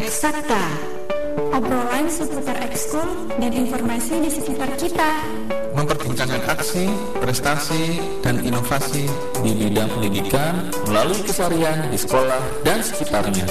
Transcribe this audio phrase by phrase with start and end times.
[0.00, 0.64] Eksakta.
[1.52, 5.28] Obrolan seputar ekskul dan informasi di sekitar kita.
[5.76, 6.88] Memperbincangkan aksi,
[7.20, 9.04] prestasi, dan inovasi
[9.44, 13.44] di bidang pendidikan melalui keseharian di sekolah dan sekitarnya.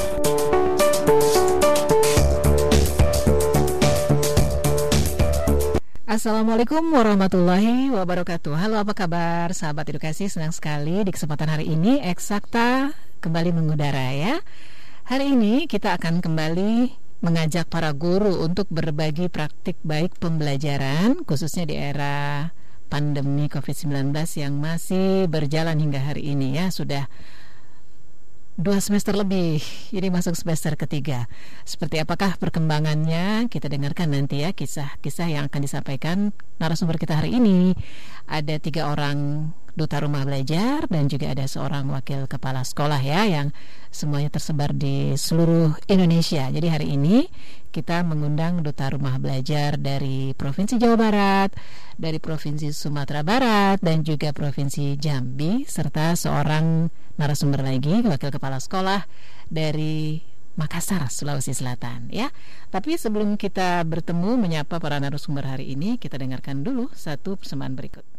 [6.09, 8.57] Assalamualaikum warahmatullahi wabarakatuh.
[8.57, 9.53] Halo apa kabar?
[9.53, 14.41] Sahabat edukasi Senang sekali di kesempatan hari ini Eksakta kembali mengudara ya
[15.09, 16.93] Hari ini kita akan kembali
[17.25, 22.53] mengajak para guru untuk berbagi praktik baik pembelajaran Khususnya di era
[22.93, 26.69] pandemi COVID-19 yang masih berjalan hingga hari ini ya.
[26.69, 27.09] Sudah
[28.53, 29.57] dua semester lebih
[29.89, 31.25] jadi masuk semester ketiga.
[31.65, 33.49] Seperti apakah perkembangannya?
[33.49, 37.73] Kita dengarkan nanti ya kisah-kisah yang akan disampaikan narasumber kita hari ini.
[38.29, 43.55] Ada tiga orang duta rumah belajar dan juga ada seorang wakil kepala sekolah ya yang
[43.87, 47.31] semuanya tersebar di seluruh Indonesia jadi hari ini
[47.71, 51.55] kita mengundang duta rumah belajar dari Provinsi Jawa Barat
[51.95, 59.07] dari Provinsi Sumatera Barat dan juga Provinsi Jambi serta seorang narasumber lagi wakil kepala sekolah
[59.47, 60.19] dari
[60.59, 62.27] Makassar, Sulawesi Selatan ya.
[62.67, 68.18] Tapi sebelum kita bertemu menyapa para narasumber hari ini, kita dengarkan dulu satu persembahan berikut.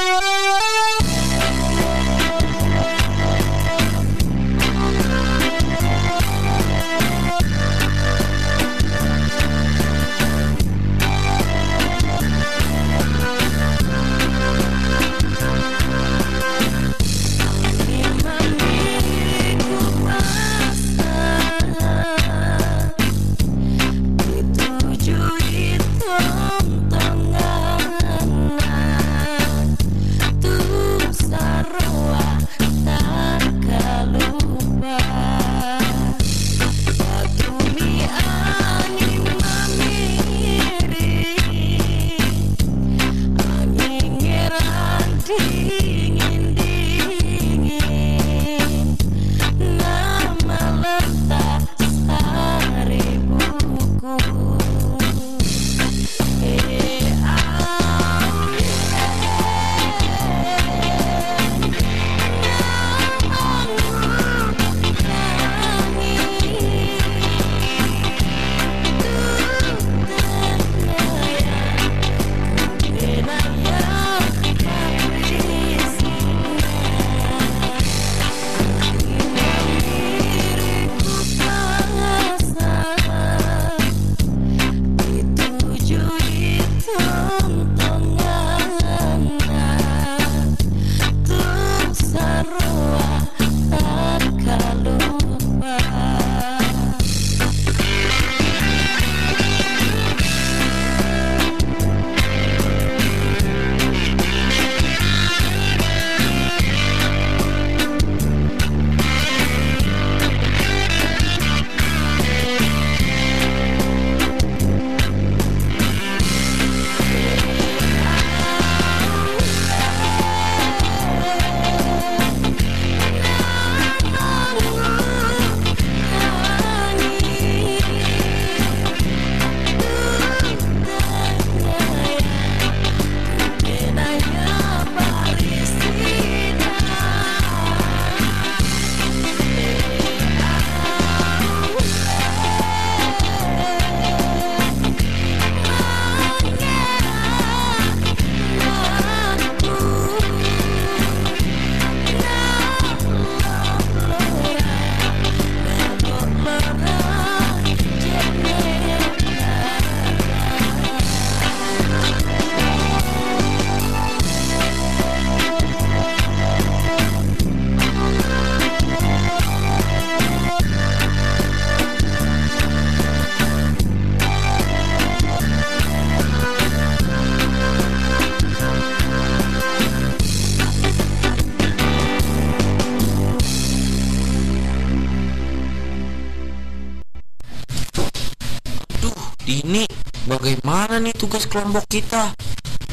[191.51, 192.31] kelompok kita?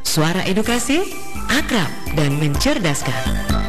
[0.03, 0.99] Suara Edukasi,
[1.47, 1.87] akrab
[2.19, 3.60] dan mencerdaskan.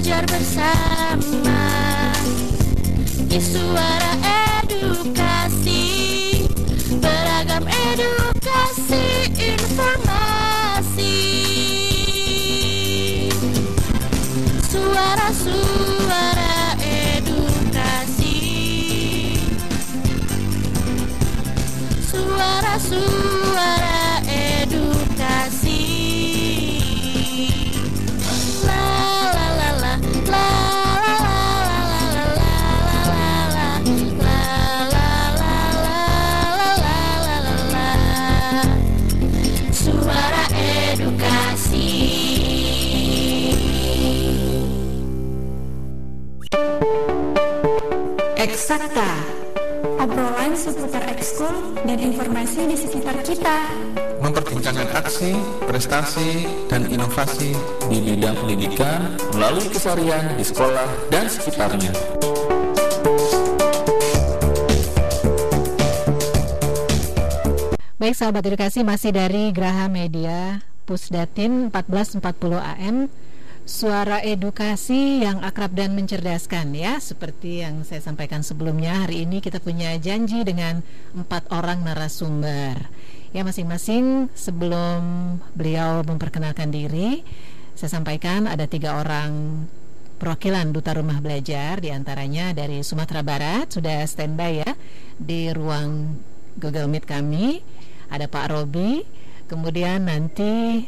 [0.00, 1.60] Belajar bersama.
[3.28, 4.16] Di suara
[4.64, 5.84] edukasi
[7.04, 8.19] Beragam edukasi
[48.40, 49.20] Eksakta
[50.00, 53.68] Obrolan seputar ekskul dan informasi di sekitar kita.
[54.24, 55.36] Memperbincangkan aksi,
[55.68, 57.52] prestasi, dan inovasi
[57.92, 61.92] di bidang pendidikan melalui keseharian di sekolah dan sekitarnya.
[68.00, 73.12] Baik sahabat edukasi masih dari Graha Media Pusdatin 1440 AM
[73.70, 76.98] Suara edukasi yang akrab dan mencerdaskan ya.
[76.98, 80.82] Seperti yang saya sampaikan sebelumnya Hari ini kita punya janji dengan
[81.14, 82.90] empat orang narasumber.
[83.30, 84.98] Ya masing-masing sebelum
[85.54, 87.22] beliau memperkenalkan diri
[87.78, 89.62] Saya sampaikan ada tiga orang
[90.18, 94.74] perwakilan Duta Rumah Belajar di antaranya dari Sumatera Barat Sudah standby ya
[95.14, 96.18] di ruang
[96.58, 97.62] Google Meet kami.
[98.10, 99.06] Ada Pak Robi,
[99.46, 100.82] kemudian nanti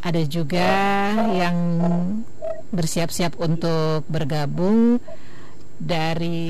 [0.00, 0.68] ada juga
[1.36, 1.56] yang
[2.72, 5.00] bersiap-siap untuk bergabung
[5.76, 6.48] dari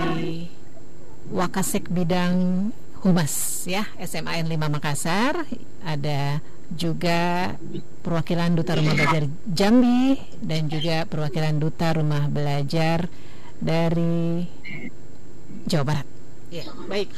[1.31, 2.71] Wakasek bidang
[3.01, 5.47] Humas ya SMAN 5 Makassar
[5.81, 7.55] ada juga
[8.05, 13.11] perwakilan Duta Rumah Belajar Jambi dan juga perwakilan Duta Rumah Belajar
[13.59, 14.47] dari
[15.67, 16.07] Jawa Barat.
[16.51, 17.11] Ya, baik.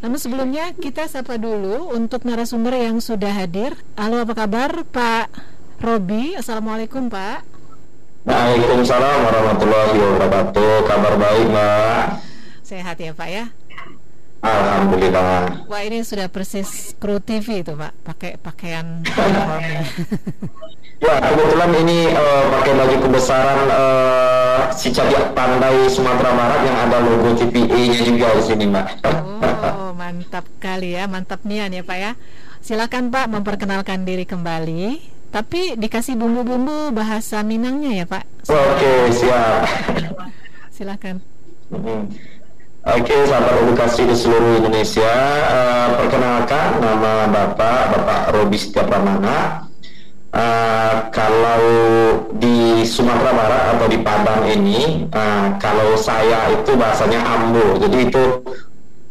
[0.00, 3.76] Namun sebelumnya kita sapa dulu untuk narasumber yang sudah hadir.
[3.98, 6.36] Halo, apa kabar Pak Robi?
[6.36, 7.40] Assalamualaikum Pak.
[8.28, 10.70] Waalaikumsalam warahmatullahi wabarakatuh.
[10.84, 12.04] Kabar baik, Mbak.
[12.60, 13.44] Sehat ya Pak ya?
[14.44, 15.64] Alhamdulillah.
[15.72, 19.82] Wah ini sudah persis kru TV itu Pak, pakai pakaian uniformnya.
[21.00, 27.00] Ya, kebetulan ini eh, pakai baju kebesaran eh, si Cabiak Pandai Sumatera Barat yang ada
[27.00, 28.86] logo TPA-nya juga di sini, Mbak.
[29.80, 32.12] Oh mantap kali ya, mantap nian ya Pak ya.
[32.60, 35.19] Silakan Pak memperkenalkan diri kembali.
[35.30, 38.24] Tapi dikasih bumbu-bumbu bahasa Minangnya ya Pak.
[38.50, 39.62] Oke, siap.
[40.74, 41.22] Silakan.
[41.70, 42.10] Hmm.
[42.80, 45.12] Oke, sahabat edukasi di seluruh Indonesia,
[45.52, 49.68] eh, perkenalkan nama Bapak, Bapak Robi Setiap Pramana.
[50.32, 51.62] Eh, kalau
[52.40, 58.22] di Sumatera Barat atau di Padang ini, eh, kalau saya itu bahasanya ambo, jadi itu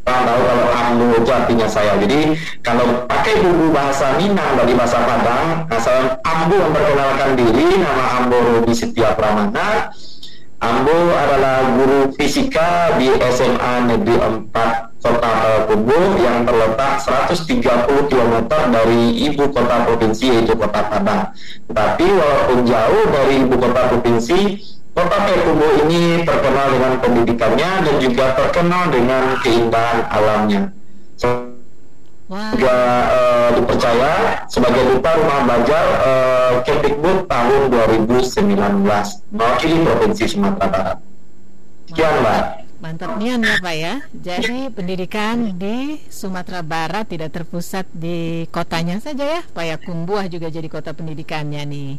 [0.10, 1.94] orang tahu kalau ambo itu artinya saya.
[2.02, 2.20] Jadi
[2.66, 8.74] kalau pakai bumbu bahasa Minang dari bahasa Padang, saya ambo memperkenalkan diri, nama ambo Robi
[8.74, 9.94] Setiap Pramana.
[10.60, 14.52] Ambo adalah guru fisika di SMA Negeri 4
[15.00, 18.36] Kota Payakumbuh yang terletak 130 km
[18.68, 21.32] dari ibu kota provinsi yaitu Kota Padang.
[21.64, 24.40] Tetapi walaupun jauh dari ibu kota provinsi,
[25.00, 30.62] Kota Payakumbuh ini terkenal dengan pendidikannya dan juga terkenal dengan keindahan alamnya.
[32.28, 32.78] Wah, Juga
[33.08, 34.12] eh, dipercaya
[34.52, 40.98] sebagai duta rumah belajar eh, Kemdikbud tahun 2019 mewakili Provinsi Sumatera Barat.
[41.88, 42.44] Sekian, Mbak.
[42.80, 43.94] mantap nian ya Pak ya.
[44.12, 49.42] Jadi pendidikan di Sumatera Barat tidak terpusat di kotanya saja ya.
[49.56, 51.92] Payakumbuh juga jadi kota pendidikannya nih.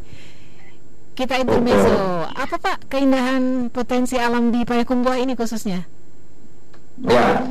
[1.21, 2.25] Kita intermezzo.
[2.33, 5.85] Apa Pak keindahan potensi alam di Payakumbuh ini khususnya?
[7.05, 7.45] Ya,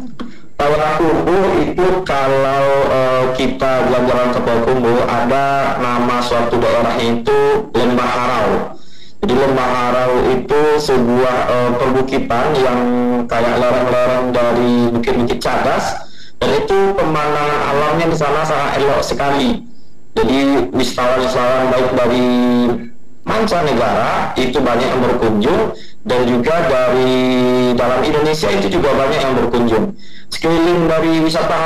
[0.57, 7.37] Payakumbuh itu kalau eh, kita jalan-jalan ke Payakumbuh ada nama suatu daerahnya itu
[7.77, 8.49] Lembah Harau.
[9.21, 12.81] Jadi Lembah Harau itu sebuah eh, perbukitan yang
[13.29, 15.93] kayak lereng-lereng dari bukit-bukit cadas
[16.41, 19.61] dan itu pemandangan alamnya di sana sangat elok sekali.
[20.17, 22.25] Jadi wisatawan-wisatawan baik dari
[23.29, 25.61] mancanegara itu banyak yang berkunjung
[26.01, 27.13] dan juga dari
[27.77, 29.85] dalam Indonesia itu juga banyak yang berkunjung.
[30.33, 31.57] Sekeliling dari wisata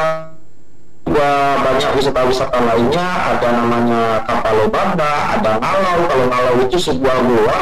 [1.03, 1.29] juga
[1.63, 6.00] banyak wisata-wisata lainnya, ada namanya Kapalobamba, ada Ngalau.
[6.08, 7.62] Kalau Ngalau itu sebuah goa,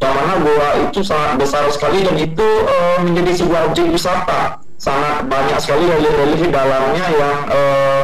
[0.00, 4.60] yang mana goa itu sangat besar sekali dan itu eh, menjadi sebuah objek wisata.
[4.76, 8.02] Sangat banyak sekali relief-relief di dalamnya yang eh,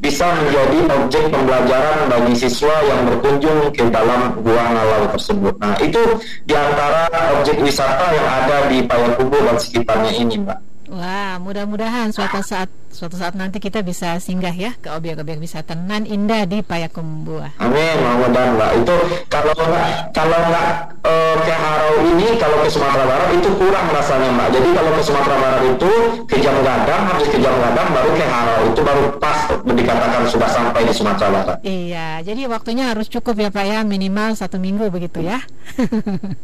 [0.00, 5.54] bisa menjadi objek pembelajaran bagi siswa yang berkunjung ke dalam gua Ngalau tersebut.
[5.60, 6.02] Nah, itu
[6.48, 7.04] di antara
[7.36, 10.69] objek wisata yang ada di Payakumbuh dan sekitarnya ini, Mbak.
[10.90, 16.02] Wah, mudah-mudahan suatu saat suatu saat nanti kita bisa singgah ya ke objek-objek wisata nan
[16.02, 17.62] indah di Payakumbuh.
[17.62, 18.70] Amin, mudah-mudahan Mbak.
[18.82, 18.94] Itu
[19.30, 20.66] kalau nggak kalau nggak
[21.06, 24.48] eh, ke Harau ini, kalau ke Sumatera Barat itu kurang rasanya Mbak.
[24.50, 25.90] Jadi kalau ke Sumatera Barat itu
[26.26, 28.60] ke Jam Gadang, habis ke Jam Gadang baru ke Harau.
[28.74, 31.56] Itu baru pas dikatakan sudah sampai di Sumatera Barat.
[31.62, 35.38] Iya, jadi waktunya harus cukup ya Pak ya, minimal satu minggu begitu ya.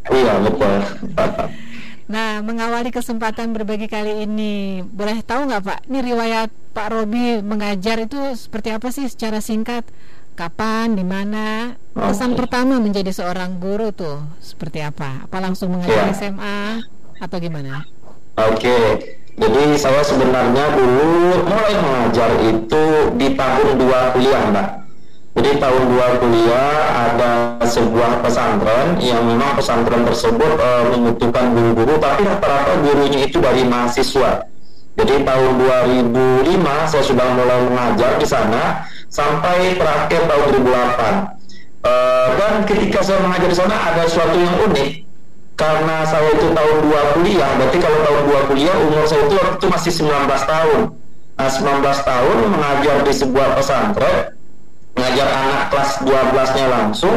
[0.06, 0.74] Iya betul.
[2.06, 7.98] Nah, mengawali kesempatan berbagi kali ini, boleh tahu nggak Pak, ini riwayat Pak Robi mengajar
[7.98, 9.82] itu seperti apa sih secara singkat?
[10.38, 11.74] Kapan, di mana?
[11.96, 15.26] Pesan pertama menjadi seorang guru tuh seperti apa?
[15.26, 16.14] Apa langsung mengajar Iya.
[16.14, 16.58] SMA
[17.18, 17.82] atau gimana?
[18.38, 18.78] Oke,
[19.34, 22.84] jadi saya sebenarnya dulu mulai mengajar itu
[23.18, 24.68] di tahun 2 kuliah, Mbak.
[25.36, 32.24] Jadi tahun 2 kuliah ada sebuah pesantren yang memang pesantren tersebut eh, membutuhkan guru-guru, tapi
[32.24, 34.48] rata-rata gurunya itu dari mahasiswa.
[34.96, 41.36] Jadi tahun 2005 saya sudah mulai mengajar di sana sampai terakhir tahun 2008.
[41.84, 44.90] Eh, dan ketika saya mengajar di sana ada sesuatu yang unik
[45.60, 49.56] karena saya itu tahun 2 kuliah, berarti kalau tahun 2 kuliah umur saya itu waktu
[49.60, 50.80] itu masih 19 tahun.
[51.36, 54.32] Nah, 19 tahun mengajar di sebuah pesantren,
[54.96, 57.16] mengajar anak kelas 12-nya langsung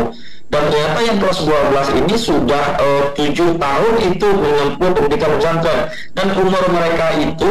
[0.50, 5.79] dan ternyata yang kelas 12 ini sudah eh, 7 tahun itu menempuh pendidikan pesantren
[6.17, 7.50] dan umur mereka itu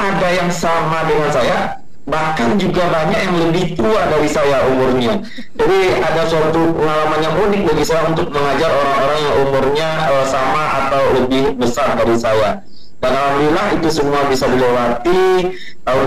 [0.00, 1.58] ada yang sama dengan saya
[2.08, 5.20] bahkan juga banyak yang lebih tua dari saya umurnya.
[5.60, 10.64] Jadi ada suatu pengalaman yang unik bagi saya untuk mengajar orang-orang yang umurnya eh, sama
[10.84, 12.64] atau lebih besar dari saya.
[12.98, 15.54] Dan alhamdulillah itu semua bisa dilewati.
[15.86, 16.04] Tahun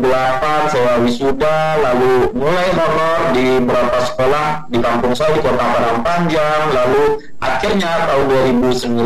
[0.00, 6.00] 2008 saya wisuda, lalu mulai honor di beberapa sekolah di kampung saya di Kota Padang
[6.06, 8.24] Panjang, lalu akhirnya tahun
[8.62, 9.04] 2009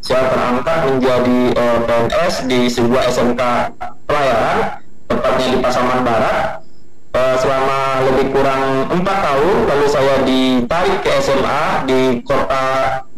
[0.00, 3.42] saya terangkat menjadi eh, PNS di sebuah SMK
[4.08, 4.58] pelayaran
[5.12, 6.64] tepatnya di Pasaman Barat
[7.10, 12.62] Eh, selama lebih kurang empat tahun lalu saya ditarik ke SMA di kota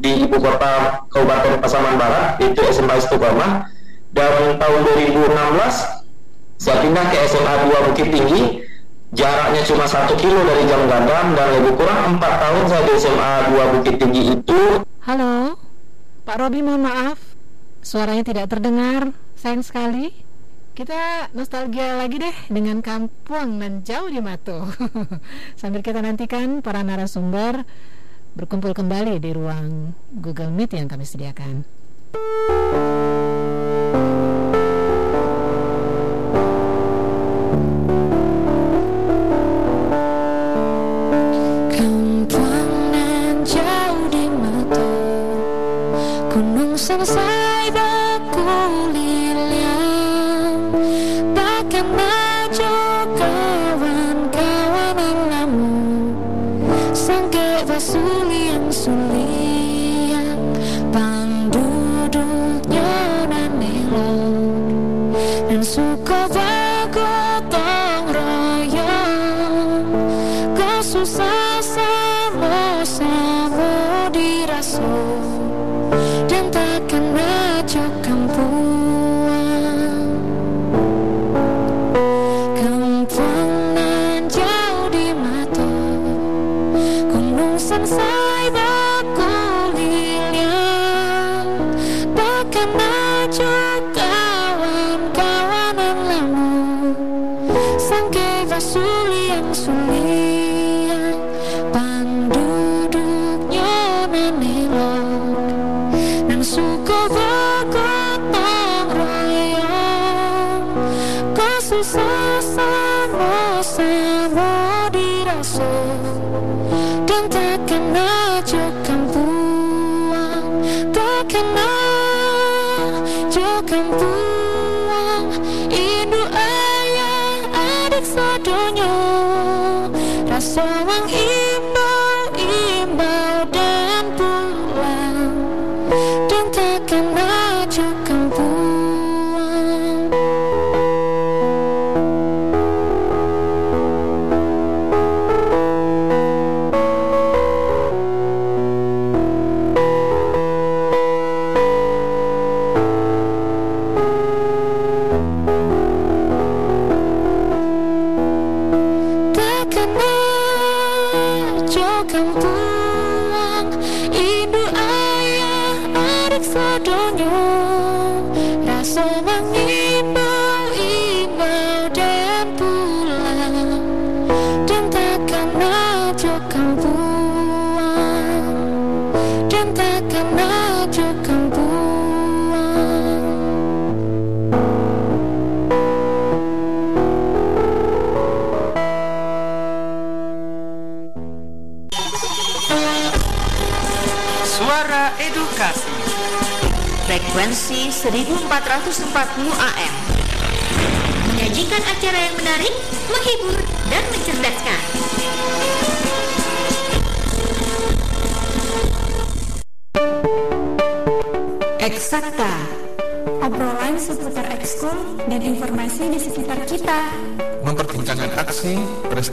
[0.00, 3.68] di ibu kota Kabupaten Pasaman Barat itu SMA Istiqomah.
[4.16, 5.28] Dan tahun 2016
[6.56, 8.42] saya pindah ke SMA 2 Bukit Tinggi.
[9.12, 13.32] Jaraknya cuma satu kilo dari Jam Gadang dan lebih kurang empat tahun saya di SMA
[13.52, 14.60] 2 Bukit Tinggi itu.
[15.04, 15.60] Halo,
[16.24, 17.20] Pak Robi mohon maaf,
[17.84, 20.31] suaranya tidak terdengar, sayang sekali.
[20.72, 24.64] Kita nostalgia lagi deh dengan kampung nan jauh di Mato.
[25.60, 27.68] Sambil kita nantikan para narasumber
[28.32, 31.68] berkumpul kembali di ruang Google Meet yang kami sediakan.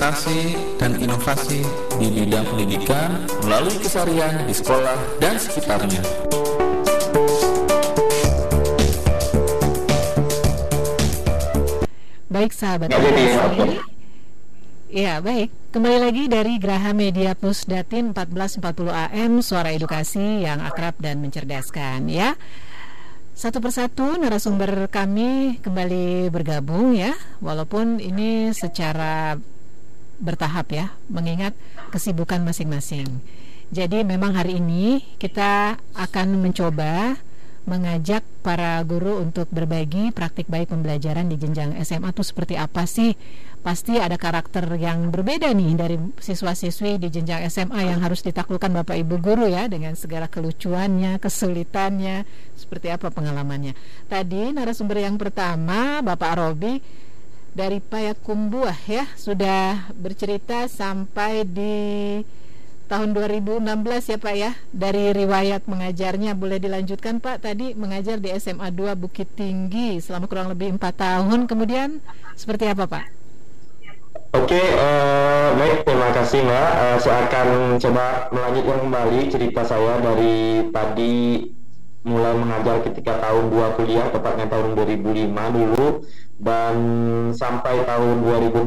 [0.10, 1.62] Prestasi, dan inovasi
[2.02, 6.02] di bidang pendidikan melalui keseharian di sekolah dan sekitarnya.
[12.30, 13.86] Baik sahabat Nggak?
[14.89, 20.98] Ya baik, kembali lagi dari Graha Media Plus Datin 1440 AM Suara Edukasi yang akrab
[20.98, 22.34] dan mencerdaskan ya
[23.38, 29.38] Satu persatu narasumber kami kembali bergabung ya Walaupun ini secara
[30.19, 31.55] bertahap ya Mengingat
[31.89, 33.08] kesibukan masing-masing
[33.73, 37.17] Jadi memang hari ini kita akan mencoba
[37.69, 43.13] mengajak para guru untuk berbagi praktik baik pembelajaran di jenjang SMA itu seperti apa sih?
[43.62, 48.97] Pasti ada karakter yang berbeda nih dari siswa-siswi di jenjang SMA yang harus ditaklukkan Bapak
[48.97, 52.25] Ibu guru ya dengan segala kelucuannya, kesulitannya,
[52.58, 53.77] seperti apa pengalamannya.
[54.10, 56.82] Tadi narasumber yang pertama Bapak Robi
[57.53, 61.77] dari Payakumbuh ya sudah bercerita sampai di
[62.89, 63.62] tahun 2016
[64.09, 69.29] ya Pak ya dari riwayat mengajarnya boleh dilanjutkan Pak tadi mengajar di SMA 2 Bukit
[69.38, 72.01] Tinggi selama kurang lebih empat tahun kemudian
[72.33, 73.05] seperti apa Pak?
[74.29, 76.69] Oke, eh, baik terima kasih Mbak.
[76.69, 77.47] Eh, saya akan
[77.81, 81.13] coba melanjutkan kembali cerita saya dari tadi
[82.10, 85.88] mulai mengajar ketika tahun 2 kuliah, tepatnya tahun 2005 dulu.
[86.39, 86.76] Dan
[87.36, 88.63] sampai tahun 2016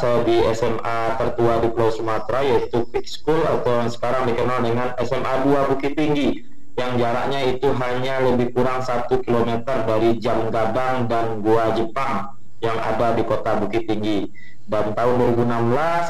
[0.00, 4.96] saya di SMA tertua di Pulau Sumatera yaitu Peak School atau yang sekarang dikenal dengan
[5.04, 6.48] SMA 2 Bukit Tinggi
[6.80, 12.80] yang jaraknya itu hanya lebih kurang satu kilometer dari Jam Gadang dan Gua Jepang yang
[12.80, 14.32] ada di kota Bukit Tinggi
[14.70, 15.50] dan tahun 2016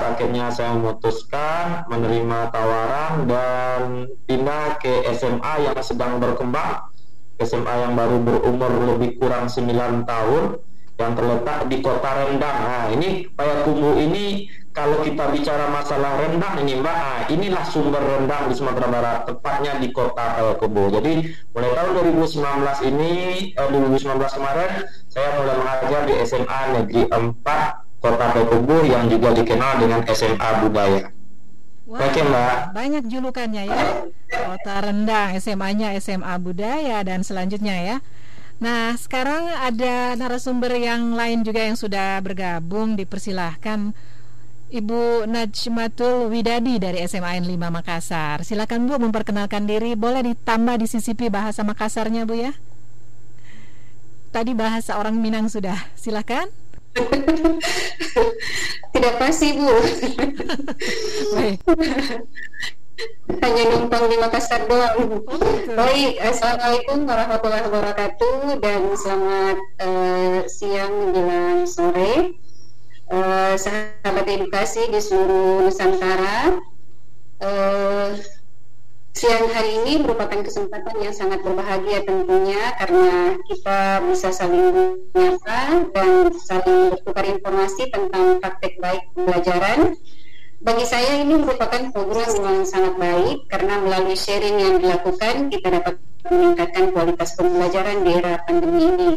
[0.04, 3.80] akhirnya saya memutuskan menerima tawaran dan
[4.28, 6.92] pindah ke SMA yang sedang berkembang.
[7.40, 10.60] SMA yang baru berumur lebih kurang 9 tahun
[11.00, 12.58] yang terletak di kota Rendang.
[12.60, 14.44] Nah ini Payakumbuh ini
[14.76, 19.80] kalau kita bicara masalah rendang ini Mbak nah, inilah sumber rendang di Sumatera Barat tepatnya
[19.80, 23.12] di kota Payakumbuh jadi mulai tahun 2019 ini
[23.56, 24.70] eh, 2019 kemarin
[25.10, 31.12] saya mulai mengajar di SMA Negeri 4 Kota Payakumbuh yang juga dikenal dengan SMA Budaya.
[31.84, 32.56] Wah, Oke Mbak.
[32.72, 33.78] banyak julukannya ya.
[34.30, 37.96] Kota Rendang, SMA-nya SMA Budaya dan selanjutnya ya.
[38.60, 43.96] Nah, sekarang ada narasumber yang lain juga yang sudah bergabung dipersilahkan
[44.70, 48.46] Ibu Najmatul Widadi dari SMA N 5 Makassar.
[48.46, 49.98] Silakan Bu memperkenalkan diri.
[49.98, 52.54] Boleh ditambah disisipi bahasa Makassarnya Bu ya?
[54.30, 55.90] Tadi bahasa orang Minang sudah.
[55.98, 56.46] Silakan.
[58.92, 59.70] Tidak pasti Bu.
[61.34, 61.58] Baik.
[63.40, 65.24] Hanya numpang di Makassar doang.
[65.72, 72.36] Baik, Assalamualaikum warahmatullahi wabarakatuh dan selamat eh, siang menjelang sore.
[73.10, 76.60] Eh, sahabat sahabat edukasi di seluruh Nusantara.
[77.40, 78.12] Uh,
[79.10, 86.30] siang hari ini merupakan kesempatan yang sangat berbahagia tentunya karena kita bisa saling menyapa dan
[86.38, 89.98] saling bertukar informasi tentang praktek baik pembelajaran.
[90.60, 95.94] Bagi saya ini merupakan program yang sangat baik karena melalui sharing yang dilakukan kita dapat
[96.28, 99.10] meningkatkan kualitas pembelajaran di era pandemi ini.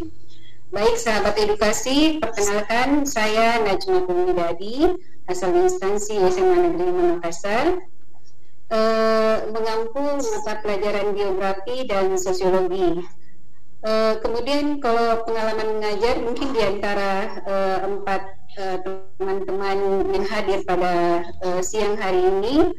[0.74, 4.90] Baik sahabat edukasi, perkenalkan saya Najma Kumidadi,
[5.30, 7.78] asal instansi SMA Negeri Makassar,
[8.74, 13.06] eh, mengampu mata pelajaran geografi dan sosiologi.
[13.84, 18.22] Eh, kemudian kalau pengalaman mengajar mungkin di antara eh, empat
[18.56, 21.20] eh, teman-teman yang hadir pada
[21.60, 22.72] siang hari ini,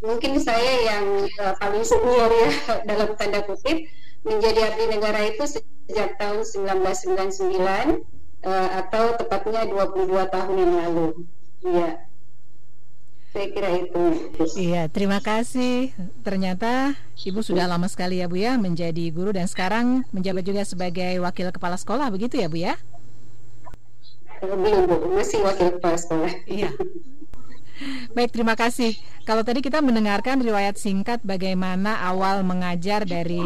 [0.00, 1.28] mungkin saya yang
[1.60, 2.50] paling senior ya
[2.88, 3.84] dalam tanda kutip
[4.24, 8.04] menjadi abdi negara itu sejak tahun 1999
[8.44, 11.08] uh, atau tepatnya 22 tahun yang lalu.
[11.64, 11.90] Iya.
[13.30, 14.02] Saya kira itu.
[14.58, 15.94] Iya, terima kasih.
[16.26, 21.22] Ternyata Ibu sudah lama sekali ya Bu ya menjadi guru dan sekarang menjabat juga sebagai
[21.22, 22.74] wakil kepala sekolah begitu ya Bu ya?
[24.42, 26.32] Belum Bu, masih wakil kepala sekolah.
[26.50, 26.74] Iya.
[28.12, 28.98] Baik, terima kasih.
[29.22, 33.40] Kalau tadi kita mendengarkan riwayat singkat bagaimana awal mengajar dari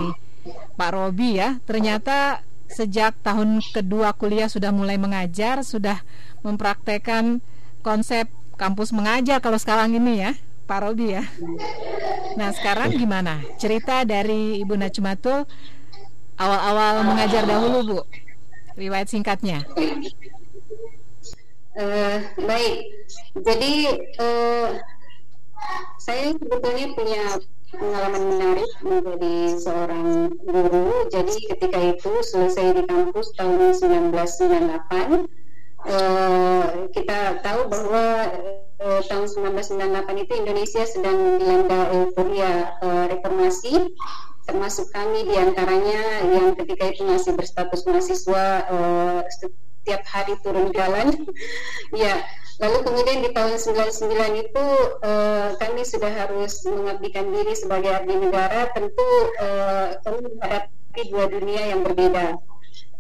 [0.81, 2.41] Pak Robi ya, ternyata
[2.73, 6.01] sejak tahun kedua kuliah sudah mulai mengajar, sudah
[6.41, 7.45] mempraktekkan
[7.85, 10.33] konsep kampus mengajar kalau sekarang ini ya,
[10.65, 11.25] Pak Robi ya.
[12.41, 13.45] Nah, sekarang gimana?
[13.61, 15.45] Cerita dari Ibu Najmatul
[16.41, 18.01] awal-awal mengajar dahulu, Bu.
[18.75, 19.63] Riwayat singkatnya.
[21.75, 22.87] Uh, baik,
[23.35, 23.73] jadi
[24.23, 24.79] uh,
[25.99, 27.25] saya sebetulnya punya
[27.75, 31.11] pengalaman menarik menjadi seorang guru.
[31.11, 35.44] Jadi ketika itu selesai di kampus tahun 1998,
[35.89, 38.05] uh, kita tahu bahwa
[38.81, 43.93] uh, tahun 1998 itu Indonesia sedang dilanda euforia uh, reformasi
[44.45, 49.21] termasuk kami di antaranya yang ketika itu masih berstatus mahasiswa uh,
[49.85, 51.13] tiap hari turun jalan.
[52.05, 52.25] ya,
[52.61, 54.67] lalu kemudian di tahun 99 itu
[55.05, 59.09] uh, kami sudah harus mengabdikan diri sebagai abdi negara, tentu
[59.41, 62.37] uh, kami menghadapi dua dunia yang berbeda.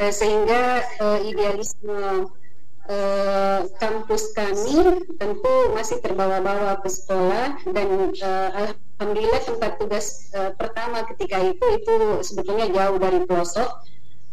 [0.01, 2.29] Uh, sehingga uh, idealisme
[2.89, 7.89] uh, kampus kami tentu masih terbawa-bawa ke sekolah dan
[8.21, 8.51] uh,
[8.99, 11.95] alhamdulillah tempat tugas uh, pertama ketika itu itu
[12.25, 13.71] sebetulnya jauh dari pelosok.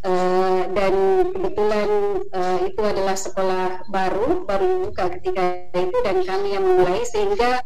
[0.01, 0.93] Uh, dan
[1.29, 1.89] kebetulan
[2.33, 7.61] uh, itu adalah sekolah baru baru buka ketika itu dan kami yang memulai sehingga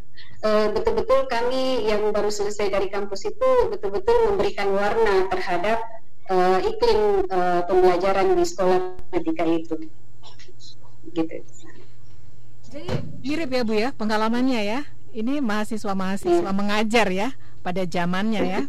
[0.45, 5.81] betul-betul kami yang baru selesai dari kampus itu betul-betul memberikan warna terhadap
[6.29, 8.79] uh, iklim uh, pembelajaran di sekolah
[9.13, 9.75] ketika itu
[11.13, 11.37] gitu
[12.71, 12.91] jadi
[13.21, 14.79] mirip ya Bu ya pengalamannya ya
[15.15, 16.57] ini mahasiswa-mahasiswa hmm.
[16.57, 17.29] mengajar ya
[17.61, 18.61] pada zamannya ya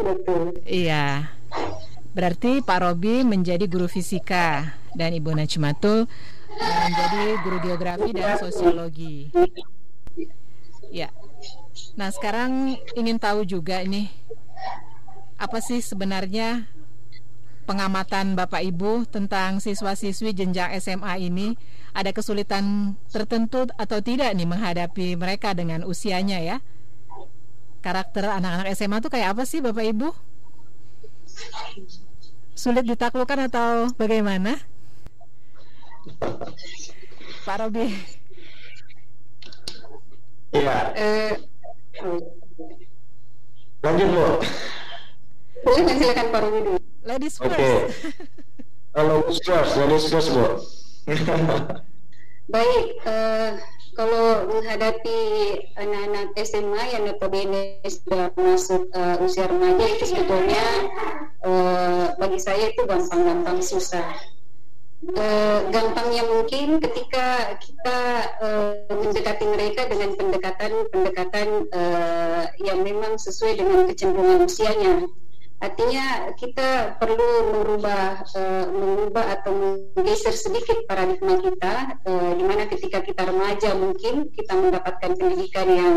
[0.00, 1.30] betul iya
[2.10, 6.10] Berarti Pak Robi menjadi guru fisika dan Ibu Najmatul
[6.58, 9.30] menjadi guru geografi dan sosiologi.
[10.90, 11.14] Ya.
[11.94, 14.10] Nah, sekarang ingin tahu juga ini
[15.38, 16.66] apa sih sebenarnya
[17.70, 21.54] pengamatan Bapak Ibu tentang siswa-siswi jenjang SMA ini
[21.94, 26.56] ada kesulitan tertentu atau tidak nih menghadapi mereka dengan usianya ya?
[27.78, 30.10] Karakter anak-anak SMA itu kayak apa sih Bapak Ibu?
[32.58, 34.58] Sulit ditaklukkan atau bagaimana?
[37.46, 37.86] Pak Robi.
[40.50, 40.78] Iya.
[40.98, 41.32] Eh,
[43.86, 44.26] lanjut Bu.
[45.64, 46.74] Boleh silakan Pak dulu.
[47.04, 47.52] Ladies first.
[47.52, 47.60] Oke.
[47.60, 47.80] Okay.
[48.96, 50.46] Ladies first, ladies first Bu.
[52.54, 53.54] Baik, uh,
[53.94, 55.18] kalau menghadapi
[55.78, 60.66] anak-anak SMA yang notabene sudah masuk uh, usia remaja itu sebetulnya
[61.46, 64.18] uh, bagi saya itu gampang-gampang susah.
[65.00, 67.98] Uh, gampangnya mungkin ketika kita
[68.44, 75.08] uh, mendekati mereka dengan pendekatan-pendekatan uh, yang memang sesuai dengan kecenderungan usianya
[75.60, 79.52] Artinya kita perlu merubah uh, mengubah atau
[79.92, 85.96] menggeser sedikit paradigma kita uh, di mana ketika kita remaja mungkin kita mendapatkan pendidikan yang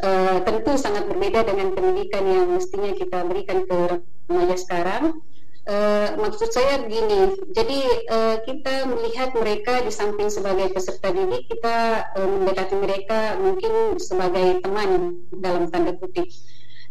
[0.00, 4.00] uh, tentu sangat berbeda dengan pendidikan yang mestinya kita berikan ke
[4.32, 5.20] remaja sekarang.
[5.68, 12.10] Uh, maksud saya begini, jadi uh, kita melihat mereka di samping sebagai peserta didik, kita
[12.16, 16.26] uh, mendekati mereka mungkin sebagai teman dalam tanda kutip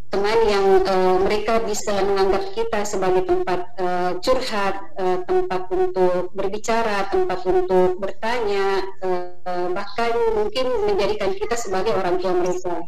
[0.10, 7.06] teman yang uh, mereka bisa menganggap kita sebagai tempat uh, curhat, uh, tempat untuk berbicara,
[7.14, 12.82] tempat untuk bertanya, uh, bahkan mungkin menjadikan kita sebagai orang tua mereka.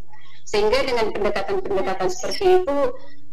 [0.50, 2.78] Sehingga dengan pendekatan-pendekatan seperti itu,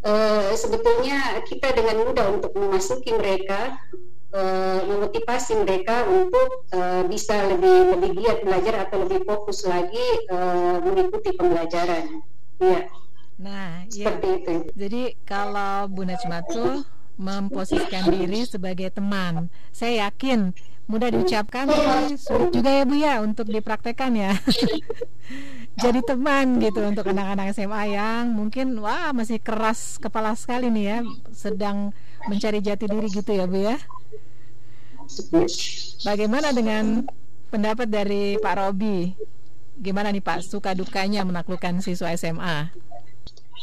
[0.05, 3.73] uh, sebetulnya kita dengan mudah untuk memasuki mereka,
[4.37, 10.77] uh, memotivasi mereka untuk uh, bisa lebih lebih giat belajar atau lebih fokus lagi uh,
[10.85, 12.21] mengikuti pembelajaran.
[12.61, 13.08] Iya.
[13.39, 14.19] Nah, ya.
[14.19, 14.67] itu.
[14.75, 16.83] Jadi kalau Bu Najmatul
[17.19, 20.51] memposisikan diri sebagai teman, saya yakin
[20.89, 24.35] mudah diucapkan tapi sulit juga ya Bu ya untuk dipraktekkan ya.
[25.83, 30.99] Jadi teman gitu untuk anak-anak SMA yang mungkin wah masih keras kepala sekali nih ya,
[31.31, 31.95] sedang
[32.27, 33.79] mencari jati diri gitu ya Bu ya.
[36.03, 37.07] Bagaimana dengan
[37.55, 39.15] pendapat dari Pak Robi?
[39.79, 42.75] Gimana nih Pak suka dukanya menaklukkan siswa SMA?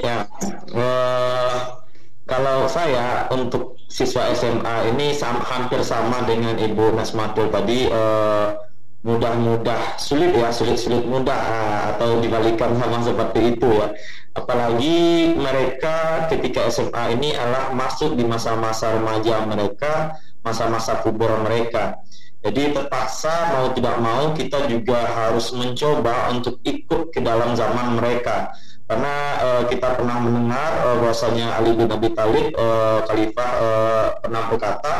[0.04, 0.28] Ya,
[0.76, 1.80] uh,
[2.28, 8.60] kalau saya untuk siswa SMA ini sama, hampir sama dengan Ibu Nasmatul tadi uh,
[9.06, 13.94] mudah-mudah sulit ya sulit-sulit mudah uh, atau dibalikan sama seperti itu ya
[14.34, 21.98] apalagi mereka ketika SMA ini adalah masuk di masa-masa remaja mereka masa-masa kubur mereka.
[22.46, 28.54] Jadi terpaksa mau tidak mau kita juga harus mencoba untuk ikut ke dalam zaman mereka.
[28.86, 34.44] Karena uh, kita pernah mendengar uh, bahwasanya Ali bin Abi Thalib uh, khalifah uh, pernah
[34.46, 34.94] berkata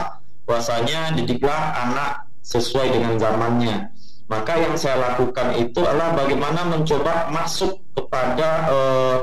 [0.50, 3.94] bahwasanya didiklah anak sesuai dengan zamannya.
[4.26, 9.18] Maka yang saya lakukan itu adalah bagaimana mencoba masuk kepada uh,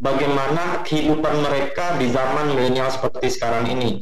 [0.00, 4.00] bagaimana kehidupan mereka di zaman milenial seperti sekarang ini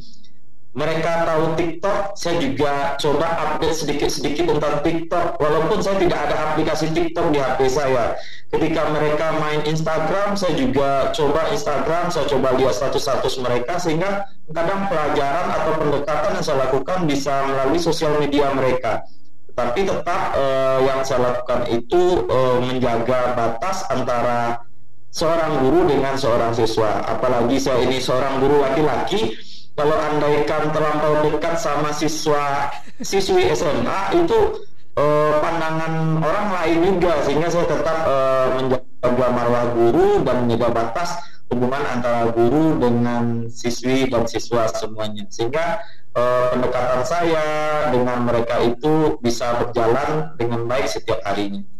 [0.75, 5.39] mereka tahu TikTok, saya juga coba update sedikit-sedikit tentang TikTok.
[5.39, 8.19] Walaupun saya tidak ada aplikasi TikTok di HP saya.
[8.51, 14.91] Ketika mereka main Instagram, saya juga coba Instagram, saya coba lihat status-status mereka sehingga kadang
[14.91, 19.07] pelajaran atau pendekatan yang saya lakukan bisa melalui sosial media mereka.
[19.55, 24.59] Tapi tetap uh, yang saya lakukan itu uh, menjaga batas antara
[25.07, 26.99] seorang guru dengan seorang siswa.
[27.07, 32.71] Apalagi saya ini seorang guru laki-laki kalau andaikan terlampau dekat sama siswa
[33.03, 34.63] siswi SMA itu
[34.95, 37.13] uh, pandangan orang lain juga.
[37.27, 41.09] Sehingga saya tetap uh, menjaga marwah guru dan menjaga batas
[41.51, 45.27] hubungan antara guru dengan siswi dan siswa semuanya.
[45.27, 45.83] Sehingga
[46.15, 47.45] uh, pendekatan saya
[47.91, 51.74] dengan mereka itu bisa berjalan dengan baik setiap harinya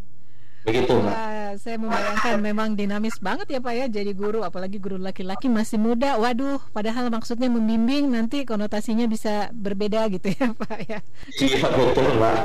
[0.65, 1.13] begitu mbak.
[1.13, 5.78] Uh, saya membayangkan memang dinamis banget ya pak ya jadi guru apalagi guru laki-laki masih
[5.78, 6.17] muda.
[6.17, 10.99] Waduh padahal maksudnya membimbing nanti konotasinya bisa berbeda gitu ya pak ya.
[11.38, 12.38] Iya betul mbak.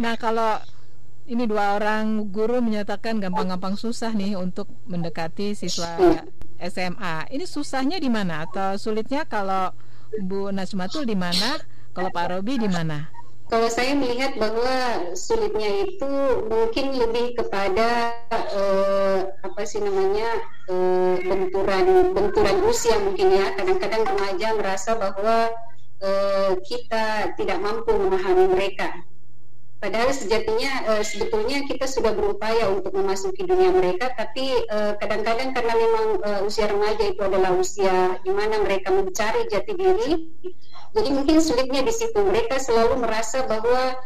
[0.00, 0.58] Nah kalau
[1.28, 5.98] ini dua orang guru menyatakan gampang-gampang susah nih untuk mendekati siswa
[6.56, 8.48] SMA ini susahnya di mana?
[8.48, 9.76] Atau sulitnya kalau
[10.16, 11.60] Bu Najmatul di mana?
[11.92, 13.15] Kalau Pak Robi di mana
[13.46, 16.10] kalau saya melihat bahwa sulitnya itu
[16.50, 20.26] mungkin lebih kepada uh, apa sih namanya
[20.66, 23.54] uh, benturan benturan usia mungkin ya.
[23.54, 25.54] Kadang-kadang remaja merasa bahwa
[26.02, 28.90] uh, kita tidak mampu memahami mereka
[29.76, 34.64] padahal sejatinya uh, sebetulnya kita sudah berupaya untuk memasuki dunia mereka tapi
[34.96, 39.72] kadang-kadang uh, karena memang uh, usia remaja itu adalah usia di mana mereka mencari jati
[39.76, 40.12] diri
[40.96, 44.00] jadi mungkin sulitnya di situ mereka selalu merasa bahwa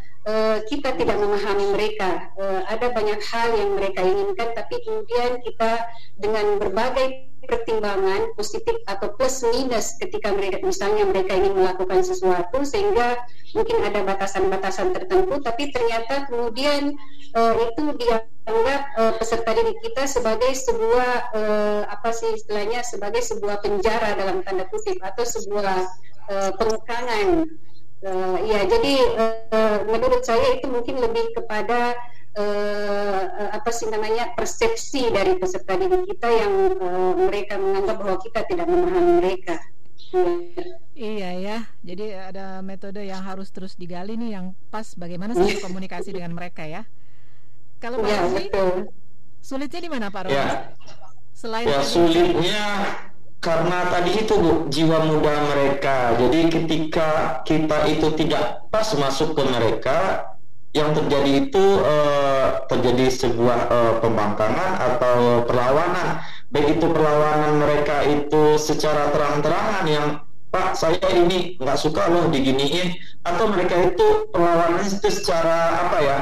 [0.69, 2.29] kita tidak memahami mereka.
[2.69, 5.81] Ada banyak hal yang mereka inginkan, tapi kemudian kita
[6.21, 13.19] dengan berbagai pertimbangan positif atau plus minus ketika mereka misalnya mereka ingin melakukan sesuatu sehingga
[13.51, 16.95] mungkin ada batasan-batasan tertentu tapi ternyata kemudian
[17.35, 23.59] uh, itu dianggap uh, peserta didik kita sebagai sebuah uh, apa sih istilahnya sebagai sebuah
[23.63, 25.91] penjara dalam tanda kutip atau sebuah
[26.31, 27.51] uh, pengekangan.
[28.01, 28.95] Uh, ya, jadi
[29.53, 31.93] uh, menurut saya itu mungkin lebih kepada
[32.38, 38.40] uh, apa sih namanya persepsi dari peserta didik kita yang uh, mereka menganggap bahwa kita
[38.47, 39.57] tidak memahami mereka.
[40.99, 46.11] Iya ya, jadi ada metode yang harus terus digali nih yang pas bagaimana sih komunikasi
[46.11, 46.83] dengan mereka ya.
[47.81, 48.21] Kalau Pak ya,
[49.40, 50.37] sulitnya di mana Pak Rosi?
[50.37, 50.77] Ya.
[51.33, 52.64] Selain ya sulitnya
[53.40, 56.12] karena tadi itu Bu, jiwa muda mereka.
[56.21, 60.29] Jadi ketika kita itu tidak pas masuk ke mereka,
[60.71, 66.23] yang terjadi itu uh, terjadi sebuah uh, pembangkangan atau perlawanan.
[66.51, 70.07] Baik itu perlawanan mereka itu secara terang-terangan yang
[70.51, 76.17] Pak saya ini nggak suka loh diginiin atau mereka itu perlawanan itu secara apa ya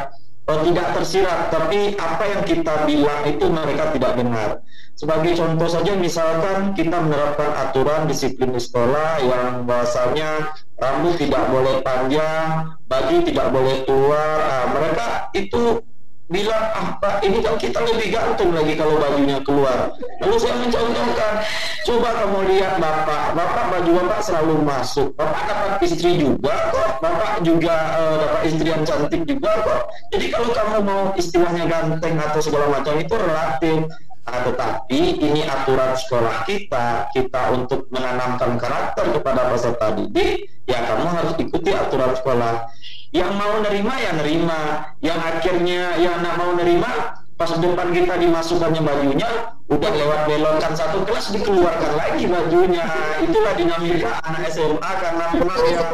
[0.48, 4.50] oh, tidak tersirat, tapi apa yang kita bilang itu mereka tidak dengar.
[4.98, 11.82] Sebagai contoh saja, misalkan kita menerapkan aturan disiplin di sekolah yang bahasanya rambut tidak boleh
[11.82, 15.82] panjang, baju tidak boleh keluar, ah, mereka itu
[16.28, 19.96] bilang ah pak ini kan kita lebih gantung lagi kalau bajunya keluar.
[20.20, 21.32] Lalu saya mencontohkan
[21.88, 23.22] coba kamu lihat bapak.
[23.32, 25.08] Bapak baju bapak selalu masuk.
[25.16, 27.00] Bapak dapat istri juga kok.
[27.00, 29.82] Bapak juga uh, dapat istri yang cantik juga kok.
[30.12, 33.78] Jadi kalau kamu mau istilahnya ganteng atau segala macam itu relatif.
[33.88, 34.07] Nah,
[34.46, 41.34] tetapi ini aturan sekolah kita, kita untuk menanamkan karakter kepada peserta didik, ya kamu harus
[41.40, 42.70] ikuti aturan sekolah.
[43.08, 44.60] Yang mau nerima ya nerima.
[45.00, 49.30] Yang akhirnya yang nak mau nerima pas depan kita dimasukkannya bajunya
[49.70, 52.82] udah lewat belokkan satu kelas dikeluarkan lagi bajunya
[53.22, 55.86] itulah dinamika anak SMA karena memang ya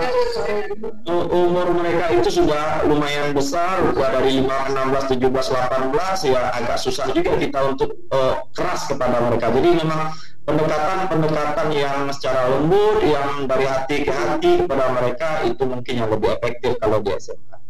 [1.13, 7.37] umur mereka itu sudah lumayan besar dari 5, 16, 17, 18 ya agak susah juga
[7.37, 14.05] kita untuk uh, keras kepada mereka jadi memang pendekatan-pendekatan yang secara lembut, yang dari hati
[14.05, 17.64] ke hati kepada mereka itu mungkin yang lebih efektif kalau di SMA.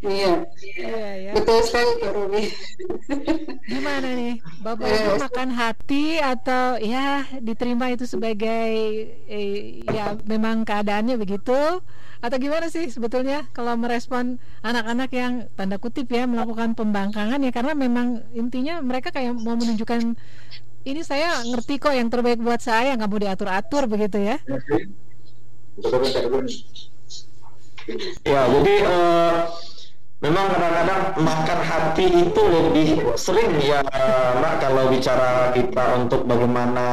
[0.00, 0.32] Iya,
[0.80, 1.32] Iya ya.
[1.36, 2.42] betul sekali Kak Ruby.
[3.68, 8.72] Gimana nih, Bapak Ibu makan hati atau ya diterima itu sebagai
[9.28, 11.84] eh, ya memang keadaannya begitu
[12.20, 17.72] atau gimana sih sebetulnya kalau merespon anak-anak yang tanda kutip ya melakukan pembangkangan ya karena
[17.76, 20.16] memang intinya mereka kayak mau menunjukkan
[20.84, 24.36] ini saya ngerti kok yang terbaik buat saya nggak mau diatur-atur begitu ya.
[28.24, 29.38] Ya, jadi eh,
[30.20, 33.80] memang kadang-kadang makan hati itu lebih sering ya
[34.36, 36.86] Mbak kalau bicara kita untuk bagaimana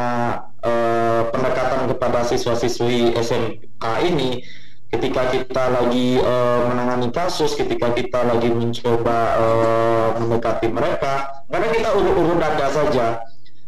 [0.64, 4.40] eh, pendekatan kepada siswa-siswi SMK ini
[4.88, 11.90] ketika kita lagi eh, menangani kasus, ketika kita lagi mencoba eh, mendekati mereka, karena kita
[11.96, 13.08] urut-urut dada saja.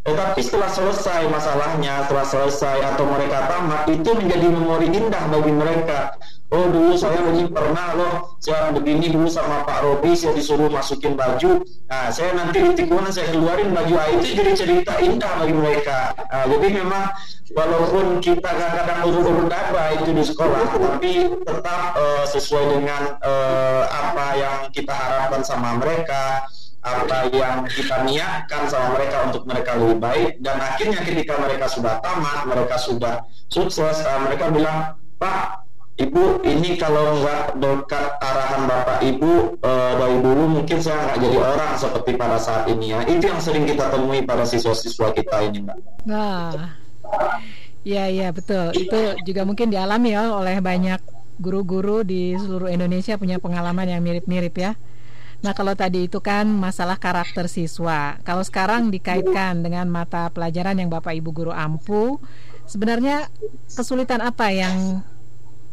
[0.09, 6.17] Tetapi setelah selesai masalahnya, setelah selesai atau mereka tamat, itu menjadi memori indah bagi mereka.
[6.49, 11.13] Oh dulu saya ini pernah loh, saya begini dulu sama Pak Robi, saya disuruh masukin
[11.13, 11.61] baju.
[11.85, 16.17] Nah, saya nanti di tikungan saya keluarin baju ah, itu jadi cerita indah bagi mereka.
[16.17, 17.13] Nah, jadi memang
[17.53, 24.25] walaupun kita kadang-kadang urut-urut dada itu di sekolah, tapi tetap eh, sesuai dengan eh, apa
[24.33, 30.31] yang kita harapkan sama mereka apa yang kita niatkan sama mereka untuk mereka lebih baik
[30.39, 33.15] dan akhirnya ketika mereka sudah tamat mereka sudah
[33.51, 35.67] sukses uh, mereka bilang Pak
[35.99, 41.37] Ibu ini kalau nggak dekat arahan Bapak Ibu uh, dari dulu mungkin saya nggak jadi
[41.43, 45.59] orang seperti pada saat ini ya itu yang sering kita temui pada siswa-siswa kita ini
[45.67, 46.79] Mbak Nah,
[47.83, 48.71] ya ya betul.
[48.79, 51.03] Itu juga mungkin dialami ya oleh banyak
[51.39, 54.79] guru-guru di seluruh Indonesia punya pengalaman yang mirip-mirip ya.
[55.39, 58.19] Nah kalau tadi itu kan masalah karakter siswa.
[58.27, 62.19] Kalau sekarang dikaitkan dengan mata pelajaran yang Bapak Ibu guru ampu,
[62.67, 63.31] sebenarnya
[63.71, 64.99] kesulitan apa yang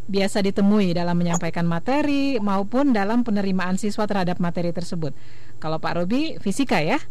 [0.07, 5.11] biasa ditemui dalam menyampaikan materi maupun dalam penerimaan siswa terhadap materi tersebut.
[5.59, 7.03] Kalau Pak Robi fisika ya?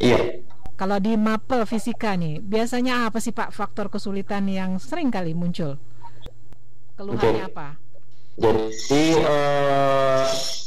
[0.00, 0.40] iya
[0.74, 5.78] Kalau di mapel fisika nih, biasanya apa sih Pak faktor kesulitan yang sering kali muncul?
[6.98, 7.83] Keluhannya apa?
[8.34, 10.24] Jadi eh,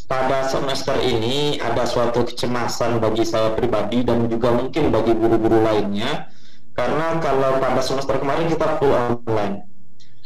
[0.08, 6.32] pada semester ini ada suatu kecemasan bagi saya pribadi dan juga mungkin bagi guru-guru lainnya
[6.71, 9.67] karena kalau pada semester kemarin kita full online.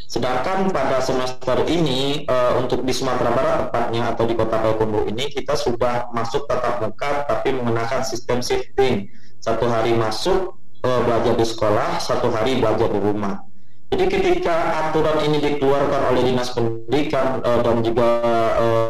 [0.05, 5.25] Sedangkan pada semester ini eh, untuk di Sumatera Barat tepatnya atau di Kota Payakumbuh ini
[5.33, 9.09] kita sudah masuk tatap muka tapi menggunakan sistem shifting.
[9.41, 13.50] Satu hari masuk eh, belajar di sekolah, satu hari belajar di rumah.
[13.91, 14.55] Jadi ketika
[14.87, 18.09] aturan ini dikeluarkan oleh Dinas Pendidikan eh, dan juga
[18.55, 18.89] eh,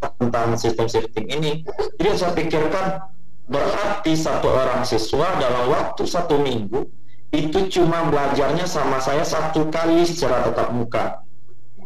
[0.00, 1.64] tentang sistem shifting ini,
[1.96, 3.08] jadi saya pikirkan
[3.48, 6.88] berarti satu orang siswa dalam waktu satu minggu
[7.32, 11.23] itu cuma belajarnya sama saya satu kali secara tatap muka.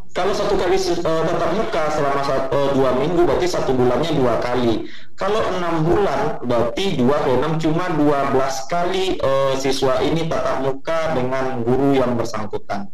[0.09, 4.41] Kalau satu kali eh, tatap muka selama satu, eh, dua minggu berarti satu bulannya dua
[4.41, 4.89] kali.
[5.13, 11.13] Kalau enam bulan berarti dua ke enam cuma 12 kali eh, siswa ini tatap muka
[11.13, 12.89] dengan guru yang bersangkutan.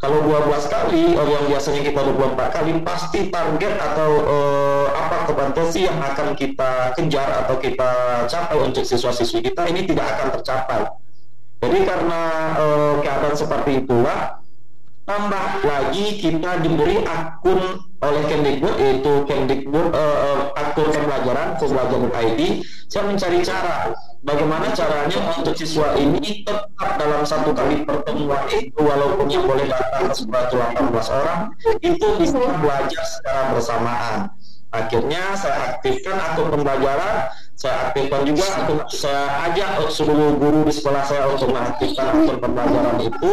[0.00, 5.84] Kalau 12 kali eh, yang biasanya kita 24 kali pasti target atau eh, apa kompetensi
[5.84, 10.80] yang akan kita kejar atau kita capai untuk siswa-siswi kita ini tidak akan tercapai.
[11.60, 12.22] Jadi karena
[12.60, 14.45] eh, keadaan seperti itulah
[15.06, 22.40] tambah lagi kita diberi akun oleh Kemdikbud yaitu Kemdikbud eh, akun pembelajaran pembelajaran.id
[22.90, 23.94] saya mencari cara
[24.26, 30.10] bagaimana caranya untuk siswa ini tetap dalam satu kali pertemuan itu walaupun yang boleh datang
[30.10, 31.40] sebanyak 18 orang
[31.82, 34.18] itu bisa belajar secara bersamaan.
[34.74, 37.30] Akhirnya saya aktifkan akun pembelajaran,
[37.66, 38.46] saya aktifkan juga
[38.86, 43.32] saya ajak seluruh guru di sekolah saya untuk mengaktifkan akun pembelajaran itu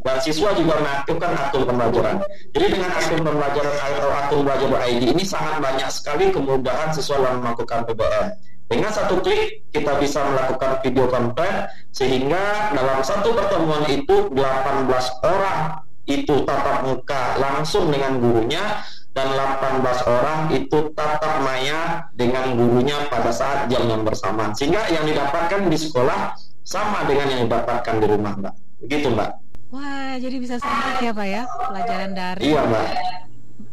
[0.00, 2.16] dan siswa juga mengaktifkan akun pembelajaran.
[2.56, 7.44] Jadi dengan akun pembelajaran atau akun belajar ID ini sangat banyak sekali kemudahan siswa dalam
[7.44, 8.26] melakukan PBM.
[8.66, 14.88] Dengan satu klik kita bisa melakukan video conference sehingga dalam satu pertemuan itu 18
[15.22, 18.80] orang itu tatap muka langsung dengan gurunya
[19.16, 25.08] dan 18 orang itu tatap maya dengan gurunya pada saat jam yang bersamaan sehingga yang
[25.08, 28.54] didapatkan di sekolah sama dengan yang didapatkan di rumah mbak
[28.84, 32.46] begitu mbak Wah, jadi bisa serentak ya Pak ya, pelajaran daring.
[32.46, 32.86] iya mbak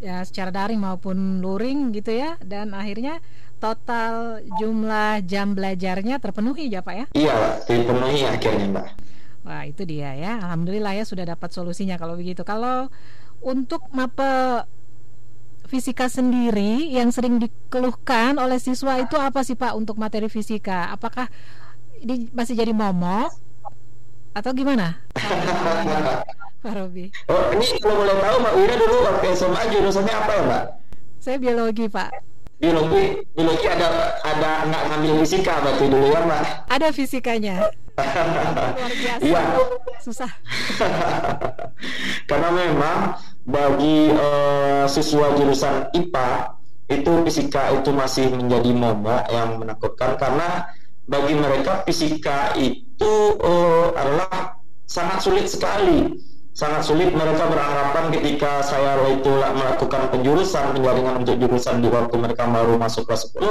[0.01, 2.35] Ya, secara daring maupun luring gitu ya.
[2.41, 3.23] Dan akhirnya
[3.55, 7.05] total jumlah jam belajarnya terpenuhi ya Pak ya.
[7.13, 8.87] iya mbak dipenuhi akhirnya mbak
[9.45, 10.41] Wah, itu dia ya.
[10.41, 12.41] Alhamdulillah ya sudah dapat solusinya kalau begitu.
[12.41, 12.89] Kalau
[13.39, 14.65] untuk mapel
[15.73, 20.93] fisika sendiri yang sering dikeluhkan oleh siswa itu apa sih Pak untuk materi fisika?
[20.93, 21.25] Apakah
[21.97, 23.33] ini masih jadi momok
[24.37, 25.01] atau gimana?
[26.63, 27.09] Pak Robi.
[27.27, 30.63] oh ini kalau boleh tahu mbak Wira dulu waktu SMA jurusannya apa ya mbak
[31.19, 32.07] Saya biologi, Pak.
[32.55, 37.55] biologi biologi ada ada nggak ngambil fisika berarti dulu ya mbak Ada fisikanya.
[38.79, 39.21] Luar biasa.
[39.27, 39.43] Iya.
[39.99, 40.31] Susah.
[42.31, 42.97] Karena memang
[43.43, 46.29] bagi eh, siswa jurusan IPA
[46.91, 50.67] itu fisika itu masih menjadi momok yang menakutkan karena
[51.03, 56.19] bagi mereka fisika itu eh, adalah sangat sulit sekali.
[56.53, 59.25] Sangat sulit mereka beranggapan ketika saya itu
[59.57, 63.41] melakukan penjurusan penjaringan untuk jurusan di waktu mereka baru masuk kelas 10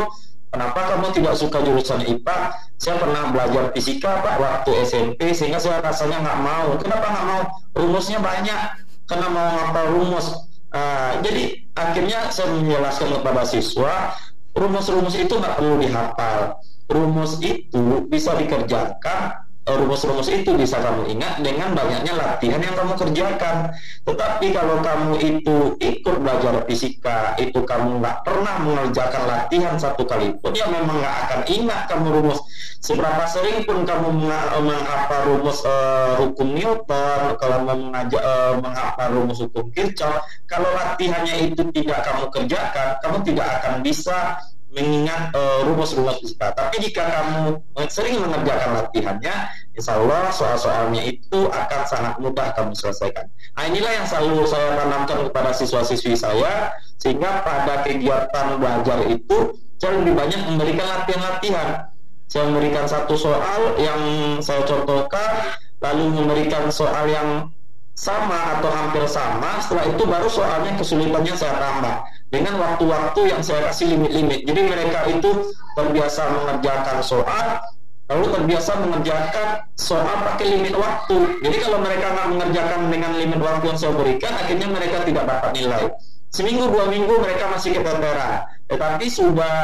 [0.53, 2.53] Kenapa kamu tidak suka jurusan IPA?
[2.77, 6.77] Saya pernah belajar fisika pak waktu SMP sehingga saya rasanya nggak mau.
[6.77, 7.43] Kenapa nggak mau?
[7.73, 8.61] Rumusnya banyak.
[9.13, 10.27] Karena mau ngapal rumus.
[10.73, 14.17] Ah, jadi akhirnya saya menjelaskan kepada siswa
[14.57, 16.65] rumus-rumus itu nggak perlu dihafal.
[16.89, 23.71] Rumus itu bisa dikerjakan rumus-rumus itu bisa kamu ingat dengan banyaknya latihan yang kamu kerjakan.
[24.03, 30.35] Tetapi kalau kamu itu ikut belajar fisika, itu kamu nggak pernah mengerjakan latihan satu kali
[30.43, 32.43] pun, ya memang nggak akan ingat kamu rumus.
[32.83, 39.09] Seberapa sering pun kamu menga- menghafal rumus eh, hukum Newton, kalau mau mengajar eh, menghafal
[39.15, 44.43] rumus hukum Kirchhoff, kalau latihannya itu tidak kamu kerjakan, kamu tidak akan bisa
[44.73, 46.51] mengingat eh, rumus-rumus fisika.
[46.57, 47.61] Tapi jika kamu
[47.93, 49.35] sering mengerjakan latihannya,
[49.77, 53.29] insya Allah soal-soalnya itu akan sangat mudah kamu selesaikan.
[53.29, 60.01] Nah inilah yang selalu saya tanamkan kepada siswa-siswi saya, sehingga pada kegiatan belajar itu saya
[60.01, 61.69] lebih banyak memberikan latihan-latihan.
[62.33, 64.01] Saya memberikan satu soal yang
[64.41, 65.53] saya contohkan,
[65.85, 67.53] lalu memberikan soal yang
[67.93, 71.95] sama atau hampir sama, setelah itu baru soalnya kesulitannya saya tambah
[72.33, 74.49] dengan waktu-waktu yang saya kasih limit-limit.
[74.49, 75.31] Jadi mereka itu
[75.77, 77.47] terbiasa mengerjakan soal,
[78.09, 81.17] lalu terbiasa mengerjakan soal pakai limit waktu.
[81.45, 85.51] Jadi kalau mereka nggak mengerjakan dengan limit waktu yang saya berikan, akhirnya mereka tidak dapat
[85.53, 85.85] nilai.
[86.33, 89.57] Seminggu dua minggu mereka masih keteteran, tetapi sudah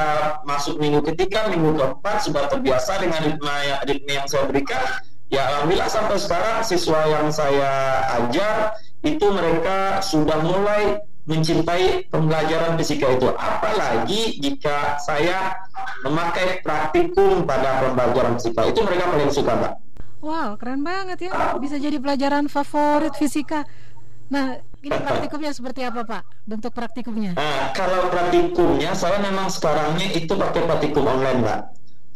[0.45, 3.57] masuk minggu ketiga, minggu keempat sudah terbiasa dengan ritme,
[3.89, 4.85] ritme yang saya berikan.
[5.29, 13.12] Ya alhamdulillah sampai sekarang siswa yang saya ajar itu mereka sudah mulai mencintai pembelajaran fisika
[13.12, 15.53] itu apalagi jika saya
[16.01, 19.74] memakai praktikum pada pembelajaran fisika itu mereka paling suka mbak
[20.18, 21.55] Wow, keren banget ya.
[21.62, 23.62] Bisa jadi pelajaran favorit fisika.
[24.35, 26.43] Nah, ini praktikumnya seperti apa, Pak?
[26.43, 27.39] Bentuk praktikumnya?
[27.39, 31.61] nah kalau praktikumnya saya memang sekarangnya itu pakai praktikum online mbak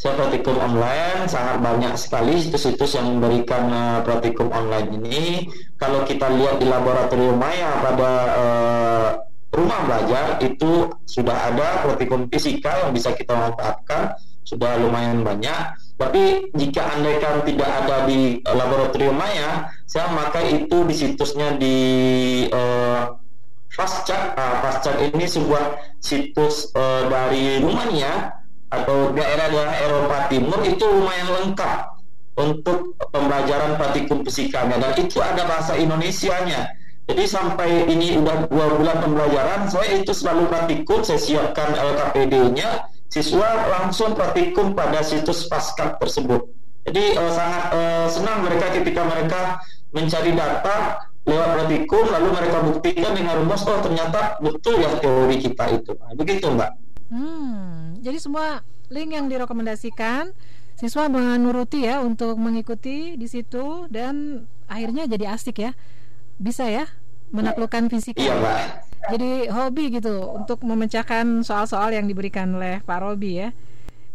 [0.03, 5.47] saya praktikum online sangat banyak sekali situs-situs yang memberikan uh, praktikum online ini.
[5.79, 9.09] Kalau kita lihat di laboratorium Maya pada uh,
[9.55, 15.79] rumah belajar itu sudah ada praktikum fisika yang bisa kita manfaatkan sudah lumayan banyak.
[15.95, 21.77] Tapi jika andaikan tidak ada di uh, laboratorium Maya saya pakai itu di situsnya di
[22.51, 23.07] uh,
[23.71, 24.35] Fastchat.
[24.35, 28.42] Uh, Fastchat ini sebuah situs uh, dari Rumania
[28.73, 31.79] atau daerah-daerah Eropa Timur itu lumayan lengkap
[32.41, 36.73] untuk pembelajaran praktikum fisikanya dan itu ada bahasa Indonesianya.
[37.03, 43.69] Jadi sampai ini udah dua bulan pembelajaran, saya itu selalu praktikum, saya siapkan LKPD-nya, siswa
[43.69, 46.47] langsung praktikum pada situs Pascat tersebut.
[46.87, 49.41] Jadi eh, sangat eh, senang mereka ketika mereka
[49.91, 55.65] mencari data lewat praktikum, lalu mereka buktikan dengan rumus, oh ternyata betul ya teori kita
[55.75, 55.91] itu.
[55.99, 56.71] Nah, begitu mbak.
[57.11, 60.35] Hmm, jadi semua link yang direkomendasikan
[60.75, 65.73] siswa menuruti ya untuk mengikuti di situ dan akhirnya jadi asik ya.
[66.43, 66.91] Bisa ya
[67.31, 68.19] menaklukkan fisika.
[68.21, 68.59] Iya mbak.
[69.03, 73.49] jadi hobi gitu untuk memecahkan soal-soal yang diberikan oleh Pak Robi ya.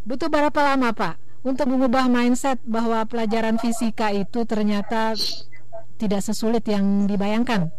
[0.07, 5.15] Butuh berapa lama Pak untuk mengubah mindset bahwa pelajaran fisika itu ternyata
[5.99, 7.71] tidak sesulit yang dibayangkan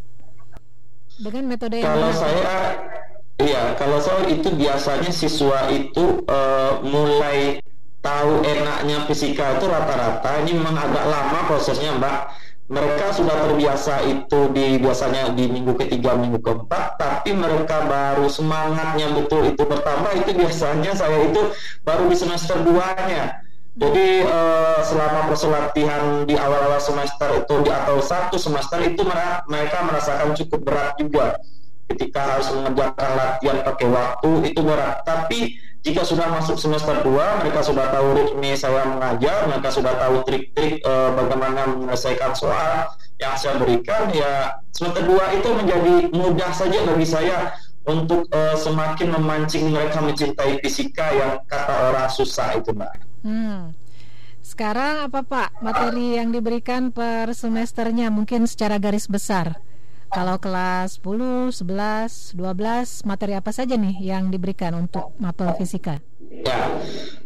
[1.19, 2.98] dengan metode yang Kalau saya
[3.39, 7.63] Iya, kalau soal itu biasanya siswa itu uh, mulai
[8.03, 12.19] tahu enaknya fisika itu rata-rata ini memang agak lama prosesnya, Mbak.
[12.69, 19.09] Mereka sudah terbiasa itu di biasanya di minggu ketiga, minggu keempat, tapi mereka baru semangatnya
[19.17, 21.55] betul itu bertambah itu biasanya saya itu
[21.87, 23.41] baru di semester 2-nya.
[23.79, 29.07] Jadi uh, selama proses latihan di awal-awal semester itu di atau satu semester itu
[29.47, 31.39] mereka merasakan cukup berat juga
[31.89, 35.03] ketika harus mengerjakan latihan pakai waktu itu berat.
[35.03, 35.59] Tapi
[35.89, 40.83] jika sudah masuk semester 2 mereka sudah tahu ritme saya mengajar mereka sudah tahu trik-trik
[40.83, 47.07] e, bagaimana menyelesaikan soal yang saya berikan ya semester 2 itu menjadi mudah saja bagi
[47.07, 47.55] saya
[47.87, 52.93] untuk e, semakin memancing mereka mencintai fisika yang kata orang susah itu mbak.
[53.23, 53.75] Hmm.
[54.49, 58.09] sekarang apa pak materi yang diberikan per semesternya?
[58.09, 59.61] Mungkin secara garis besar
[60.09, 66.01] kalau kelas 10, 11, 12 materi apa saja nih yang diberikan untuk mapel fisika?
[66.29, 66.69] Ya,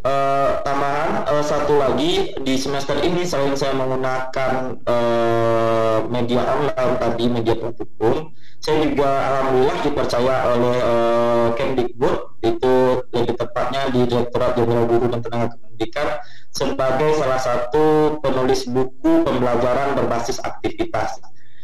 [0.07, 7.25] uh, tambahan uh, satu lagi di semester ini selain saya menggunakan uh, media online tadi
[7.27, 8.31] media praktikum,
[8.63, 12.17] saya juga alhamdulillah dipercaya oleh uh, Kemdikbud
[12.47, 12.75] itu
[13.11, 16.09] lebih tepatnya di Direktorat Jenderal Guru dan Tenaga Pendidikan
[16.55, 21.19] sebagai salah satu penulis buku pembelajaran berbasis aktivitas.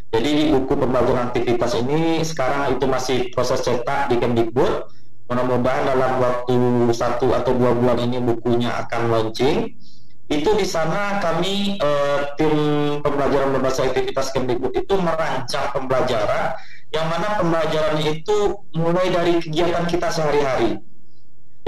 [0.08, 4.88] Jadi di buku pembagian aktivitas ini sekarang itu masih proses cetak di Kemdikbud.
[5.28, 6.56] Mudah-mudahan dalam waktu
[6.96, 9.76] satu atau dua bulan ini bukunya akan launching.
[10.28, 12.52] Itu di sana kami eh, tim
[13.04, 16.56] pembelajaran berbasis aktivitas Kemdikbud itu merancang pembelajaran
[16.88, 20.80] yang mana pembelajaran itu mulai dari kegiatan kita sehari-hari.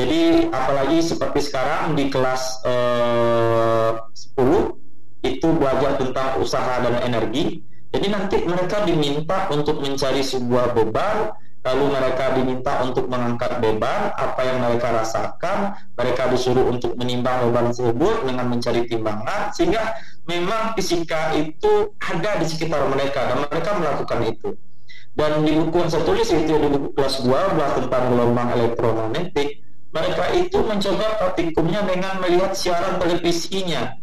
[0.00, 4.00] Jadi apalagi seperti sekarang di kelas eh,
[4.32, 11.34] 10 itu belajar tentang usaha dan energi jadi nanti mereka diminta untuk mencari sebuah beban,
[11.66, 17.74] lalu mereka diminta untuk mengangkat beban, apa yang mereka rasakan, mereka disuruh untuk menimbang beban
[17.74, 19.98] tersebut dengan mencari timbangan, sehingga
[20.30, 24.48] memang fisika itu ada di sekitar mereka dan mereka melakukan itu.
[25.10, 30.24] Dan di buku yang saya tulis itu di buku kelas 12 tentang gelombang elektromagnetik, mereka
[30.38, 33.98] itu mencoba praktikumnya dengan melihat siaran televisinya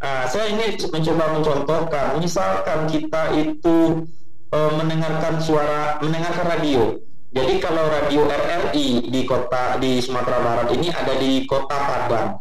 [0.00, 4.08] Nah, saya ini mencoba mencontohkan, misalkan kita itu
[4.48, 6.96] e, mendengarkan suara, mendengarkan radio.
[7.30, 12.40] Jadi kalau radio RRI di kota di Sumatera Barat ini ada di kota Padang,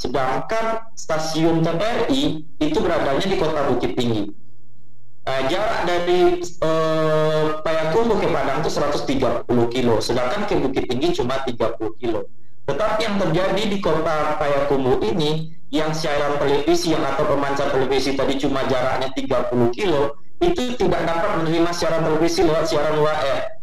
[0.00, 4.24] sedangkan stasiun TVRI itu beradanya di kota Bukit Tinggi.
[5.28, 6.70] Nah, jarak dari e,
[7.60, 12.32] Payakumbuh ke Padang itu 130 kilo, sedangkan ke Bukit Tinggi cuma 30 kilo.
[12.64, 18.38] Tetapi yang terjadi di kota Payakumbuh ini yang siaran televisi yang atau pemancar televisi tadi
[18.38, 23.58] cuma jaraknya 30 kilo itu tidak dapat menerima siaran televisi lewat siaran WAR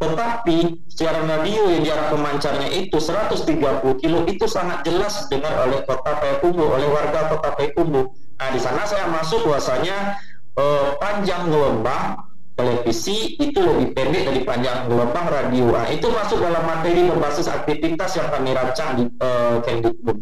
[0.00, 6.16] tetapi siaran radio yang jarak pemancarnya itu 130 kilo itu sangat jelas dengar oleh kota
[6.16, 8.08] Payakumbuh oleh warga kota Payakumbuh.
[8.40, 10.16] Nah di sana saya masuk bahwasanya
[10.56, 12.16] eh, panjang gelombang
[12.56, 15.68] televisi itu lebih pendek dari panjang gelombang radio.
[15.68, 20.16] Nah, itu masuk dalam materi berbasis aktivitas yang kami rancang di eh, Kemdikbud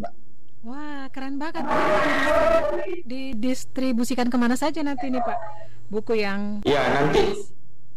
[0.69, 1.65] Wah, keren banget.
[3.09, 5.39] Didistribusikan ke mana saja nanti nih Pak?
[5.89, 6.61] Buku yang...
[6.69, 7.49] Ya, nanti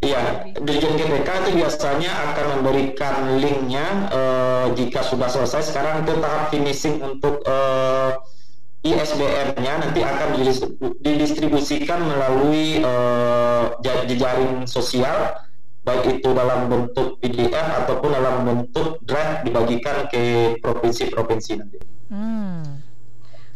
[0.01, 5.69] Iya, Dirjen GPK itu biasanya akan memberikan linknya uh, jika sudah selesai.
[5.69, 8.17] Sekarang itu tahap finishing untuk uh,
[8.81, 10.41] eh, ISBN-nya nanti akan
[11.05, 13.77] didistribusikan melalui uh,
[14.09, 15.37] jejaring sosial,
[15.91, 21.77] baik itu dalam bentuk PDF ataupun dalam bentuk draft dibagikan ke provinsi-provinsi nanti.
[22.07, 22.79] Hmm.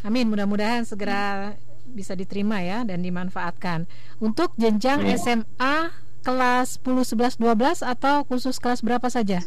[0.04, 1.56] Amin, mudah-mudahan segera
[1.88, 3.88] bisa diterima ya dan dimanfaatkan.
[4.20, 5.16] Untuk jenjang Amin.
[5.16, 5.96] SMA
[6.28, 9.40] kelas 10, 11, 12 atau khusus kelas berapa saja?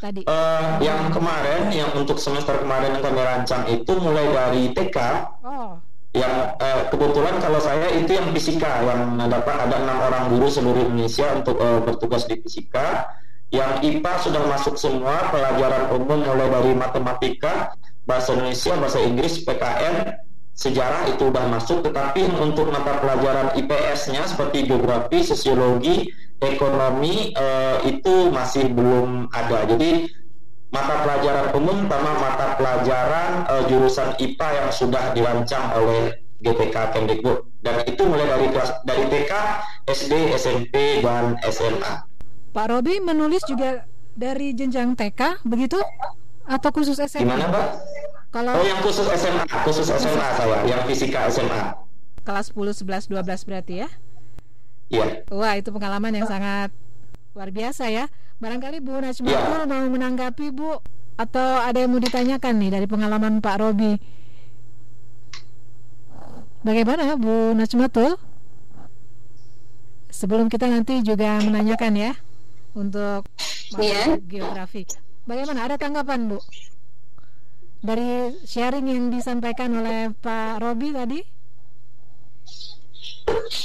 [0.00, 0.24] Tadi.
[0.24, 4.96] Uh, yang kemarin, yang untuk semester kemarin yang kami rancang itu mulai dari TK.
[5.44, 5.76] Oh.
[6.10, 10.82] Yang uh, kebetulan kalau saya itu yang fisika yang dapat ada enam orang guru seluruh
[10.90, 13.06] Indonesia untuk uh, bertugas di fisika.
[13.50, 17.74] Yang IPA sudah masuk semua pelajaran umum mulai dari matematika,
[18.06, 19.94] bahasa Indonesia, bahasa Inggris, PKN,
[20.54, 28.28] sejarah itu sudah masuk, tetapi untuk mata pelajaran IPS-nya seperti geografi, sosiologi, ekonomi eh, itu
[28.28, 29.66] masih belum ada.
[29.66, 30.19] Jadi
[30.70, 36.00] mata pelajaran umum sama mata pelajaran eh, jurusan IPA yang sudah dirancang oleh
[36.40, 39.32] GPK Kemdikbud dan itu mulai dari kelas dari TK,
[39.86, 41.92] SD, SMP dan SMA.
[42.50, 45.76] Pak Robi menulis juga dari jenjang TK begitu
[46.46, 47.28] atau khusus SMA?
[47.28, 47.66] Gimana, Pak?
[48.30, 51.74] Kalau Oh, yang khusus SMA, khusus SMA saya, yang fisika SMA.
[52.20, 53.88] kelas 10, 11, 12 berarti ya?
[54.88, 55.26] Iya.
[55.28, 56.70] Wah, itu pengalaman yang sangat
[57.34, 58.10] luar biasa ya.
[58.40, 59.68] Barangkali Bu Najmatul Iya.
[59.68, 60.80] mau menanggapi Bu
[61.20, 63.92] atau ada yang mau ditanyakan nih dari pengalaman Pak Robi.
[66.64, 68.16] Bagaimana Bu Najmatul?
[70.10, 72.12] Sebelum kita nanti juga menanyakan ya
[72.74, 73.24] untuk
[73.72, 74.82] materi geografi.
[75.24, 75.68] Bagaimana?
[75.70, 76.38] Ada tanggapan Bu?
[77.80, 81.20] Dari sharing yang disampaikan oleh Pak Robi tadi?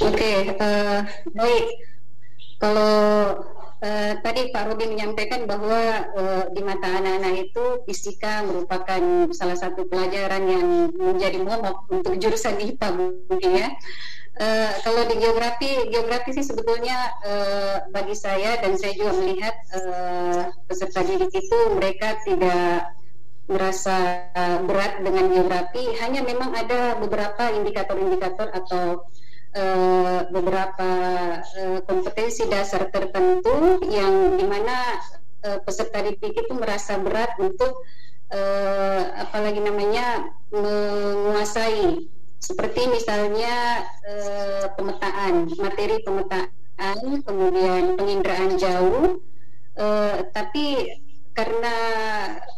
[0.05, 0.99] Oke, eh,
[1.33, 1.94] baik.
[2.55, 2.95] Kalau
[3.83, 5.79] eh, tadi Pak Robi menyampaikan bahwa
[6.15, 9.01] eh, di mata anak-anak itu fisika merupakan
[9.35, 13.69] salah satu pelajaran yang menjadi momok untuk jurusan IPA mungkin ya.
[14.35, 20.41] Eh, kalau di geografi, geografi sih sebetulnya eh, bagi saya dan saya juga melihat eh,
[20.67, 22.91] peserta didik itu mereka tidak
[23.47, 29.07] merasa eh, berat dengan geografi, hanya memang ada beberapa indikator-indikator atau
[29.55, 30.89] eh, beberapa
[31.55, 34.99] eh, kompetensi dasar tertentu yang di mana
[35.47, 37.87] eh, peserta didik itu merasa berat untuk
[38.29, 42.11] eh, apalagi namanya menguasai.
[42.43, 49.23] Seperti misalnya eh, pemetaan materi pemetaan kemudian penginderaan jauh
[49.79, 50.93] eh, tapi
[51.35, 51.75] karena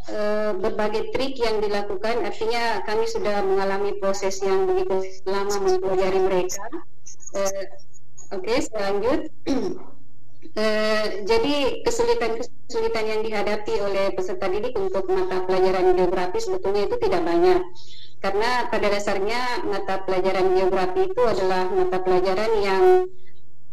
[0.05, 6.61] eh, berbagai trik yang dilakukan artinya kami sudah mengalami proses yang begitu lama mempelajari mereka.
[7.33, 7.65] Eh,
[8.31, 9.21] oke saya lanjut.
[10.57, 17.21] Eh, jadi kesulitan-kesulitan yang dihadapi oleh peserta didik untuk mata pelajaran geografi sebetulnya itu tidak
[17.29, 17.61] banyak.
[18.17, 22.83] Karena pada dasarnya mata pelajaran geografi itu adalah mata pelajaran yang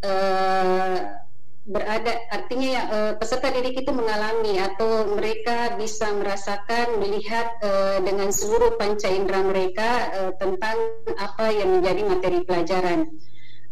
[0.04, 1.23] eh,
[1.64, 8.28] berada artinya ya eh, peserta didik itu mengalami atau mereka bisa merasakan melihat eh, dengan
[8.28, 10.76] seluruh panca indera mereka eh, tentang
[11.16, 13.08] apa yang menjadi materi pelajaran.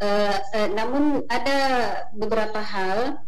[0.03, 1.59] Eh, eh, namun ada
[2.17, 3.23] beberapa hal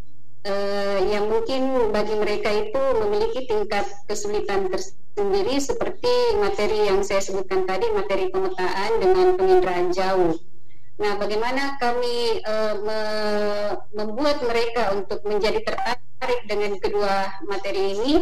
[0.48, 7.68] eh, yang mungkin bagi mereka itu memiliki tingkat kesulitan tersendiri seperti materi yang saya sebutkan
[7.68, 10.53] tadi materi pemetaan dengan penginderaan jauh.
[10.94, 18.14] Nah, bagaimana kami eh, me- membuat mereka untuk menjadi tertarik dengan kedua materi ini?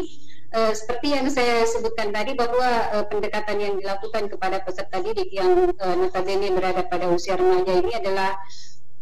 [0.53, 5.69] Eh, seperti yang saya sebutkan tadi bahwa eh, pendekatan yang dilakukan kepada peserta didik yang
[5.69, 8.41] eh, notabene berada pada usia remaja ini adalah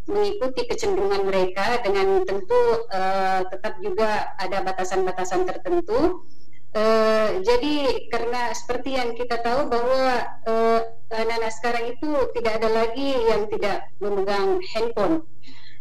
[0.07, 6.27] mengikuti kecenderungan mereka dengan tentu eh, tetap juga ada batasan-batasan tertentu.
[6.71, 10.79] Eh, jadi karena seperti yang kita tahu bahwa eh,
[11.11, 15.27] anak-anak sekarang itu tidak ada lagi yang tidak memegang handphone.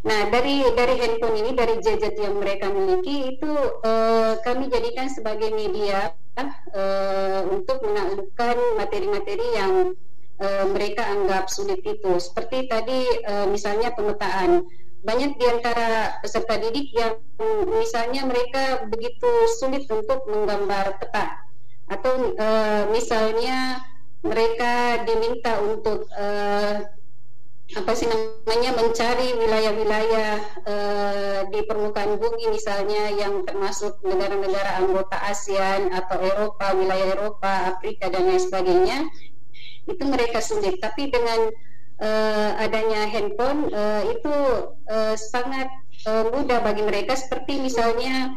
[0.02, 3.52] Nah dari dari handphone ini dari gadget yang mereka miliki itu
[3.86, 6.10] eh, kami jadikan sebagai media
[6.74, 9.94] eh, untuk menaklukkan materi-materi yang
[10.42, 12.18] eh, mereka anggap sulit itu.
[12.18, 14.66] Seperti tadi eh, misalnya pemetaan
[15.00, 17.16] banyak di antara peserta didik yang
[17.72, 21.40] misalnya mereka begitu sulit untuk menggambar peta
[21.90, 23.80] atau eh, misalnya
[24.20, 26.84] mereka diminta untuk eh,
[27.70, 30.34] apa sih namanya mencari wilayah-wilayah
[30.66, 38.10] eh, di permukaan bumi misalnya yang termasuk negara-negara anggota ASEAN atau Eropa, wilayah Eropa, Afrika
[38.10, 38.98] dan lain sebagainya
[39.86, 40.82] itu mereka sulit.
[40.82, 41.50] Tapi dengan
[42.00, 44.36] eh, adanya handphone eh, itu
[44.88, 45.68] eh, sangat
[46.08, 47.14] eh, mudah bagi mereka.
[47.14, 48.32] Seperti misalnya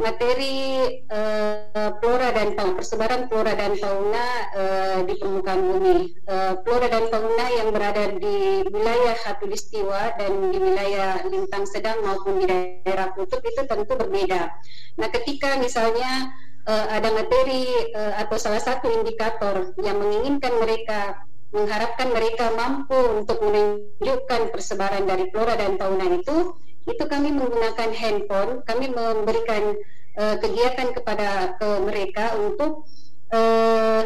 [0.00, 5.98] materi eh, flora dan fauna persebaran flora dan fauna eh, di permukaan bumi.
[6.24, 12.40] Eh, flora dan fauna yang berada di wilayah khatulistiwa dan di wilayah lintang sedang maupun
[12.40, 14.48] di daerah kutub itu tentu berbeda.
[14.96, 16.32] Nah ketika misalnya
[16.64, 21.20] eh, ada materi eh, atau salah satu indikator yang menginginkan mereka
[21.52, 28.66] mengharapkan mereka mampu untuk menunjukkan persebaran dari flora dan fauna itu itu kami menggunakan handphone.
[28.66, 29.76] Kami memberikan
[30.18, 32.88] eh, kegiatan kepada ke mereka untuk
[33.30, 34.02] eh,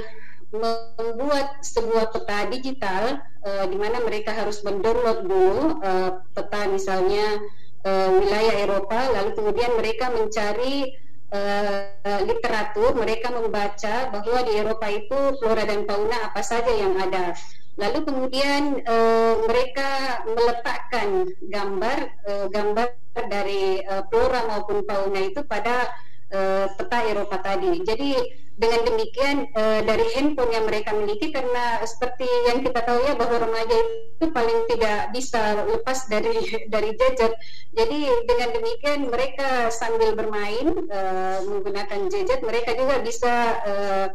[0.53, 7.41] membuat sebuah peta digital eh, di mana mereka harus mendownload dulu eh, peta misalnya
[7.83, 10.95] eh, wilayah Eropa lalu kemudian mereka mencari
[11.31, 17.35] eh, literatur mereka membaca bahwa di Eropa itu flora dan fauna apa saja yang ada.
[17.77, 22.89] Lalu kemudian eh, mereka meletakkan gambar eh, gambar
[23.29, 25.93] dari eh, flora maupun fauna itu pada
[26.33, 27.83] uh, peta Eropa tadi.
[27.83, 28.11] Jadi
[28.57, 33.37] dengan demikian uh, dari handphone yang mereka miliki karena seperti yang kita tahu ya bahwa
[33.45, 33.77] remaja
[34.17, 36.41] itu paling tidak bisa lepas dari
[36.73, 37.37] dari gadget.
[37.77, 43.35] Jadi dengan demikian mereka sambil bermain uh, menggunakan gadget mereka juga bisa
[43.69, 44.07] uh,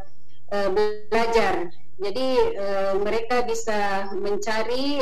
[0.50, 1.70] uh, belajar
[2.02, 4.98] jadi uh, mereka bisa mencari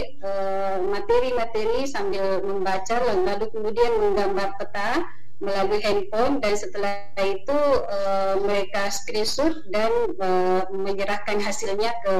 [0.90, 5.00] materi-materi sambil membaca lalu kemudian menggambar peta
[5.40, 12.16] melalui handphone dan setelah itu uh, mereka screenshot dan uh, menyerahkan hasilnya ke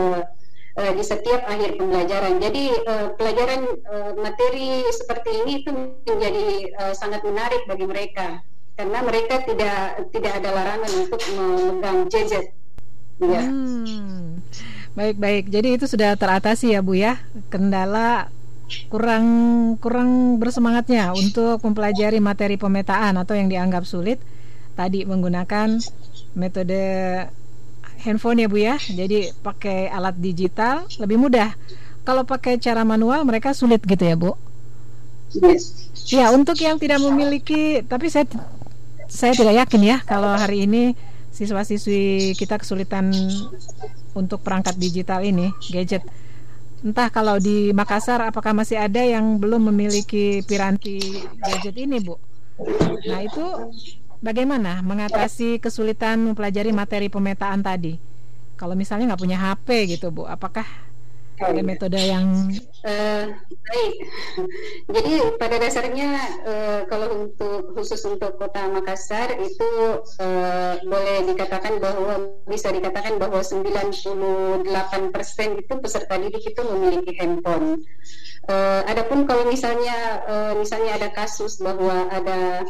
[0.80, 2.40] uh, di setiap akhir pembelajaran.
[2.40, 5.70] Jadi uh, pelajaran uh, materi seperti ini itu
[6.08, 6.46] menjadi
[6.80, 8.40] uh, sangat menarik bagi mereka
[8.80, 12.46] karena mereka tidak tidak ada larangan untuk memegang gadget.
[13.20, 13.44] Ya.
[13.44, 14.40] Hmm.
[14.96, 15.44] Baik baik.
[15.52, 17.20] Jadi itu sudah teratasi ya Bu ya.
[17.52, 18.32] Kendala
[18.90, 19.26] kurang
[19.78, 24.22] kurang bersemangatnya untuk mempelajari materi pemetaan atau yang dianggap sulit
[24.78, 25.78] tadi menggunakan
[26.34, 26.82] metode
[28.00, 28.76] handphone ya Bu ya.
[28.80, 31.52] Jadi pakai alat digital lebih mudah.
[32.02, 34.34] Kalau pakai cara manual mereka sulit gitu ya Bu.
[35.30, 35.86] Yes.
[36.10, 38.26] Ya, untuk yang tidak memiliki tapi saya
[39.06, 40.98] saya tidak yakin ya kalau hari ini
[41.30, 43.14] siswa-siswi kita kesulitan
[44.14, 46.02] untuk perangkat digital ini, gadget.
[46.80, 50.96] Entah kalau di Makassar apakah masih ada yang belum memiliki piranti
[51.36, 52.16] gadget ini, Bu?
[53.04, 53.44] Nah, itu
[54.24, 58.00] bagaimana mengatasi kesulitan mempelajari materi pemetaan tadi?
[58.56, 60.64] Kalau misalnya nggak punya HP gitu, Bu, apakah
[61.40, 62.52] ada metode yang
[62.84, 63.94] uh, baik.
[64.90, 66.10] Jadi pada dasarnya
[66.44, 69.70] uh, kalau untuk khusus untuk kota Makassar itu
[70.20, 74.64] uh, boleh dikatakan bahwa bisa dikatakan bahwa 98%
[75.60, 77.84] itu peserta didik itu memiliki handphone.
[78.48, 82.64] Uh, adapun kalau misalnya uh, misalnya ada kasus bahwa ada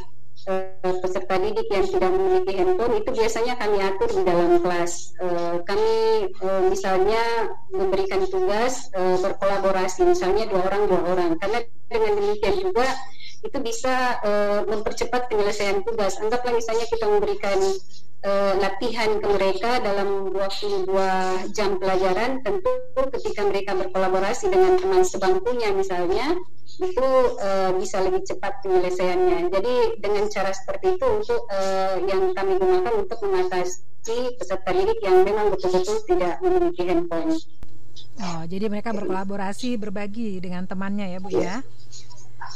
[0.51, 5.15] uh, peserta didik yang tidak memiliki handphone itu biasanya kami atur di dalam kelas.
[5.23, 5.95] Uh, kami
[6.43, 7.23] uh, misalnya
[7.71, 12.87] memberikan tugas berkolaborasi, misalnya dua orang dua orang, karena dengan demikian juga
[13.41, 14.21] itu bisa
[14.69, 16.21] mempercepat penyelesaian tugas.
[16.21, 17.57] Anggaplah misalnya kita memberikan
[18.25, 20.89] uh, latihan ke mereka dalam 22
[21.53, 22.73] jam pelajaran, tentu
[23.17, 26.37] ketika mereka berkolaborasi dengan teman sebangkunya misalnya,
[26.81, 27.09] itu
[27.41, 29.53] uh, bisa lebih cepat penyelesaiannya.
[29.53, 35.25] Jadi dengan cara seperti itu untuk uh, yang kami gunakan untuk mengatasi peserta didik yang
[35.25, 37.37] memang betul-betul tidak memiliki handphone.
[38.21, 41.57] Oh, jadi mereka berkolaborasi, berbagi dengan temannya ya, Bu ya.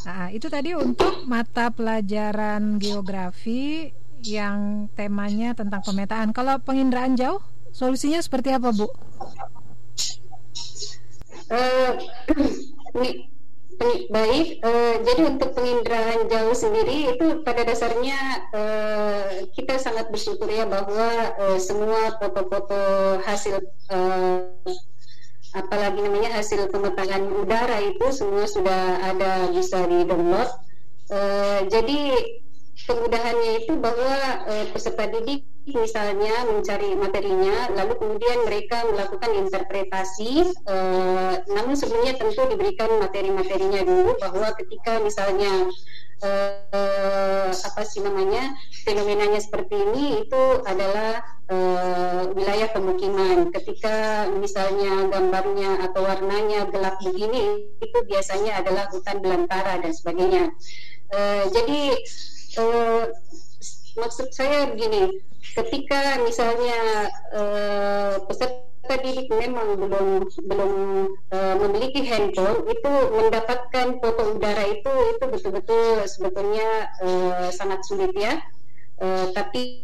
[0.04, 3.88] Nah, itu tadi untuk mata pelajaran geografi
[4.24, 6.32] yang temanya tentang pemetaan.
[6.32, 8.88] Kalau penginderaan jauh, solusinya seperti apa, Bu?
[11.44, 12.00] Uh,
[14.08, 20.64] baik uh, jadi untuk penginderaan jauh sendiri itu pada dasarnya uh, kita sangat bersyukur ya
[20.64, 22.80] bahwa uh, semua foto-foto
[23.26, 23.58] hasil
[23.90, 24.46] uh,
[25.54, 30.50] apalagi namanya hasil pemetaan udara itu semua sudah ada bisa di download
[31.10, 32.00] uh, jadi
[32.74, 34.14] kemudahannya itu bahwa
[34.50, 40.52] uh, peserta didik misalnya mencari materinya, lalu kemudian mereka melakukan interpretasi.
[40.68, 45.70] Uh, namun sebelumnya tentu diberikan materi-materinya dulu bahwa ketika misalnya
[46.20, 48.52] uh, apa sih namanya
[48.84, 53.48] fenomenanya seperti ini itu adalah uh, wilayah pemukiman.
[53.48, 60.52] Ketika misalnya gambarnya atau warnanya gelap begini, itu biasanya adalah hutan belantara dan sebagainya.
[61.08, 61.94] Uh, jadi
[62.58, 63.04] uh,
[63.94, 65.22] maksud saya begini
[65.54, 70.08] ketika misalnya uh, peserta didik memang belum
[70.44, 70.72] belum
[71.30, 78.42] uh, memiliki handphone itu mendapatkan foto udara itu itu betul-betul sebetulnya uh, sangat sulit ya.
[78.94, 79.82] Uh, tapi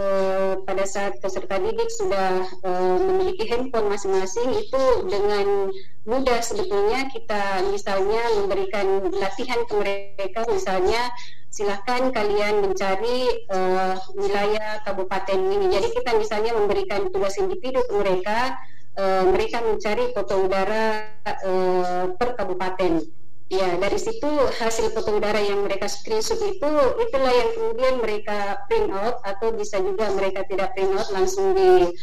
[0.00, 5.68] uh, pada saat peserta didik sudah uh, memiliki handphone masing-masing itu dengan
[6.08, 11.12] mudah sebetulnya kita misalnya memberikan latihan ke mereka misalnya
[11.56, 15.72] silahkan kalian mencari uh, wilayah kabupaten ini.
[15.72, 18.60] Jadi kita misalnya memberikan tugas individu ke mereka
[19.00, 23.00] uh, mereka mencari foto udara uh, per kabupaten.
[23.46, 24.26] Ya, dari situ
[24.58, 29.78] hasil foto udara yang mereka screenshot itu itulah yang kemudian mereka print out atau bisa
[29.78, 31.94] juga mereka tidak print out langsung di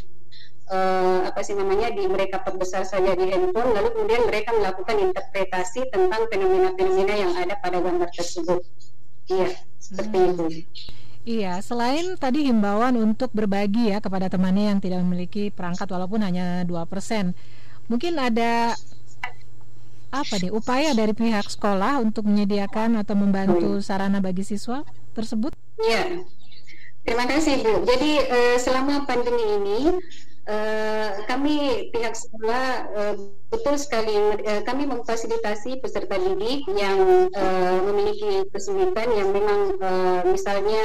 [0.72, 3.76] uh, apa sih namanya di mereka perbesar saja di handphone.
[3.76, 8.64] Lalu kemudian mereka melakukan interpretasi tentang fenomena-fenomena yang ada pada gambar tersebut.
[9.30, 9.50] Iya,
[9.80, 10.32] seperti hmm.
[10.32, 10.46] itu.
[11.24, 16.68] Iya, selain tadi himbauan untuk berbagi ya kepada temannya yang tidak memiliki perangkat walaupun hanya
[16.68, 17.32] 2%.
[17.88, 18.76] Mungkin ada
[20.14, 24.84] apa nih upaya dari pihak sekolah untuk menyediakan atau membantu sarana bagi siswa
[25.16, 25.56] tersebut?
[25.80, 26.22] Iya.
[27.04, 27.84] Terima kasih Bu.
[27.84, 29.80] Jadi uh, selama pandemi ini
[30.44, 33.16] Uh, kami pihak sekolah uh,
[33.48, 34.12] betul sekali
[34.44, 40.84] uh, kami memfasilitasi peserta didik yang uh, memiliki kesulitan yang memang uh, misalnya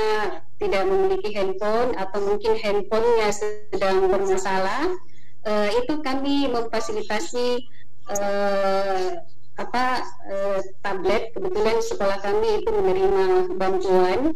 [0.63, 4.95] tidak memiliki handphone atau mungkin handphonenya sedang bermasalah
[5.43, 7.67] uh, itu kami memfasilitasi
[8.15, 9.27] uh,
[9.59, 9.87] apa
[10.31, 11.35] uh, tablet.
[11.35, 13.25] Kebetulan sekolah kami itu menerima
[13.59, 14.31] bantuan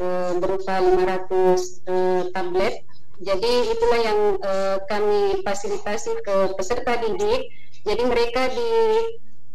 [0.00, 2.87] uh, berupa 500 uh, tablet
[3.18, 7.50] jadi itulah yang uh, kami fasilitasi ke peserta didik.
[7.82, 8.72] Jadi mereka di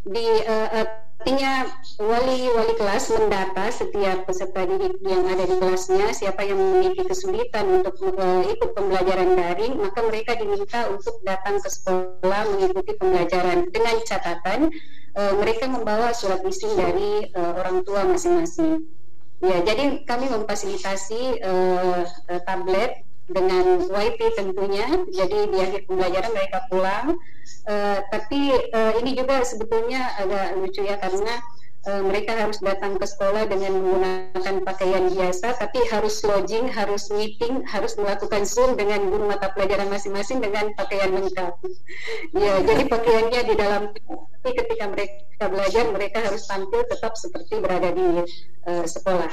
[0.04, 0.70] di uh,
[1.24, 1.72] artinya
[2.04, 7.96] wali-wali kelas mendata setiap peserta didik yang ada di kelasnya siapa yang memiliki kesulitan untuk
[8.20, 14.68] uh, ikut pembelajaran daring maka mereka diminta untuk datang ke sekolah mengikuti pembelajaran dengan catatan
[15.16, 18.84] uh, mereka membawa surat izin dari uh, orang tua masing-masing.
[19.40, 22.04] Ya, jadi kami memfasilitasi uh,
[22.44, 27.08] tablet dengan wifi tentunya jadi di akhir pembelajaran mereka pulang.
[27.64, 31.40] Uh, tapi uh, ini juga sebetulnya agak lucu ya karena
[31.88, 37.64] uh, mereka harus datang ke sekolah dengan menggunakan pakaian biasa tapi harus lodging harus meeting
[37.68, 41.56] harus melakukan zoom dengan guru mata pelajaran masing-masing dengan pakaian lengkap.
[42.36, 43.82] Ya jadi pakaiannya di dalam
[44.44, 48.28] tapi ketika mereka belajar mereka harus tampil tetap seperti berada di
[48.68, 49.32] uh, sekolah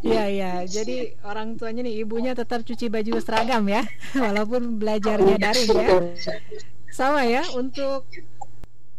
[0.00, 3.84] Iya iya, jadi orang tuanya nih ibunya tetap cuci baju seragam ya,
[4.24, 5.88] walaupun belajarnya daring ya.
[6.88, 8.08] Sama ya untuk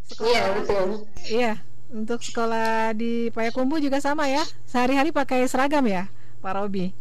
[0.06, 0.30] sekolah.
[0.30, 0.88] Iya betul.
[1.26, 1.54] Iya,
[1.90, 4.46] untuk sekolah di Payakumbu juga sama ya.
[4.70, 6.06] Sehari-hari pakai seragam ya,
[6.38, 6.94] Pak Robi.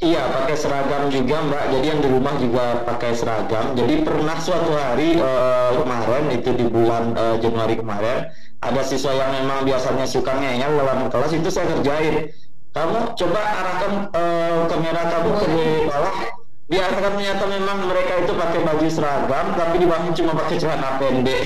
[0.00, 1.64] Iya, pakai seragam juga Mbak.
[1.76, 3.76] Jadi yang di rumah juga pakai seragam.
[3.76, 8.32] Jadi pernah suatu hari uh, kemarin itu di bulan uh, Januari kemarin
[8.64, 12.32] ada siswa yang memang biasanya suka ngeyel dalam kelas itu saya kerjain
[12.70, 15.48] kamu coba arahkan uh, kamera kamu ke
[15.90, 16.16] bawah.
[16.70, 21.42] Biar ternyata memang mereka itu pakai baju seragam tapi di bawah cuma pakai celana pendek.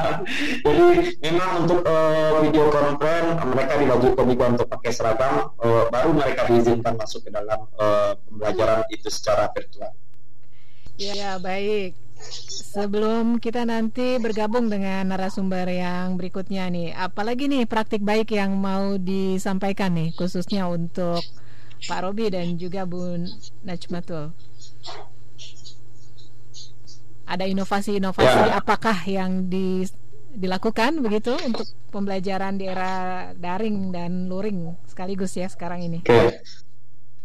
[0.64, 0.86] Jadi
[1.20, 6.48] memang untuk uh, video konferen mereka di baju komika untuk pakai seragam uh, baru mereka
[6.48, 9.92] diizinkan masuk ke dalam uh, pembelajaran itu secara virtual.
[10.96, 12.03] Ya baik
[12.74, 18.98] Sebelum kita nanti bergabung dengan narasumber yang berikutnya nih, apalagi nih praktik baik yang mau
[18.98, 21.22] disampaikan nih khususnya untuk
[21.84, 23.28] Pak Robi dan juga Bu
[23.62, 24.32] Najmatul.
[27.24, 28.60] Ada inovasi-inovasi ya.
[28.60, 29.88] apakah yang di,
[30.34, 35.98] dilakukan begitu untuk pembelajaran di era daring dan luring sekaligus ya sekarang ini?
[36.04, 36.28] Oke, okay.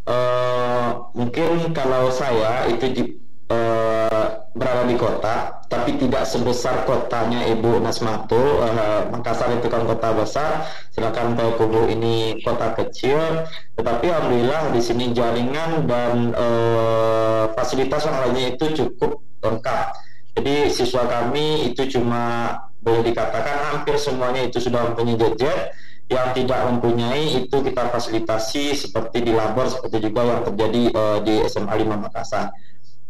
[0.08, 3.18] uh, mungkin kalau saya itu
[3.50, 8.62] uh, berada di kota, tapi tidak sebesar kotanya Ibu Nasmatul.
[8.62, 10.50] Uh, Makassar itu kan kota besar,
[10.94, 13.44] sedangkan Payakumbuh ini kota kecil.
[13.74, 19.98] Tetapi alhamdulillah di sini jaringan dan uh, fasilitas yang lainnya itu cukup lengkap.
[20.38, 25.76] Jadi siswa kami itu cuma boleh dikatakan hampir semuanya itu sudah mempunyai gadget
[26.10, 31.34] yang tidak mempunyai itu kita fasilitasi seperti di labor seperti juga yang terjadi uh, di
[31.46, 32.50] SMA 5 Makassar.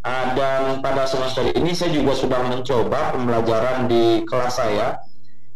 [0.00, 4.96] Uh, dan pada semester ini saya juga sudah mencoba pembelajaran di kelas saya.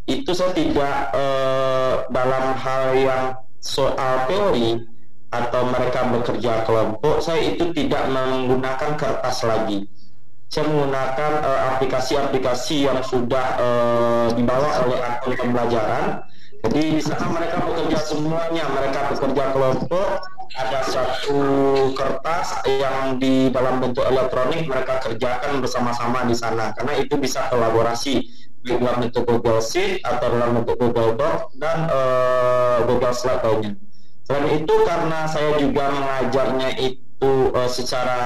[0.04, 3.24] Itu saya tidak uh, dalam hal yang
[3.64, 4.76] soal teori
[5.32, 9.88] atau mereka bekerja kelompok, saya itu tidak menggunakan kertas lagi.
[10.46, 16.22] Saya menggunakan eh, aplikasi-aplikasi uh, yang sudah uh, dibawa oleh akun pembelajaran.
[16.62, 20.08] Jadi di sana mereka bekerja semuanya, mereka bekerja kelompok,
[20.52, 21.40] ada satu
[21.96, 28.14] kertas yang di dalam bentuk elektronik mereka kerjakan bersama-sama di sana karena itu bisa kolaborasi
[28.64, 33.72] di dalam bentuk Google Sheet atau dalam bentuk Google Doc dan uh, Google Slide lainnya.
[34.24, 38.20] Selain itu karena saya juga mengajarnya itu uh, secara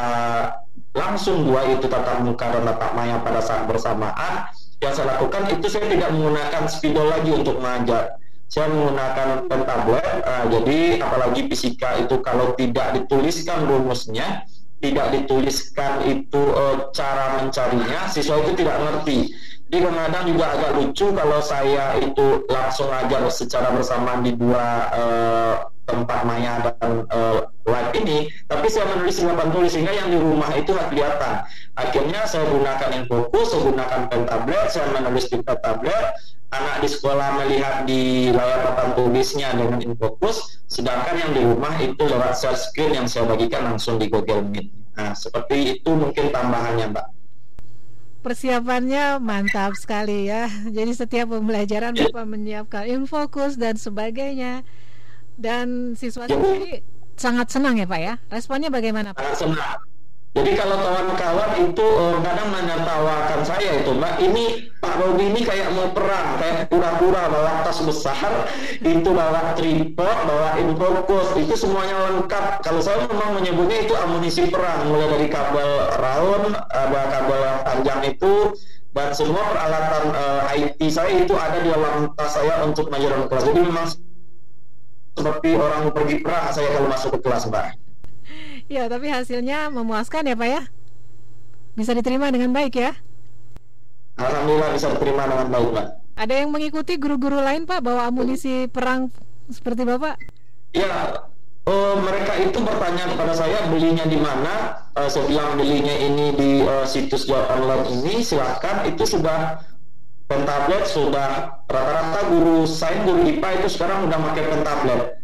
[0.94, 4.46] langsung dua itu tatap muka dan tatap maya pada saat bersamaan
[4.78, 8.14] yang saya lakukan itu saya tidak menggunakan spidol lagi untuk mengajar
[8.48, 14.42] saya menggunakan pen tablet uh, jadi apalagi fisika itu kalau tidak dituliskan rumusnya
[14.78, 19.28] tidak dituliskan itu uh, cara mencarinya siswa itu tidak ngerti
[19.68, 24.64] jadi kadang-kadang juga agak lucu kalau saya itu langsung ajar secara bersamaan di dua
[24.96, 30.08] uh, tempat maya dan uh, live ini, tapi saya menulis di papan tulis sehingga yang
[30.08, 31.44] di rumah itu kelihatan.
[31.76, 36.04] Akhirnya saya gunakan yang fokus, saya gunakan pen tablet, saya menulis di tablet,
[36.48, 42.00] anak di sekolah melihat di layar papan tulisnya dengan infokus, sedangkan yang di rumah itu
[42.00, 44.72] lewat share screen yang saya bagikan langsung di Google Meet.
[44.96, 47.06] Nah, seperti itu mungkin tambahannya, Mbak.
[48.18, 50.50] Persiapannya mantap sekali ya.
[50.66, 54.66] Jadi setiap pembelajaran Bapak menyiapkan infokus dan sebagainya.
[55.38, 56.82] Dan siswa sendiri
[57.14, 58.14] sangat senang ya Pak ya.
[58.26, 59.22] Responnya bagaimana Pak?
[59.22, 59.97] Sangat senang.
[60.38, 64.44] Jadi kalau kawan-kawan itu uh, kadang menertawakan saya itu Mbak, ini
[64.78, 68.46] Pak Robi ini kayak mau perang, kayak pura-pura bawa tas besar,
[68.78, 72.62] itu bawa tripod, bawa fokus, itu semuanya lengkap.
[72.62, 78.54] Kalau saya memang menyebutnya itu amunisi perang, mulai dari kabel raun, ada kabel panjang itu,
[78.94, 83.42] dan semua peralatan uh, IT saya itu ada di dalam tas saya untuk mengajar kelas.
[83.42, 83.86] Jadi memang
[85.18, 87.87] seperti orang pergi perang saya kalau masuk ke kelas Mbak.
[88.68, 90.62] Ya, tapi hasilnya memuaskan ya Pak ya?
[91.72, 92.92] Bisa diterima dengan baik ya?
[94.20, 95.86] Alhamdulillah bisa diterima dengan baik Pak.
[96.20, 99.08] Ada yang mengikuti guru-guru lain Pak bawa amunisi perang
[99.48, 100.20] seperti Bapak?
[100.76, 101.16] Ya,
[101.64, 104.84] uh, mereka itu bertanya kepada saya belinya di mana.
[104.92, 108.20] Uh, saya bilang belinya ini di uh, situs jawaban online ini.
[108.20, 109.64] Silakan itu sudah
[110.28, 115.17] pentablet sudah rata-rata guru saya guru IPA itu sekarang udah pakai pentablet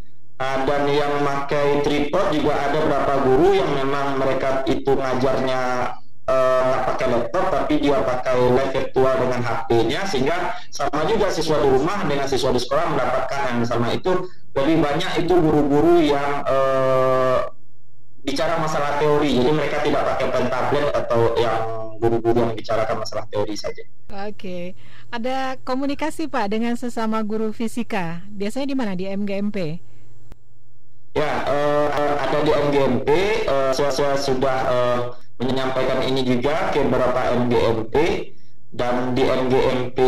[0.44, 5.62] uh, dan yang pakai tripod juga ada beberapa guru yang memang mereka itu ngajarnya
[6.24, 10.36] eh, nggak uh, pakai laptop tapi dia pakai live virtual dengan HP-nya sehingga
[10.72, 14.12] sama juga siswa di rumah dengan siswa di sekolah mendapatkan yang sama itu.
[14.54, 17.44] Lebih banyak itu guru-guru yang uh,
[18.24, 19.36] bicara masalah teori.
[19.36, 21.58] Jadi mereka tidak pakai pen tablet atau yang
[22.00, 23.84] guru-guru yang bicarakan masalah teori saja.
[24.24, 24.78] Oke,
[25.12, 28.24] ada komunikasi Pak dengan sesama guru fisika?
[28.32, 28.92] Biasanya di mana?
[28.96, 29.92] Di MGMP?
[31.14, 33.08] Ya, uh, ada di MGMP,
[33.46, 34.98] uh, eh, saya, saya sudah uh,
[35.38, 37.94] menyampaikan ini juga ke beberapa MGMP
[38.74, 39.98] dan di MGMP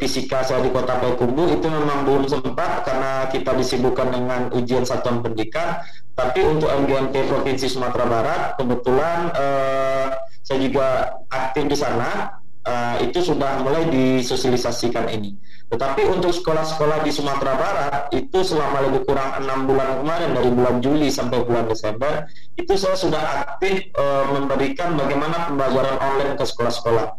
[0.00, 5.20] fisika saya di Kota Payakumbuh itu memang belum sempat karena kita disibukkan dengan ujian satuan
[5.20, 5.84] pendidikan.
[6.16, 12.40] Tapi untuk MGMP Provinsi Sumatera Barat kebetulan uh, saya juga aktif di sana.
[12.64, 15.36] Uh, itu sudah mulai disosialisasikan ini.
[15.74, 20.78] Tetapi untuk sekolah-sekolah di Sumatera Barat itu selama lebih kurang enam bulan kemarin dari bulan
[20.78, 27.18] Juli sampai bulan Desember itu saya sudah aktif e, memberikan bagaimana pembelajaran online ke sekolah-sekolah.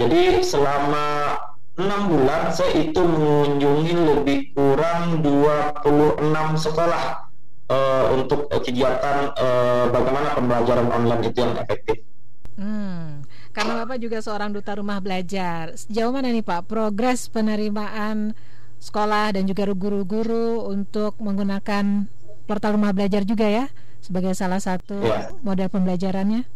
[0.00, 1.36] Jadi selama
[1.76, 6.24] enam bulan saya itu mengunjungi lebih kurang 26
[6.56, 7.04] sekolah
[7.68, 7.76] e,
[8.16, 9.46] untuk kegiatan e,
[9.92, 12.00] bagaimana pembelajaran online itu yang efektif.
[12.56, 13.19] Hmm.
[13.50, 15.74] Karena Bapak juga seorang duta rumah belajar.
[15.74, 18.38] Sejauh mana nih Pak progres penerimaan
[18.80, 22.06] sekolah dan juga guru-guru untuk menggunakan
[22.46, 23.66] portal rumah belajar juga ya
[24.00, 25.34] sebagai salah satu ya.
[25.44, 26.48] model pembelajarannya?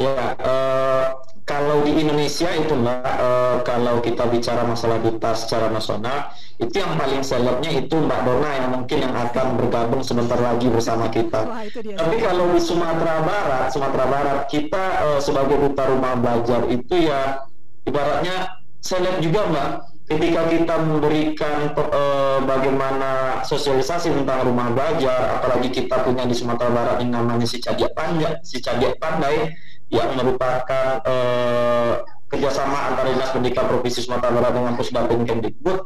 [0.00, 1.08] Ya, uh,
[1.52, 6.96] kalau di Indonesia itu mbak, uh, kalau kita bicara masalah duta secara nasional, itu yang
[6.96, 11.44] paling selebnya itu Mbak Dona yang mungkin yang akan bergabung sebentar lagi bersama kita.
[11.44, 16.94] Wah, Tapi kalau di Sumatera Barat, Sumatera Barat kita uh, sebagai duta rumah belajar itu
[17.04, 17.44] ya
[17.84, 19.70] ibaratnya seleb juga mbak.
[20.02, 26.96] Ketika kita memberikan uh, bagaimana sosialisasi tentang rumah belajar, apalagi kita punya di Sumatera Barat
[27.00, 29.52] yang namanya si Cadiak Pandai, si Cadiak Pandai
[29.92, 32.00] yang merupakan uh,
[32.32, 35.78] kerjasama antara Dinas Pendidikan Provinsi Sumatera Barat dengan Pusdatin Kemdikbud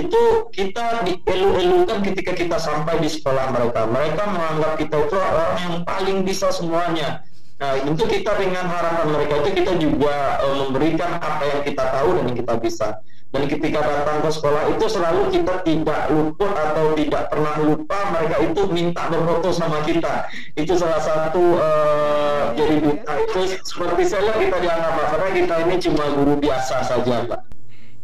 [0.00, 0.22] itu
[0.54, 3.84] kita dielu-elukan ketika kita sampai di sekolah mereka.
[3.84, 7.20] Mereka menganggap kita itu orang yang paling bisa semuanya.
[7.60, 12.16] Nah, tentu kita dengan harapan mereka itu kita juga uh, memberikan apa yang kita tahu
[12.16, 12.88] dan yang kita bisa
[13.30, 18.36] dan ketika datang ke sekolah itu selalu kita tidak luput atau tidak pernah lupa mereka
[18.42, 20.26] itu minta berfoto sama kita.
[20.58, 23.40] Itu salah satu uh, jadi duta itu.
[23.62, 27.40] Seperti saya kita dianggap karena kita ini cuma guru biasa saja pak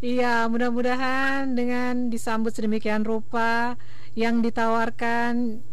[0.04, 3.80] Iya, mudah-mudahan dengan disambut sedemikian rupa
[4.12, 5.64] yang ditawarkan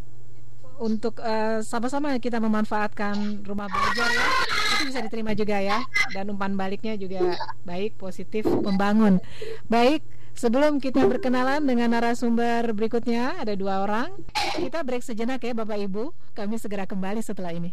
[0.84, 4.28] untuk eh, sama-sama kita memanfaatkan rumah belajar ya.
[4.76, 5.80] Itu bisa diterima juga ya.
[6.12, 9.24] Dan umpan baliknya juga baik positif membangun.
[9.72, 10.04] Baik
[10.36, 14.12] sebelum kita berkenalan dengan narasumber berikutnya ada dua orang.
[14.60, 16.12] Kita break sejenak ya bapak ibu.
[16.36, 17.72] Kami segera kembali setelah ini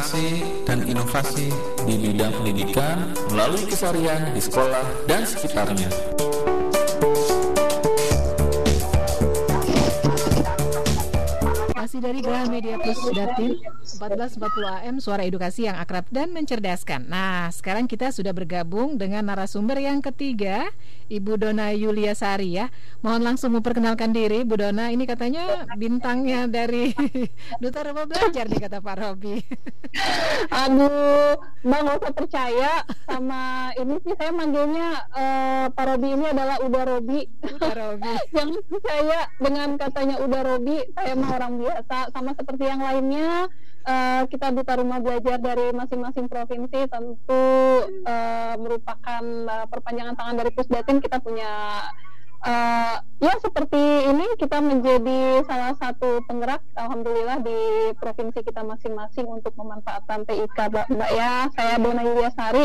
[0.00, 1.52] prestasi, dan inovasi
[1.84, 5.92] di bidang pendidikan melalui keseharian di sekolah dan sekitarnya.
[11.76, 13.60] Masih dari Graha Media Plus Datin
[13.98, 19.82] 1440 AM Suara Edukasi yang akrab dan mencerdaskan Nah sekarang kita sudah bergabung dengan narasumber
[19.82, 20.70] yang ketiga
[21.10, 22.70] Ibu Dona Yulia Sari ya
[23.02, 26.94] Mohon langsung memperkenalkan diri Bu Dona Ini katanya bintangnya dari
[27.62, 29.42] Duta Rumah Belajar nih kata Pak Robi
[30.54, 31.34] Aduh,
[31.66, 32.72] Bang gak usah percaya
[33.10, 37.20] sama ini sih saya manggilnya eh, Pak Robi ini adalah Uda Robi.
[37.40, 38.12] Uda Robi.
[38.34, 43.48] Jangan percaya dengan katanya Uda Robi, saya mah orang biasa sama seperti yang lainnya.
[43.86, 47.46] Eh, kita duta rumah belajar dari masing-masing provinsi tentu
[48.04, 51.82] eh, merupakan eh, perpanjangan tangan dari Pusdatin kita punya
[52.44, 53.80] eh, ya seperti
[54.10, 60.86] ini kita menjadi salah satu penggerak alhamdulillah di provinsi kita masing-masing untuk memanfaatkan TIK Mbak,
[60.96, 61.32] Mbak ya.
[61.56, 62.64] Saya Dona Yulia Sari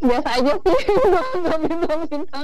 [0.00, 0.78] biasa aja sih
[1.40, 2.40] nggak minta-minta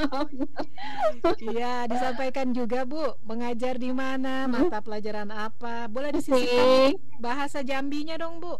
[1.41, 5.89] Iya, disampaikan juga Bu, mengajar di mana, mata pelajaran apa.
[5.89, 7.01] Boleh disisipkan Oke.
[7.19, 8.57] bahasa Jambinya dong Bu.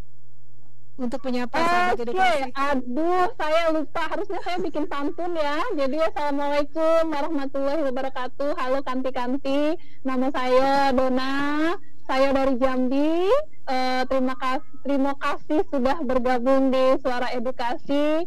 [0.97, 2.49] Untuk menyapa Oke, edukasi.
[2.57, 5.61] aduh saya lupa harusnya saya bikin pantun ya.
[5.77, 8.57] Jadi assalamualaikum warahmatullahi wabarakatuh.
[8.57, 11.77] Halo kanti-kanti, nama saya Dona.
[12.07, 13.29] Saya dari Jambi.
[13.67, 18.25] Eh, terima kasih, terima kasih sudah bergabung di Suara Edukasi.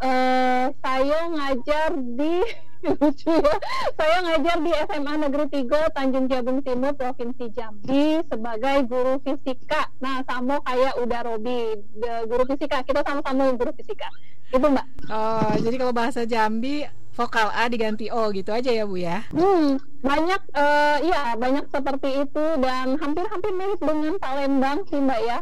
[0.00, 2.40] Eh, saya ngajar di
[2.96, 3.56] lucu ya.
[4.00, 9.92] Saya ngajar di SMA Negeri 3 Tanjung Jabung Timur Provinsi Jambi sebagai guru fisika.
[10.00, 12.80] Nah, sama kayak udah Robi, guru fisika.
[12.80, 14.08] Kita sama-sama guru fisika.
[14.48, 14.86] Itu Mbak.
[15.12, 19.20] Oh, jadi kalau bahasa Jambi vokal A diganti O gitu aja ya Bu ya.
[19.36, 25.38] Hmm, banyak eh iya, banyak seperti itu dan hampir-hampir mirip dengan Palembang sih Mbak ya.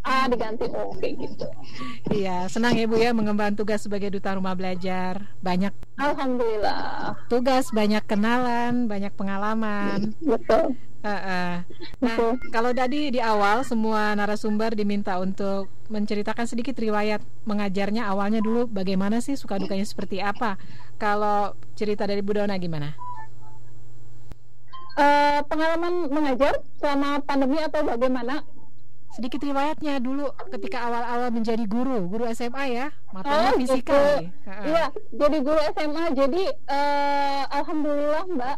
[0.00, 1.46] A diganti O kayak gitu.
[2.08, 5.28] Iya, senang ya Bu ya mengemban tugas sebagai duta rumah belajar.
[5.44, 7.20] Banyak Alhamdulillah.
[7.28, 10.16] tugas, banyak kenalan, banyak pengalaman.
[10.24, 10.72] Betul.
[11.00, 11.64] Heeh.
[12.00, 12.16] Nah,
[12.52, 19.20] kalau tadi di awal semua narasumber diminta untuk menceritakan sedikit riwayat mengajarnya awalnya dulu bagaimana
[19.24, 20.56] sih suka dukanya seperti apa.
[20.96, 22.96] Kalau cerita dari Bu Dona gimana?
[25.00, 28.44] Eh, pengalaman mengajar selama pandemi atau bagaimana?
[29.10, 34.22] Sedikit riwayatnya dulu ketika awal-awal menjadi guru, guru SMA ya, matanya Oh, fisika.
[34.22, 34.30] gitu.
[34.70, 36.04] Iya, jadi guru SMA.
[36.14, 38.56] Jadi eh, alhamdulillah Mbak,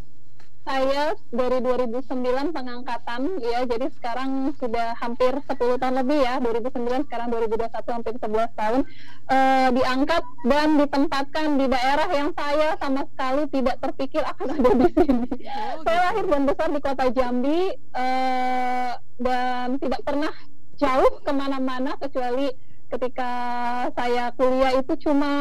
[0.63, 3.67] saya dari 2009 pengangkatan ya.
[3.67, 6.39] Jadi sekarang sudah hampir 10 tahun lebih ya.
[6.39, 8.81] 2009 sekarang 2021 hampir 11 tahun
[9.31, 14.89] eh, diangkat dan ditempatkan di daerah yang saya sama sekali tidak terpikir akan ada di
[14.95, 15.29] sini.
[15.83, 20.33] saya lahir dan besar di kota Jambi eh, dan tidak pernah
[20.79, 22.51] jauh ke mana-mana kecuali
[22.93, 23.31] ketika
[23.97, 25.33] saya kuliah itu cuma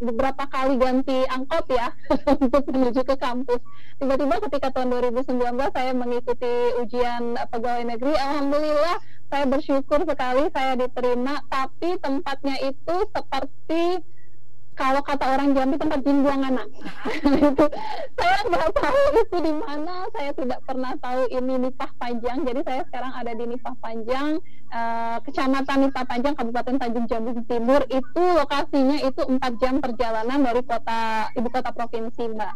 [0.00, 1.92] beberapa kali ganti angkot ya
[2.40, 3.60] untuk menuju ke kampus.
[4.00, 5.36] Tiba-tiba ketika tahun 2019
[5.76, 8.96] saya mengikuti ujian eh, pegawai negeri, alhamdulillah
[9.28, 14.00] saya bersyukur sekali saya diterima, tapi tempatnya itu seperti
[14.74, 16.66] kalau kata orang Jambi tempat jin anak.
[17.50, 17.66] itu
[18.18, 22.38] saya nggak tahu itu di mana, saya tidak pernah tahu ini Nipah Panjang.
[22.42, 24.26] Jadi saya sekarang ada di Nipah Panjang,
[24.70, 27.80] eh, Kecamatan Nipah Panjang, Kabupaten Tanjung Jabung Timur.
[27.86, 32.54] Itu lokasinya itu empat jam perjalanan dari kota ibu kota provinsi, Mbak.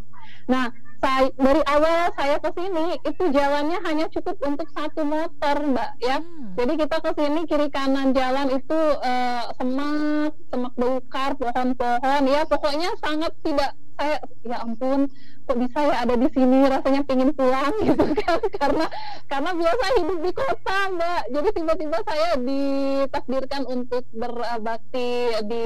[0.50, 0.66] Nah,
[0.98, 6.18] saya, dari awal saya ke sini itu jalannya hanya cukup untuk satu motor, Mbak, ya.
[6.58, 12.90] Jadi kita ke sini kiri kanan jalan itu eh, semak, semak belukar, pohon-pohon, ya pokoknya
[12.98, 14.16] sangat tidak saya
[14.46, 15.10] ya ampun
[15.42, 18.86] kok bisa ya ada di sini rasanya pingin pulang gitu kan karena
[19.26, 21.22] karena biasa hidup di kota mbak.
[21.34, 25.64] Jadi tiba-tiba saya ditakdirkan untuk berbakti di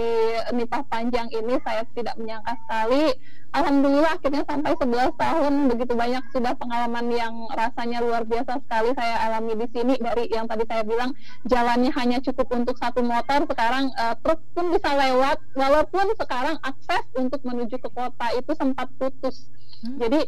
[0.57, 3.13] nipah panjang ini saya tidak menyangka sekali
[3.53, 5.53] Alhamdulillah akhirnya sampai 11 tahun.
[5.77, 9.95] Begitu banyak sudah pengalaman yang rasanya luar biasa sekali saya alami di sini.
[10.01, 11.13] Dari yang tadi saya bilang
[11.45, 13.45] jalannya hanya cukup untuk satu motor.
[13.45, 15.37] Sekarang eh, truk pun bisa lewat.
[15.53, 19.53] Walaupun sekarang akses untuk menuju ke kota itu sempat putus.
[19.83, 20.25] Jadi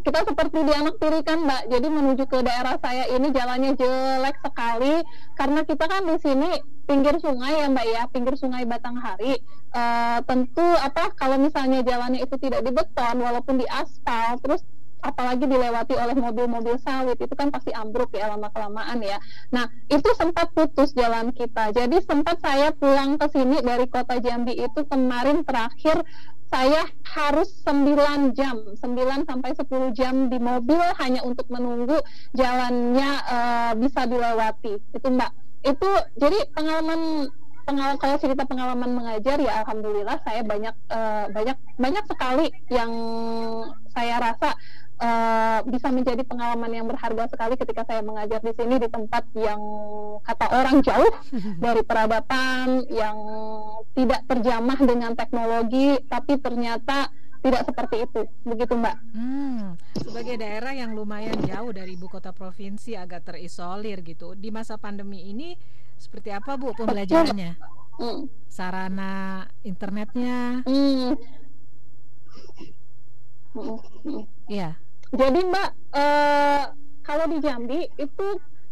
[0.00, 4.94] kita seperti dianaktirikan mbak jadi menuju ke daerah saya ini jalannya jelek sekali
[5.36, 6.50] karena kita kan di sini
[6.88, 9.36] pinggir sungai ya mbak ya pinggir sungai Batanghari
[9.70, 14.66] Eh, tentu apa kalau misalnya jalannya itu tidak dibeton walaupun di aspal terus
[14.98, 19.22] apalagi dilewati oleh mobil-mobil sawit itu kan pasti ambruk ya lama kelamaan ya.
[19.54, 21.70] Nah itu sempat putus jalan kita.
[21.70, 26.02] Jadi sempat saya pulang ke sini dari kota Jambi itu kemarin terakhir
[26.50, 32.02] saya harus 9 jam, 9 sampai 10 jam di mobil hanya untuk menunggu
[32.34, 34.82] jalannya eh, bisa dilewati.
[34.90, 35.30] Itu Mbak.
[35.62, 37.30] Itu jadi pengalaman
[37.70, 42.90] pengalaman kalau cerita pengalaman mengajar ya alhamdulillah saya banyak eh, banyak banyak sekali yang
[43.94, 44.58] saya rasa
[45.00, 49.60] eh, bisa menjadi pengalaman yang berharga sekali ketika saya mengajar di sini di tempat yang
[50.22, 51.12] kata orang jauh
[51.64, 53.16] dari peradaban yang
[53.96, 57.08] tidak terjamah dengan teknologi tapi ternyata
[57.40, 63.00] tidak seperti itu begitu mbak Hmm, sebagai daerah yang lumayan jauh dari ibu kota provinsi
[63.00, 64.36] agak terisolir gitu.
[64.36, 65.56] Di masa pandemi ini
[65.96, 67.56] seperti apa Bu pembelajarannya?
[67.96, 68.28] Hmm.
[68.48, 70.64] Sarana internetnya?
[70.68, 71.16] Hmm.
[73.50, 74.24] Hmm, hmm.
[75.10, 76.62] Jadi Mbak, eh,
[77.02, 78.26] kalau di Jambi itu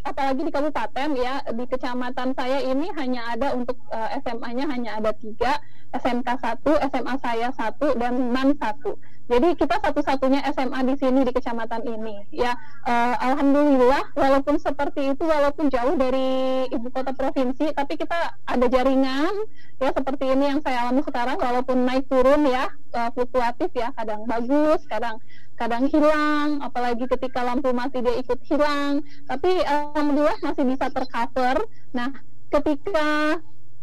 [0.07, 5.11] apalagi di kabupaten ya di kecamatan saya ini hanya ada untuk uh, SMA-nya hanya ada
[5.13, 5.61] tiga
[5.93, 8.97] SMK satu SMA saya satu dan MAN satu
[9.29, 12.25] jadi kita satu-satunya SMA di sini di kecamatan ini.
[12.33, 12.57] Ya
[12.89, 19.29] uh, alhamdulillah walaupun seperti itu walaupun jauh dari ibu kota provinsi tapi kita ada jaringan
[19.77, 24.25] ya seperti ini yang saya alami sekarang walaupun naik turun ya uh, fluktuatif ya kadang
[24.25, 25.21] bagus kadang
[25.61, 29.05] kadang hilang apalagi ketika lampu mati dia ikut hilang.
[29.29, 31.69] Tapi alhamdulillah masih bisa tercover.
[31.93, 32.17] Nah
[32.49, 33.37] ketika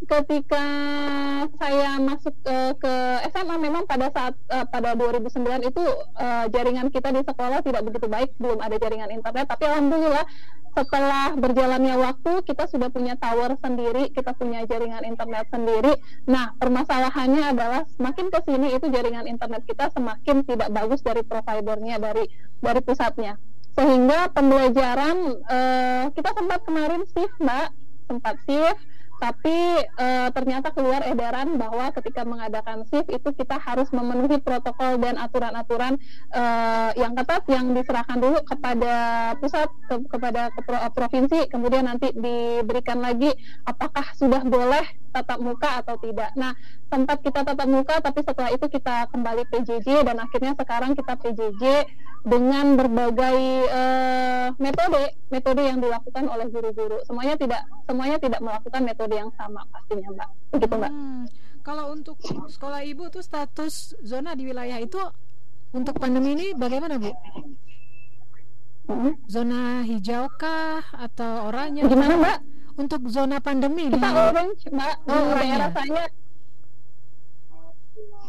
[0.04, 0.66] ketika
[1.56, 2.94] saya masuk uh, ke
[3.32, 5.82] SMA memang pada saat uh, pada 2009 itu
[6.20, 10.28] uh, jaringan kita di sekolah tidak begitu baik belum ada jaringan internet tapi alhamdulillah
[10.76, 15.96] setelah berjalannya waktu kita sudah punya tower sendiri, kita punya jaringan internet sendiri.
[16.28, 21.96] Nah, permasalahannya adalah semakin ke sini itu jaringan internet kita semakin tidak bagus dari providernya
[21.96, 22.28] dari
[22.60, 23.40] dari pusatnya.
[23.72, 25.16] Sehingga pembelajaran
[25.48, 27.68] uh, kita sempat kemarin sih, Mbak,
[28.12, 28.80] sempat shift
[29.16, 35.16] tapi e, ternyata keluar edaran bahwa ketika mengadakan shift itu kita harus memenuhi protokol dan
[35.16, 35.96] aturan-aturan
[36.32, 36.42] e,
[37.00, 38.94] yang ketat yang diserahkan dulu kepada
[39.40, 43.32] pusat ke, kepada ke pro, provinsi kemudian nanti diberikan lagi
[43.64, 44.84] apakah sudah boleh
[45.16, 46.28] tatap muka atau tidak.
[46.36, 46.52] Nah,
[46.92, 51.64] sempat kita tatap muka tapi setelah itu kita kembali PJJ dan akhirnya sekarang kita PJJ
[52.26, 53.38] dengan berbagai
[53.70, 56.98] uh, metode metode yang dilakukan oleh guru-guru.
[57.06, 60.28] Semuanya tidak semuanya tidak melakukan metode yang sama pastinya, Mbak.
[60.56, 60.92] Begitu, Mbak.
[60.92, 61.22] Hmm,
[61.62, 64.98] kalau untuk sekolah Ibu tuh status zona di wilayah itu
[65.74, 67.10] untuk pandemi ini bagaimana, Bu?
[68.86, 69.18] Hmm?
[69.26, 71.82] Zona hijaukah atau oranye?
[71.86, 72.38] Gimana, Mbak?
[72.76, 74.94] Untuk zona pandemi Kita orange, Mbak.
[75.08, 76.04] Oh, daerah saya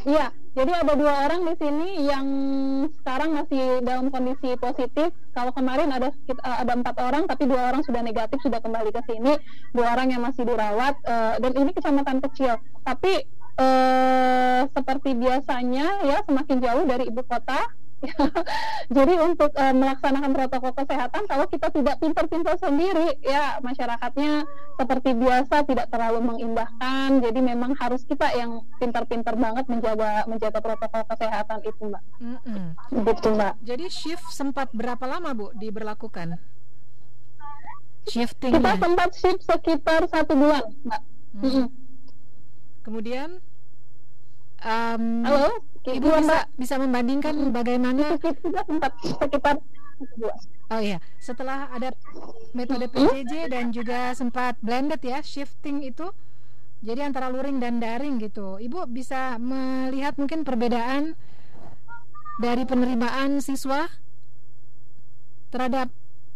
[0.08, 2.28] Iya, jadi ada dua orang di sini yang
[2.98, 5.14] sekarang masih dalam kondisi positif.
[5.38, 9.02] Kalau kemarin ada eh, ada empat orang, tapi dua orang sudah negatif sudah kembali ke
[9.06, 9.38] sini.
[9.78, 12.58] Dua orang yang masih dirawat uh, dan ini kecamatan kecil.
[12.82, 13.22] Tapi
[13.62, 17.70] uh, seperti biasanya ya semakin jauh dari ibu kota
[18.98, 24.46] Jadi untuk uh, melaksanakan protokol kesehatan kalau kita tidak pintar-pintar sendiri ya masyarakatnya
[24.78, 27.20] seperti biasa tidak terlalu mengindahkan.
[27.26, 32.04] Jadi memang harus kita yang pintar-pintar banget menjaga menjaga protokol kesehatan itu, Mbak.
[32.22, 32.66] Mm -mm.
[33.02, 33.54] Betul, Mbak.
[33.66, 36.38] Jadi shift sempat berapa lama, Bu, diberlakukan?
[38.08, 38.62] Shifting.
[38.62, 41.02] Kita sempat shift sekitar satu bulan, Mbak.
[41.34, 41.42] Mm.
[41.42, 41.66] Mm -mm.
[42.86, 43.30] Kemudian
[44.64, 45.60] um, Halo?
[45.88, 47.52] Ibu bisa bisa membandingkan hmm.
[47.56, 48.20] bagaimana
[49.24, 49.64] sekitar
[50.68, 51.96] Oh iya, setelah ada
[52.54, 56.12] metode PJJ dan juga sempat blended ya, shifting itu
[56.86, 58.62] jadi antara luring dan daring gitu.
[58.62, 61.18] Ibu bisa melihat mungkin perbedaan
[62.38, 63.90] dari penerimaan siswa
[65.50, 65.90] terhadap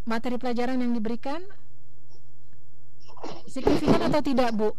[0.09, 1.45] materi pelajaran yang diberikan
[3.45, 4.73] signifikan atau tidak, Bu?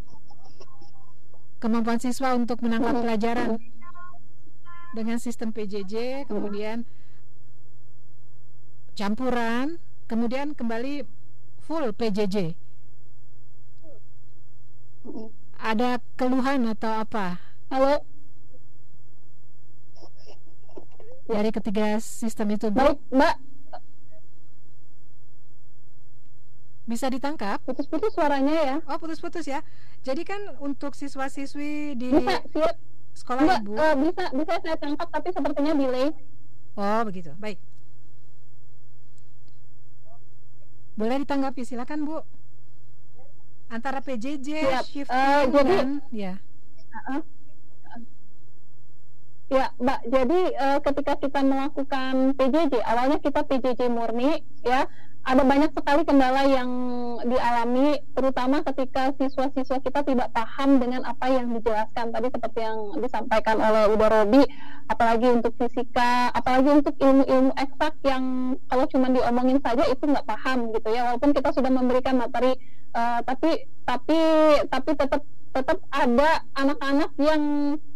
[1.62, 3.62] Kemampuan siswa untuk menangkap pelajaran
[4.92, 6.84] dengan sistem PJJ kemudian
[8.92, 11.08] campuran kemudian kembali
[11.64, 12.54] full PJJ
[15.62, 17.38] ada keluhan atau apa?
[17.70, 18.02] Halo?
[21.30, 23.38] Dari ketiga sistem itu baik mbak.
[26.82, 27.62] Bisa ditangkap?
[27.62, 28.76] Putus-putus suaranya ya.
[28.90, 29.62] Oh putus-putus ya.
[30.02, 32.74] Jadi kan untuk siswa-siswi di bisa siap
[33.12, 33.72] sekolah Mbak, ibu?
[33.76, 36.08] Uh, bisa bisa saya tangkap tapi sepertinya delay.
[36.76, 37.60] Oh begitu, baik.
[40.96, 42.18] Boleh ditanggapi, silakan Bu.
[43.72, 44.84] Antara PJJ, Siap.
[44.84, 46.34] shift uh, jadi, dan ya.
[47.08, 47.24] Uh,
[49.52, 50.00] Ya, Mbak.
[50.08, 54.88] Jadi uh, ketika kita melakukan PJJ, awalnya kita PJJ murni, ya
[55.22, 56.70] ada banyak sekali kendala yang
[57.22, 62.10] dialami, terutama ketika siswa-siswa kita tidak paham dengan apa yang dijelaskan.
[62.10, 64.42] Tadi seperti yang disampaikan oleh Uda Robi,
[64.90, 70.74] apalagi untuk fisika, apalagi untuk ilmu-ilmu eksak yang kalau cuma diomongin saja itu nggak paham
[70.74, 72.58] gitu ya, walaupun kita sudah memberikan materi,
[72.98, 74.18] uh, tapi tapi
[74.66, 75.22] tapi tetap
[75.52, 77.42] tetap ada anak-anak yang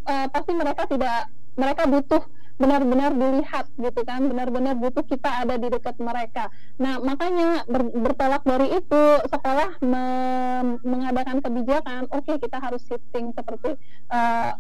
[0.07, 1.27] uh, pasti mereka tidak
[1.57, 2.23] mereka butuh
[2.57, 6.49] benar-benar dilihat gitu kan benar-benar butuh kita ada di dekat mereka.
[6.81, 10.05] Nah makanya ber, bertolak dari itu sekolah me,
[10.81, 13.77] mengadakan kebijakan oke okay, kita harus shifting seperti
[14.09, 14.57] uh,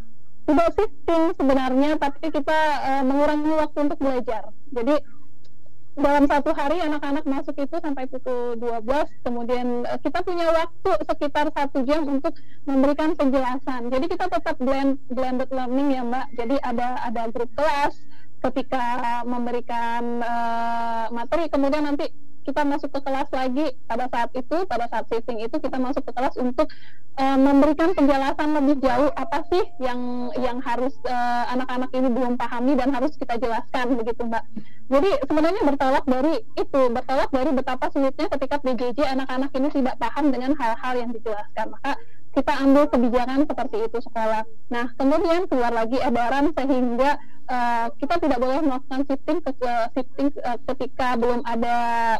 [0.46, 4.52] tidak shifting sebenarnya tapi kita uh, mengurangi waktu untuk belajar.
[4.70, 4.94] Jadi
[5.96, 8.84] dalam satu hari anak-anak masuk itu sampai pukul 12
[9.24, 12.36] kemudian uh, kita punya waktu sekitar satu jam untuk
[12.68, 13.88] memberikan penjelasan.
[13.88, 16.26] Jadi kita tetap blend blended learning ya mbak.
[16.36, 17.96] Jadi ada ada grup kelas
[18.44, 21.48] ketika memberikan uh, materi.
[21.48, 22.12] Kemudian nanti
[22.46, 26.12] kita masuk ke kelas lagi pada saat itu pada saat shifting itu kita masuk ke
[26.14, 26.70] kelas untuk
[27.18, 32.32] uh, memberikan penjelasan lebih jauh apa sih yang yang harus eh, anak-anak uh, ini belum
[32.38, 34.44] pahami dan harus kita jelaskan begitu mbak.
[34.86, 40.30] Jadi sebenarnya bertolak dari itu bertolak dari betapa sulitnya ketika PJJ anak-anak ini tidak paham
[40.30, 41.66] dengan hal-hal yang dijelaskan.
[41.74, 41.98] Maka
[42.36, 44.44] kita ambil kebijakan seperti itu sekolah.
[44.68, 47.16] Nah, kemudian keluar lagi edaran sehingga
[47.48, 51.76] uh, kita tidak boleh melakukan shifting ke uh, shifting uh, ketika belum ada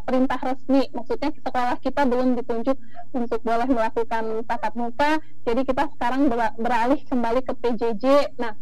[0.09, 0.89] perintah resmi.
[0.97, 2.77] Maksudnya sekolah kita belum ditunjuk
[3.13, 5.21] untuk boleh melakukan tatap muka.
[5.45, 8.05] Jadi kita sekarang beralih kembali ke PJJ.
[8.41, 8.57] Nah,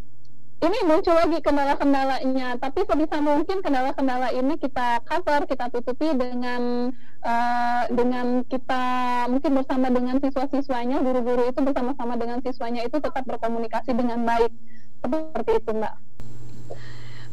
[0.64, 2.56] ini muncul lagi kendala-kendalanya.
[2.56, 8.84] Tapi sebisa mungkin kendala-kendala ini kita cover kita tutupi dengan uh, dengan kita
[9.28, 14.52] mungkin bersama dengan siswa-siswanya guru-guru itu bersama-sama dengan siswanya itu tetap berkomunikasi dengan baik.
[15.04, 15.94] Seperti itu mbak.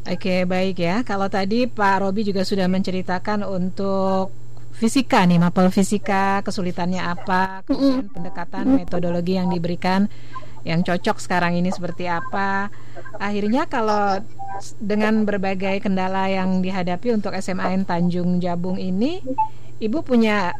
[0.02, 1.06] Oke baik ya.
[1.06, 4.34] Kalau tadi Pak Robi juga sudah menceritakan untuk
[4.72, 10.08] fisika nih mapel fisika kesulitannya apa kemudian pendekatan metodologi yang diberikan
[10.62, 12.70] yang cocok sekarang ini seperti apa.
[13.18, 14.22] Akhirnya kalau
[14.78, 19.22] dengan berbagai kendala yang dihadapi untuk SMAN Tanjung Jabung ini,
[19.82, 20.54] Ibu punya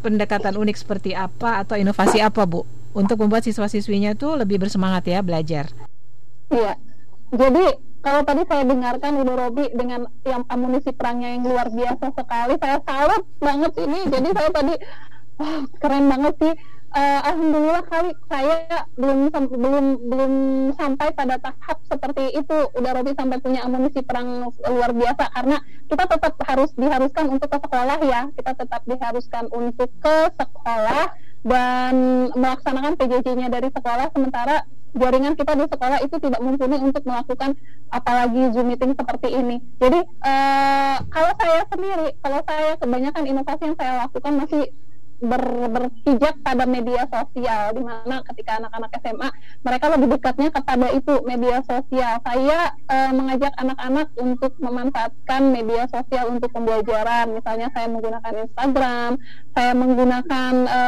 [0.00, 2.64] pendekatan unik seperti apa atau inovasi apa, Bu?
[2.92, 5.68] Untuk membuat siswa-siswinya tuh lebih bersemangat ya belajar.
[6.48, 6.76] Iya.
[7.32, 7.64] Jadi
[8.02, 12.78] kalau tadi saya dengarkan Ibu Robi dengan yang amunisi perangnya yang luar biasa sekali, saya
[12.84, 14.00] salut banget ini.
[14.08, 14.74] Jadi saya tadi
[15.40, 16.54] oh, keren banget sih
[16.92, 20.32] uh, alhamdulillah kali saya belum belum belum
[20.76, 22.58] sampai pada tahap seperti itu.
[22.76, 25.24] Udah Robi sampai punya amunisi perang luar biasa.
[25.32, 25.56] Karena
[25.88, 28.20] kita tetap harus diharuskan untuk ke sekolah ya.
[28.36, 31.04] Kita tetap diharuskan untuk ke sekolah
[31.42, 31.94] dan
[32.36, 34.06] melaksanakan PJJ-nya dari sekolah.
[34.14, 34.62] Sementara
[34.92, 37.56] jaringan kita di sekolah itu tidak mumpuni untuk melakukan
[37.88, 39.56] apalagi Zoom meeting seperti ini.
[39.80, 44.62] Jadi uh, kalau saya sendiri, kalau saya kebanyakan inovasi yang saya lakukan masih
[45.22, 49.28] ber, berpijak pada media sosial di mana ketika anak-anak SMA
[49.62, 52.18] mereka lebih dekatnya kepada itu media sosial.
[52.26, 57.30] Saya e, mengajak anak-anak untuk memanfaatkan media sosial untuk pembelajaran.
[57.30, 59.10] Misalnya saya menggunakan Instagram,
[59.54, 60.80] saya menggunakan e,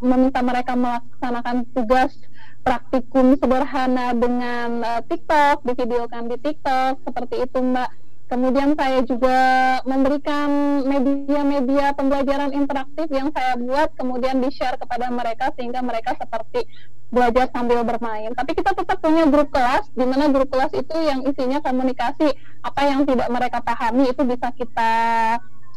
[0.00, 2.16] meminta mereka melaksanakan tugas
[2.64, 9.38] praktikum sederhana dengan e, TikTok, divideokan di TikTok seperti itu Mbak Kemudian saya juga
[9.86, 16.66] memberikan media-media pembelajaran interaktif yang saya buat kemudian di-share kepada mereka sehingga mereka seperti
[17.14, 18.34] belajar sambil bermain.
[18.34, 22.34] Tapi kita tetap punya grup kelas di mana grup kelas itu yang isinya komunikasi
[22.66, 24.92] apa yang tidak mereka pahami itu bisa kita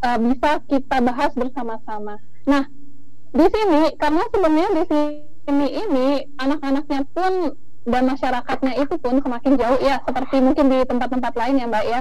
[0.02, 2.18] uh, bisa kita bahas bersama-sama.
[2.50, 2.66] Nah,
[3.30, 6.08] di sini karena sebenarnya di sini ini
[6.42, 7.54] anak-anaknya pun
[7.88, 12.00] dan masyarakatnya itu pun semakin jauh ya seperti mungkin di tempat-tempat lain ya mbak ya.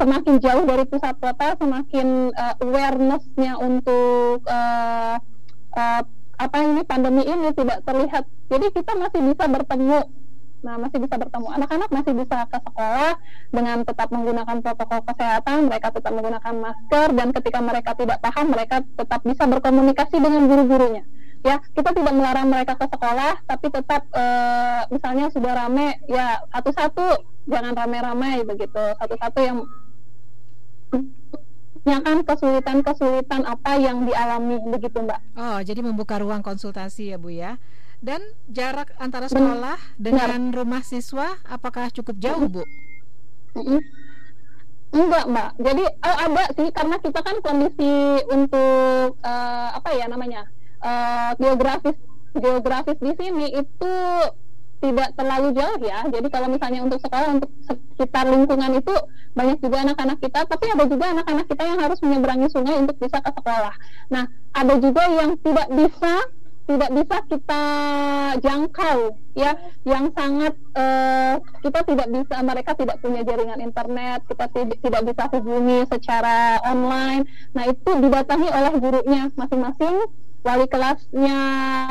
[0.00, 5.16] Semakin jauh dari pusat kota semakin uh, awarenessnya untuk uh,
[5.76, 6.02] uh,
[6.40, 8.24] apa ini pandemi ini tidak terlihat.
[8.50, 10.00] Jadi kita masih bisa bertemu.
[10.60, 11.48] Nah masih bisa bertemu.
[11.56, 13.12] Anak-anak masih bisa ke sekolah
[13.54, 18.82] dengan tetap menggunakan protokol kesehatan mereka tetap menggunakan masker dan ketika mereka tidak paham mereka
[18.98, 21.04] tetap bisa berkomunikasi dengan guru-gurunya
[21.40, 24.24] ya kita tidak melarang mereka ke sekolah tapi tetap e,
[24.92, 27.06] misalnya sudah rame ya satu-satu
[27.48, 28.84] jangan rame-rame begitu.
[29.00, 29.58] Satu-satu yang
[32.04, 35.20] kan kesulitan-kesulitan apa yang dialami begitu mbak.
[35.34, 37.56] Oh jadi membuka ruang konsultasi ya bu ya.
[38.00, 40.32] Dan jarak antara sekolah Benar.
[40.32, 42.64] dengan rumah siswa apakah cukup jauh bu?
[44.90, 47.94] Enggak mbak, jadi oh, ada sih karena kita kan kondisi
[48.26, 50.50] untuk uh, apa ya namanya
[50.80, 51.96] uh, geografis
[52.36, 53.92] geografis di sini itu
[54.80, 56.08] tidak terlalu jauh ya.
[56.08, 58.94] Jadi kalau misalnya untuk sekolah untuk sekitar lingkungan itu
[59.36, 63.20] banyak juga anak-anak kita, tapi ada juga anak-anak kita yang harus menyeberangi sungai untuk bisa
[63.20, 63.74] ke sekolah.
[64.08, 64.24] Nah,
[64.56, 66.14] ada juga yang tidak bisa
[66.70, 67.62] tidak bisa kita
[68.38, 68.98] jangkau
[69.34, 75.24] ya yang sangat uh, kita tidak bisa mereka tidak punya jaringan internet kita tidak bisa
[75.34, 77.26] hubungi secara online
[77.58, 79.98] nah itu didatangi oleh gurunya masing-masing
[80.40, 81.38] wali kelasnya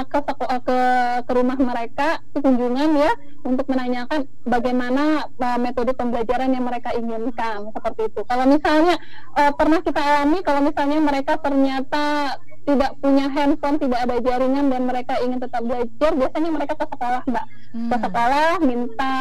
[0.10, 0.20] ke
[0.66, 0.80] ke
[1.22, 3.12] ke rumah mereka kunjungan ya
[3.46, 8.22] untuk menanyakan bagaimana uh, metode pembelajaran yang mereka inginkan seperti itu.
[8.26, 8.98] Kalau misalnya
[9.38, 12.36] uh, pernah kita alami kalau misalnya mereka ternyata
[12.68, 17.22] tidak punya handphone, tidak ada jaringan dan mereka ingin tetap belajar, biasanya mereka ke sekolah,
[17.26, 17.46] Mbak.
[17.70, 17.90] Hmm.
[17.90, 19.16] Ke sekolah minta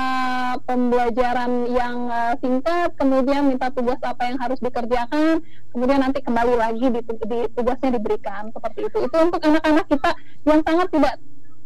[0.64, 5.40] pembelajaran yang uh, singkat, kemudian minta tugas apa yang harus dikerjakan,
[5.72, 8.98] kemudian nanti kembali lagi di, di tugasnya diberikan seperti itu.
[9.06, 10.10] Itu untuk anak-anak kita
[10.44, 11.14] yang sangat tidak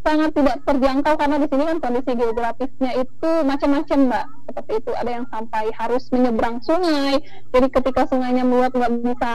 [0.02, 5.10] sangat tidak terjangkau karena di sini kan kondisi geografisnya itu macam-macam mbak seperti itu ada
[5.14, 7.22] yang sampai harus menyeberang sungai
[7.54, 9.34] jadi ketika sungainya meluap nggak bisa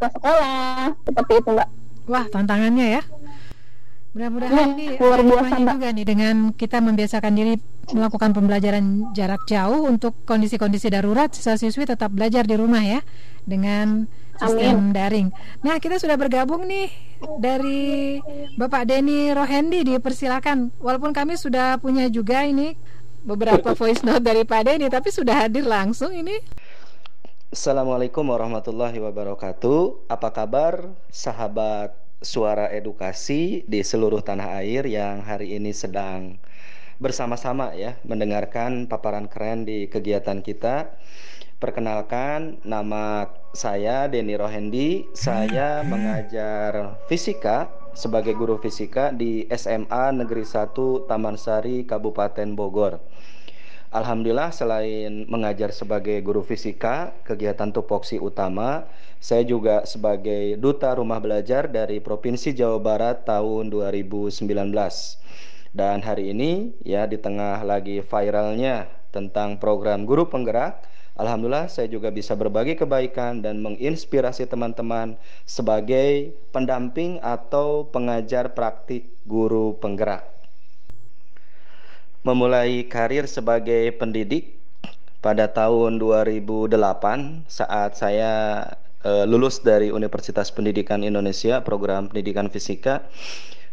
[0.00, 1.68] ke sekolah seperti itu mbak
[2.08, 3.02] wah tantangannya ya
[4.10, 5.70] Mudah-mudahan Ya, ini luar biasa, Mbak.
[5.78, 7.54] juga nih dengan kita membiasakan diri
[7.94, 13.06] melakukan pembelajaran jarak jauh untuk kondisi-kondisi darurat siswa-siswi tetap belajar di rumah ya
[13.46, 15.30] dengan sistem daring.
[15.62, 16.90] Nah, kita sudah bergabung nih
[17.38, 18.18] dari
[18.58, 20.74] Bapak Denny Rohendi dipersilakan.
[20.82, 22.74] Walaupun kami sudah punya juga ini
[23.22, 26.34] beberapa voice note dari Pak Denny tapi sudah hadir langsung ini.
[27.50, 30.06] Assalamualaikum warahmatullahi wabarakatuh.
[30.06, 36.38] Apa kabar sahabat suara edukasi di seluruh tanah air yang hari ini sedang
[37.02, 40.94] bersama-sama ya mendengarkan paparan keren di kegiatan kita.
[41.58, 45.10] Perkenalkan nama saya Denny Rohendi.
[45.18, 47.66] Saya mengajar fisika
[47.98, 50.70] sebagai guru fisika di SMA Negeri 1
[51.10, 53.02] Taman Sari Kabupaten Bogor.
[53.90, 58.86] Alhamdulillah selain mengajar sebagai guru fisika, kegiatan tupoksi utama,
[59.18, 64.46] saya juga sebagai duta rumah belajar dari Provinsi Jawa Barat tahun 2019.
[65.74, 70.86] Dan hari ini ya di tengah lagi viralnya tentang program guru penggerak,
[71.18, 79.74] alhamdulillah saya juga bisa berbagi kebaikan dan menginspirasi teman-teman sebagai pendamping atau pengajar praktik guru
[79.82, 80.39] penggerak
[82.20, 84.60] memulai karir sebagai pendidik
[85.24, 86.72] pada tahun 2008
[87.48, 88.32] saat saya
[89.04, 93.08] eh, lulus dari Universitas Pendidikan Indonesia program pendidikan fisika.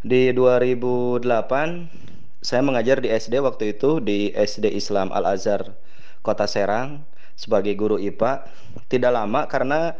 [0.03, 1.27] Di 2008
[2.39, 5.75] saya mengajar di SD waktu itu di SD Islam Al Azhar
[6.23, 7.03] Kota Serang
[7.35, 8.47] sebagai guru IPA
[8.87, 9.91] tidak lama karena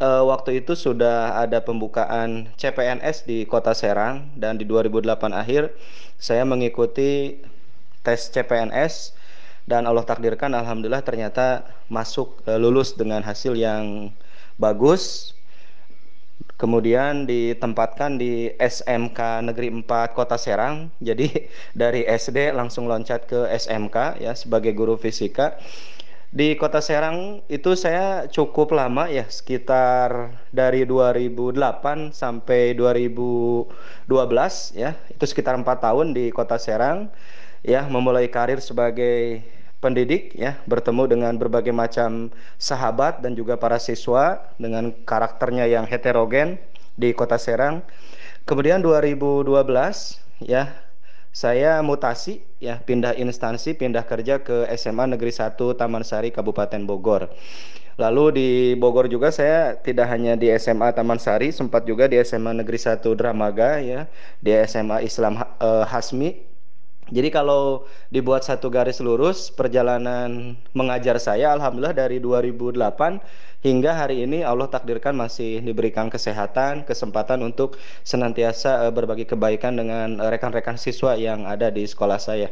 [0.00, 5.76] eh, waktu itu sudah ada pembukaan CPNS di Kota Serang dan di 2008 akhir
[6.16, 7.40] saya mengikuti
[8.00, 9.12] tes CPNS
[9.68, 14.10] dan Allah takdirkan alhamdulillah ternyata masuk eh, lulus dengan hasil yang
[14.58, 15.32] bagus.
[16.60, 20.92] Kemudian ditempatkan di SMK Negeri 4 Kota Serang.
[21.00, 21.48] Jadi
[21.80, 25.56] dari SD langsung loncat ke SMK ya sebagai guru fisika.
[26.30, 34.06] Di Kota Serang itu saya cukup lama ya sekitar dari 2008 sampai 2012
[34.76, 34.94] ya.
[35.10, 37.10] Itu sekitar empat tahun di Kota Serang
[37.60, 39.44] ya memulai karir sebagai
[39.80, 42.28] pendidik ya bertemu dengan berbagai macam
[42.60, 46.60] sahabat dan juga para siswa dengan karakternya yang heterogen
[47.00, 47.80] di Kota Serang.
[48.44, 49.48] Kemudian 2012
[50.44, 50.72] ya
[51.32, 57.32] saya mutasi ya pindah instansi pindah kerja ke SMA Negeri 1 Taman Sari Kabupaten Bogor.
[58.00, 58.48] Lalu di
[58.80, 63.00] Bogor juga saya tidak hanya di SMA Taman Sari sempat juga di SMA Negeri 1
[63.16, 64.08] Dramaga ya
[64.40, 66.49] di SMA Islam eh, Hasmi
[67.10, 67.84] jadi kalau
[68.14, 72.78] dibuat satu garis lurus perjalanan mengajar saya alhamdulillah dari 2008
[73.60, 77.76] hingga hari ini Allah takdirkan masih diberikan kesehatan, kesempatan untuk
[78.06, 82.48] senantiasa eh, berbagi kebaikan dengan eh, rekan-rekan siswa yang ada di sekolah saya.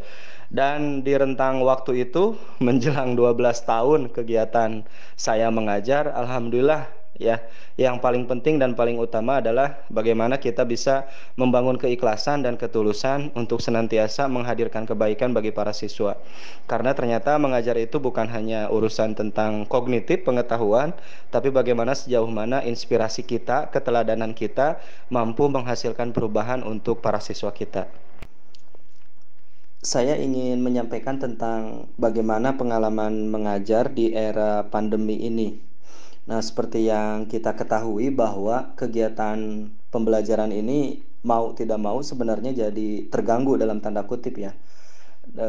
[0.48, 2.36] Dan di rentang waktu itu
[2.66, 4.84] menjelang 12 tahun kegiatan
[5.16, 7.42] saya mengajar alhamdulillah ya
[7.78, 11.06] yang paling penting dan paling utama adalah bagaimana kita bisa
[11.38, 16.18] membangun keikhlasan dan ketulusan untuk senantiasa menghadirkan kebaikan bagi para siswa.
[16.66, 20.94] Karena ternyata mengajar itu bukan hanya urusan tentang kognitif pengetahuan
[21.30, 27.86] tapi bagaimana sejauh mana inspirasi kita keteladanan kita mampu menghasilkan perubahan untuk para siswa kita.
[29.78, 35.67] Saya ingin menyampaikan tentang bagaimana pengalaman mengajar di era pandemi ini
[36.28, 43.56] Nah, seperti yang kita ketahui bahwa kegiatan pembelajaran ini mau tidak mau sebenarnya jadi terganggu
[43.56, 44.52] dalam tanda kutip ya.
[45.32, 45.48] E,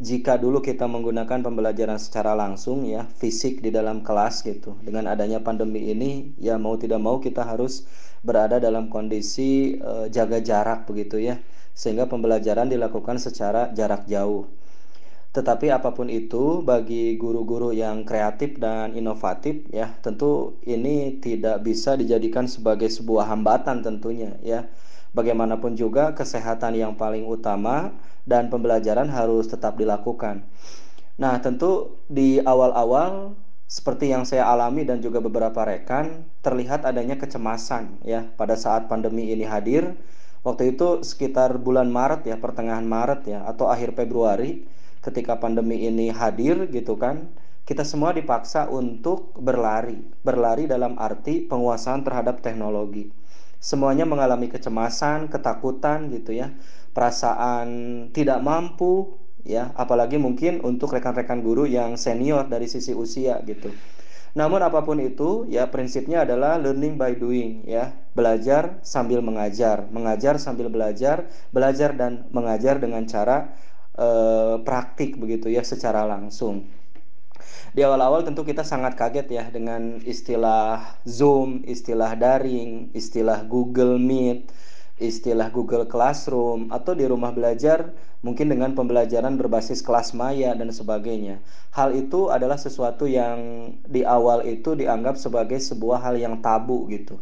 [0.00, 4.80] jika dulu kita menggunakan pembelajaran secara langsung ya, fisik di dalam kelas gitu.
[4.80, 7.84] Dengan adanya pandemi ini ya mau tidak mau kita harus
[8.24, 11.36] berada dalam kondisi e, jaga jarak begitu ya.
[11.76, 14.48] Sehingga pembelajaran dilakukan secara jarak jauh.
[15.34, 21.98] Tetapi apa pun itu bagi guru-guru yang kreatif dan inovatif ya tentu ini tidak bisa
[21.98, 24.70] dijadikan sebagai sebuah hambatan tentunya ya.
[25.10, 27.94] Bagaimanapun juga kesehatan yang paling utama
[28.26, 30.46] dan pembelajaran harus tetap dilakukan.
[31.14, 33.38] Nah, tentu di awal-awal
[33.70, 39.30] seperti yang saya alami dan juga beberapa rekan terlihat adanya kecemasan ya pada saat pandemi
[39.30, 39.94] ini hadir.
[40.42, 44.66] Waktu itu sekitar bulan Maret ya, pertengahan Maret ya atau akhir Februari
[45.04, 47.28] ketika pandemi ini hadir gitu kan
[47.64, 50.04] kita semua dipaksa untuk berlari.
[50.20, 53.08] Berlari dalam arti penguasaan terhadap teknologi.
[53.56, 56.52] Semuanya mengalami kecemasan ketakutan gitu ya.
[56.92, 57.68] Perasaan
[58.12, 59.16] tidak mampu
[59.48, 59.72] ya.
[59.80, 63.72] Apalagi mungkin untuk rekan-rekan guru yang senior dari sisi usia gitu.
[64.36, 67.94] Namun apa pun itu, ya prinsipnya adalah learning by doing, ya.
[68.18, 73.54] Belajar sambil mengajar, mengajar sambil belajar, belajar dan mengajar dengan cara
[73.98, 76.66] eh, praktik begitu ya, secara langsung.
[77.74, 84.46] Di awal-awal tentu kita sangat kaget ya dengan istilah Zoom, istilah daring, istilah Google Meet,
[85.02, 87.90] istilah Google Classroom atau di rumah belajar
[88.22, 91.42] mungkin dengan pembelajaran berbasis kelas maya dan sebagainya.
[91.74, 97.18] Hal itu adalah sesuatu yang di awal itu dianggap sebagai sebuah hal yang tabu gitu.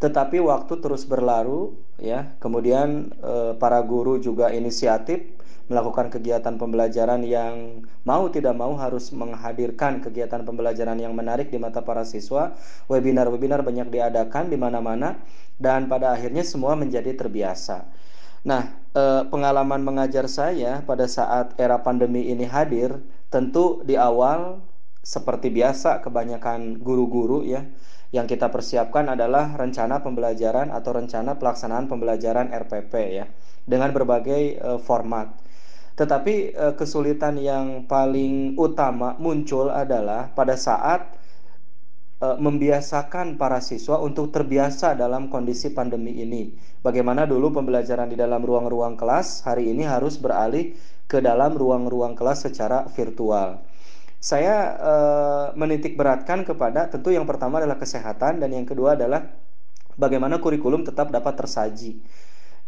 [0.00, 5.39] Tetapi waktu terus berlalu ya, kemudian eh, para guru juga inisiatif
[5.70, 11.80] melakukan kegiatan pembelajaran yang mau tidak mau harus menghadirkan kegiatan pembelajaran yang menarik di mata
[11.86, 12.58] para siswa.
[12.90, 15.22] Webinar-webinar banyak diadakan di mana-mana
[15.62, 17.86] dan pada akhirnya semua menjadi terbiasa.
[18.42, 22.98] Nah, eh, pengalaman mengajar saya pada saat era pandemi ini hadir,
[23.30, 24.58] tentu di awal
[25.00, 27.64] seperti biasa kebanyakan guru-guru ya
[28.10, 33.26] yang kita persiapkan adalah rencana pembelajaran atau rencana pelaksanaan pembelajaran RPP ya
[33.64, 35.30] dengan berbagai uh, format.
[36.00, 41.12] Tetapi e, kesulitan yang paling utama muncul adalah pada saat
[42.16, 46.56] e, membiasakan para siswa untuk terbiasa dalam kondisi pandemi ini.
[46.80, 50.72] Bagaimana dulu pembelajaran di dalam ruang-ruang kelas, hari ini harus beralih
[51.04, 53.60] ke dalam ruang-ruang kelas secara virtual.
[54.16, 54.94] Saya e,
[55.52, 59.28] menitik beratkan kepada tentu yang pertama adalah kesehatan dan yang kedua adalah
[60.00, 62.00] bagaimana kurikulum tetap dapat tersaji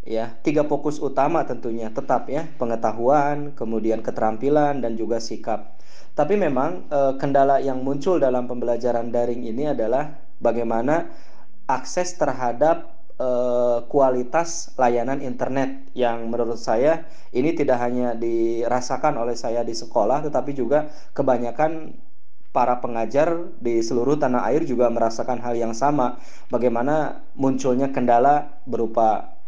[0.03, 5.79] ya tiga fokus utama tentunya tetap ya pengetahuan kemudian keterampilan dan juga sikap.
[6.13, 10.13] Tapi memang e, kendala yang muncul dalam pembelajaran daring ini adalah
[10.43, 11.09] bagaimana
[11.65, 13.29] akses terhadap e,
[13.89, 20.53] kualitas layanan internet yang menurut saya ini tidak hanya dirasakan oleh saya di sekolah tetapi
[20.53, 21.97] juga kebanyakan
[22.53, 26.21] para pengajar di seluruh tanah air juga merasakan hal yang sama.
[26.53, 29.41] Bagaimana munculnya kendala berupa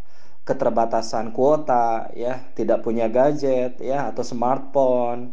[0.44, 5.32] keterbatasan kuota ya tidak punya gadget ya atau smartphone.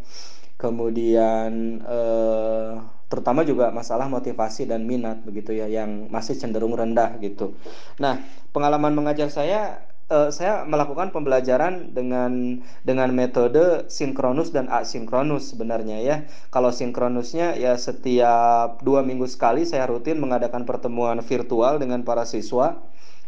[0.55, 2.71] Kemudian eh,
[3.11, 7.59] terutama juga masalah motivasi dan minat begitu ya yang masih cenderung rendah gitu.
[7.99, 8.23] Nah
[8.55, 16.15] pengalaman mengajar saya eh, saya melakukan pembelajaran dengan dengan metode sinkronus dan asinkronus sebenarnya ya.
[16.55, 22.79] Kalau sinkronusnya ya setiap dua minggu sekali saya rutin mengadakan pertemuan virtual dengan para siswa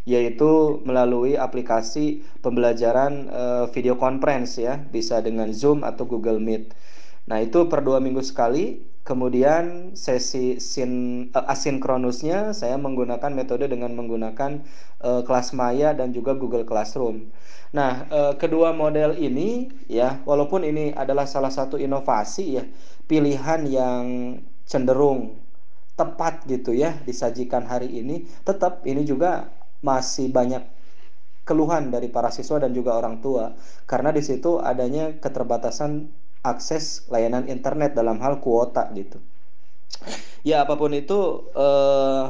[0.03, 6.75] yaitu melalui aplikasi pembelajaran uh, video conference ya, bisa dengan Zoom atau Google Meet.
[7.23, 8.91] Nah, itu per dua minggu sekali.
[9.03, 14.63] Kemudian sesi sin, uh, asinkronusnya saya menggunakan metode dengan menggunakan
[15.03, 17.27] uh, kelas maya dan juga Google Classroom.
[17.75, 22.63] Nah, uh, kedua model ini ya, walaupun ini adalah salah satu inovasi ya,
[23.07, 24.03] pilihan yang
[24.63, 25.43] cenderung
[25.99, 29.51] tepat gitu ya disajikan hari ini, tetap ini juga
[29.83, 30.63] masih banyak
[31.47, 33.51] keluhan dari para siswa dan juga orang tua
[33.91, 36.07] karena di situ adanya keterbatasan
[36.43, 39.19] akses layanan internet dalam hal kuota gitu.
[40.43, 42.25] Ya apa pun itu eh,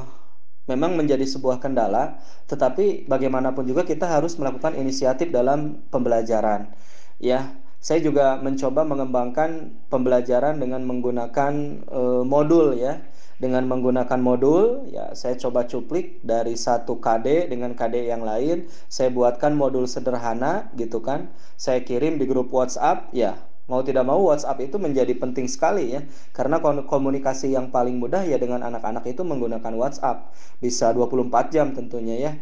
[0.70, 6.72] memang menjadi sebuah kendala, tetapi bagaimanapun juga kita harus melakukan inisiatif dalam pembelajaran.
[7.18, 11.54] Ya, saya juga mencoba mengembangkan pembelajaran dengan menggunakan
[11.90, 13.02] eh, modul ya
[13.42, 18.70] dengan menggunakan modul ya saya coba cuplik dari satu KD dengan KD yang lain.
[18.90, 21.34] Saya buatkan modul sederhana gitu kan.
[21.58, 26.02] Saya kirim di grup WhatsApp ya mau tidak mau WhatsApp itu menjadi penting sekali ya.
[26.36, 30.36] Karena komunikasi yang paling mudah ya dengan anak-anak itu menggunakan WhatsApp.
[30.60, 32.34] Bisa 24 jam tentunya ya.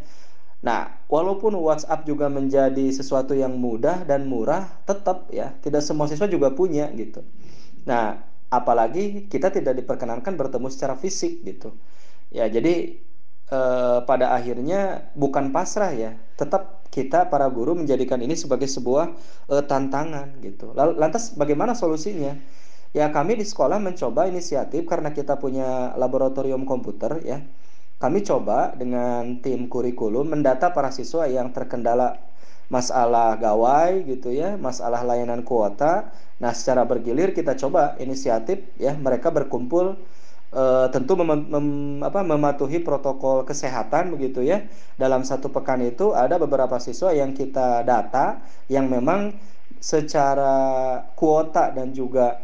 [0.61, 6.29] Nah, walaupun WhatsApp juga menjadi sesuatu yang mudah dan murah, tetap ya tidak semua siswa
[6.29, 7.25] juga punya gitu.
[7.89, 8.21] Nah,
[8.51, 11.71] apalagi kita tidak diperkenankan bertemu secara fisik gitu.
[12.29, 12.99] Ya jadi
[13.51, 19.15] eh, pada akhirnya bukan pasrah ya tetap kita para guru menjadikan ini sebagai sebuah
[19.49, 20.75] eh, tantangan gitu.
[20.75, 22.35] Lalu lantas bagaimana solusinya?
[22.91, 27.39] Ya kami di sekolah mencoba inisiatif karena kita punya laboratorium komputer ya.
[28.03, 32.19] Kami coba dengan tim kurikulum mendata para siswa yang terkendala
[32.71, 36.15] masalah gawai gitu ya, masalah layanan kuota.
[36.39, 39.99] Nah, secara bergilir kita coba inisiatif ya mereka berkumpul
[40.55, 40.63] e,
[40.95, 41.67] tentu mem, mem,
[41.99, 44.63] apa, mematuhi protokol kesehatan begitu ya.
[44.95, 48.39] Dalam satu pekan itu ada beberapa siswa yang kita data
[48.71, 49.35] yang memang
[49.83, 50.55] secara
[51.19, 52.39] kuota dan juga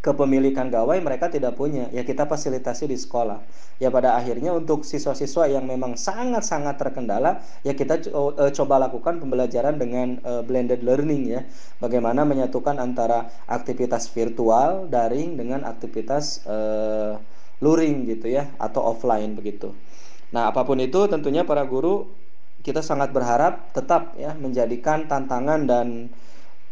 [0.00, 1.88] kepemilikan gawai mereka tidak punya.
[1.92, 3.40] Ya kita fasilitasi di sekolah.
[3.76, 9.76] Ya pada akhirnya untuk siswa-siswa yang memang sangat-sangat terkendala ya kita e, coba lakukan pembelajaran
[9.76, 11.40] dengan uh, blended learning ya.
[11.80, 17.20] Bagaimana menyatukan antara aktivitas virtual daring dengan aktivitas uh,
[17.60, 19.76] luring gitu ya atau offline begitu.
[20.32, 22.08] Nah, apa pun itu tentunya para guru
[22.60, 26.12] kita sangat berharap tetap ya menjadikan tantangan dan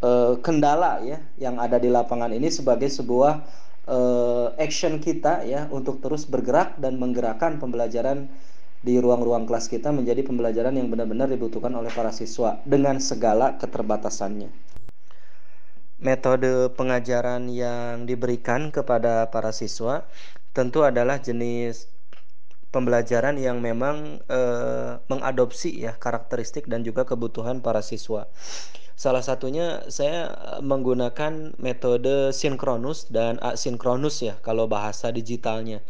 [0.03, 0.11] e,
[0.43, 3.43] kendala ya yang ada di lapangan ini sebagai sebuah
[3.87, 3.99] e,
[4.59, 8.31] action kita ya untuk terus bergerak dan menggerakkan pembelajaran
[8.79, 14.51] di ruang-ruang kelas kita menjadi pembelajaran yang benar-benar dibutuhkan oleh para siswa dengan segala keterbatasannya.
[15.99, 20.07] Metode pengajaran yang diberikan kepada para siswa
[20.55, 21.91] tentu adalah jenis
[22.71, 28.31] pembelajaran yang memang eh, mengadopsi ya karakteristik dan juga kebutuhan para siswa.
[28.99, 35.87] Salah satunya saya menggunakan metode sinkronus dan asinkronus ya kalau bahasa digitalnya.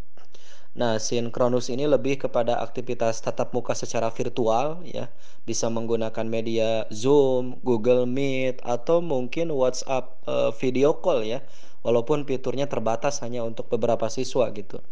[0.77, 5.09] Nah, sinkronus ini lebih kepada aktivitas tatap muka secara virtual ya,
[5.49, 11.41] bisa menggunakan media Zoom, Google Meet atau mungkin WhatsApp uh, video call ya.
[11.81, 14.85] Walaupun fiturnya terbatas hanya untuk beberapa siswa gitu.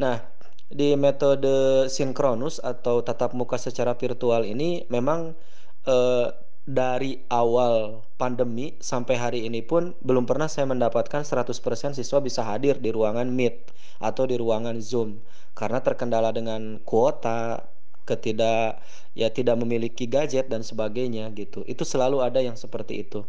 [0.00, 0.24] Nah,
[0.72, 5.36] di metode sinkronus atau tatap muka secara virtual ini memang
[5.84, 6.32] uh,
[6.62, 12.78] dari awal pandemi sampai hari ini pun belum pernah saya mendapatkan 100% siswa bisa hadir
[12.78, 15.18] di ruangan Meet atau di ruangan Zoom.
[15.52, 17.66] Karena terkendala dengan kuota,
[18.02, 21.62] ketidak ya tidak memiliki gadget dan sebagainya gitu.
[21.68, 23.28] Itu selalu ada yang seperti itu.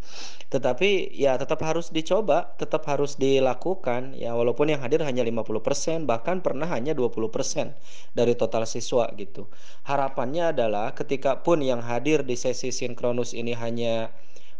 [0.50, 6.40] Tetapi ya tetap harus dicoba, tetap harus dilakukan ya walaupun yang hadir hanya 50% bahkan
[6.40, 7.76] pernah hanya 20%
[8.16, 9.52] dari total siswa gitu.
[9.84, 14.10] Harapannya adalah ketika pun yang hadir di sesi sinkronus ini hanya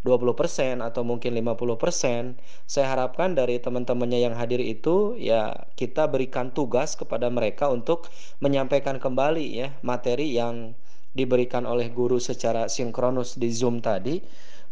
[0.04, 2.36] 20% atau mungkin 50%,
[2.68, 8.12] saya harapkan dari teman-temannya yang hadir itu ya kita berikan tugas kepada mereka untuk
[8.44, 10.76] menyampaikan kembali ya materi yang
[11.16, 14.20] diberikan oleh guru secara sinkronus di Zoom tadi.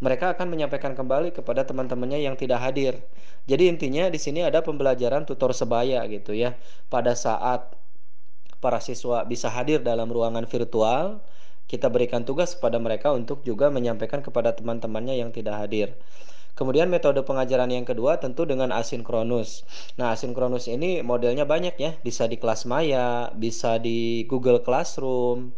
[0.02, 2.98] Mereka akan menyampaikan kembali kepada teman-temannya yang tidak hadir.
[3.46, 6.58] Jadi intinya di sini ada pembelajaran tutor sebaya gitu ya.
[6.90, 7.70] Pada saat
[8.58, 11.22] para siswa bisa hadir dalam ruangan virtual,
[11.72, 15.96] kita berikan tugas kepada mereka untuk juga menyampaikan kepada teman-temannya yang tidak hadir.
[16.52, 19.64] Kemudian metode pengajaran yang kedua tentu dengan asinkronus.
[19.96, 25.56] Nah, asinkronus ini modelnya banyak ya, bisa di kelas maya, bisa di Google Classroom,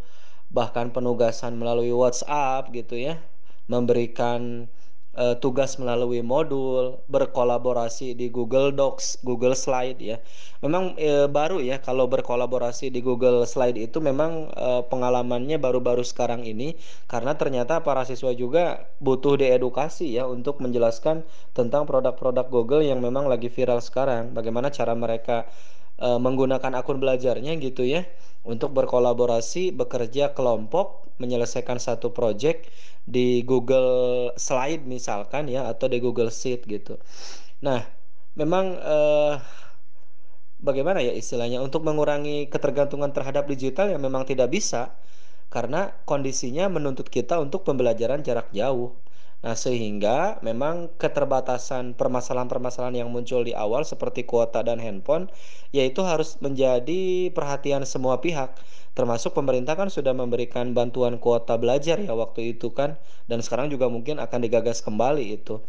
[0.54, 3.18] bahkan penugasan melalui WhatsApp gitu ya,
[3.66, 4.70] memberikan
[5.14, 10.18] uh, tugas melalui modul, berkolaborasi di Google Docs, Google Slide ya.
[10.62, 16.46] Memang uh, baru ya kalau berkolaborasi di Google Slide itu memang uh, pengalamannya baru-baru sekarang
[16.46, 16.76] ini
[17.10, 23.26] karena ternyata para siswa juga butuh diedukasi ya untuk menjelaskan tentang produk-produk Google yang memang
[23.26, 24.34] lagi viral sekarang.
[24.34, 25.46] Bagaimana cara mereka
[26.00, 28.06] uh, menggunakan akun belajarnya gitu ya
[28.44, 32.68] untuk berkolaborasi, bekerja kelompok, menyelesaikan satu project
[33.04, 36.98] di Google Slide misalkan ya atau di Google Sheet gitu.
[37.64, 37.80] Nah,
[38.36, 39.34] memang eh,
[40.60, 44.92] bagaimana ya istilahnya untuk mengurangi ketergantungan terhadap digital yang memang tidak bisa
[45.52, 48.96] karena kondisinya menuntut kita untuk pembelajaran jarak jauh.
[49.44, 55.28] Nah, sehingga memang keterbatasan permasalahan-permasalahan yang muncul di awal seperti kuota dan handphone
[55.76, 58.56] yaitu harus menjadi perhatian semua pihak.
[58.96, 62.96] Termasuk pemerintah kan sudah memberikan bantuan kuota belajar ya waktu itu kan
[63.28, 65.60] dan sekarang juga mungkin akan digagas kembali itu.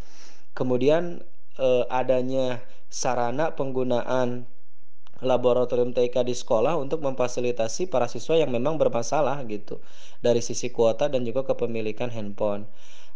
[0.56, 1.20] Kemudian
[1.60, 4.48] eh, adanya sarana penggunaan
[5.24, 9.80] laboratorium TK di sekolah untuk memfasilitasi para siswa yang memang bermasalah gitu
[10.20, 12.68] dari sisi kuota dan juga kepemilikan handphone.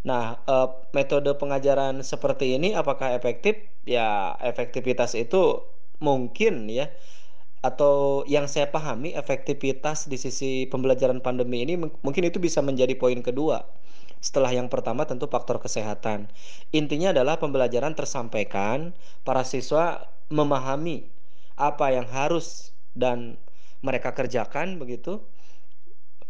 [0.09, 0.55] Nah, e,
[0.97, 3.55] metode pengajaran seperti ini apakah efektif?
[3.85, 5.37] Ya, efektivitas itu
[6.01, 6.89] mungkin ya.
[7.61, 11.75] Atau yang saya pahami efektivitas di sisi pembelajaran pandemi ini
[12.07, 13.69] mungkin itu bisa menjadi poin kedua.
[14.21, 16.29] Setelah yang pertama tentu faktor kesehatan.
[16.73, 18.93] Intinya adalah pembelajaran tersampaikan,
[19.25, 21.09] para siswa memahami
[21.57, 23.37] apa yang harus dan
[23.85, 25.21] mereka kerjakan begitu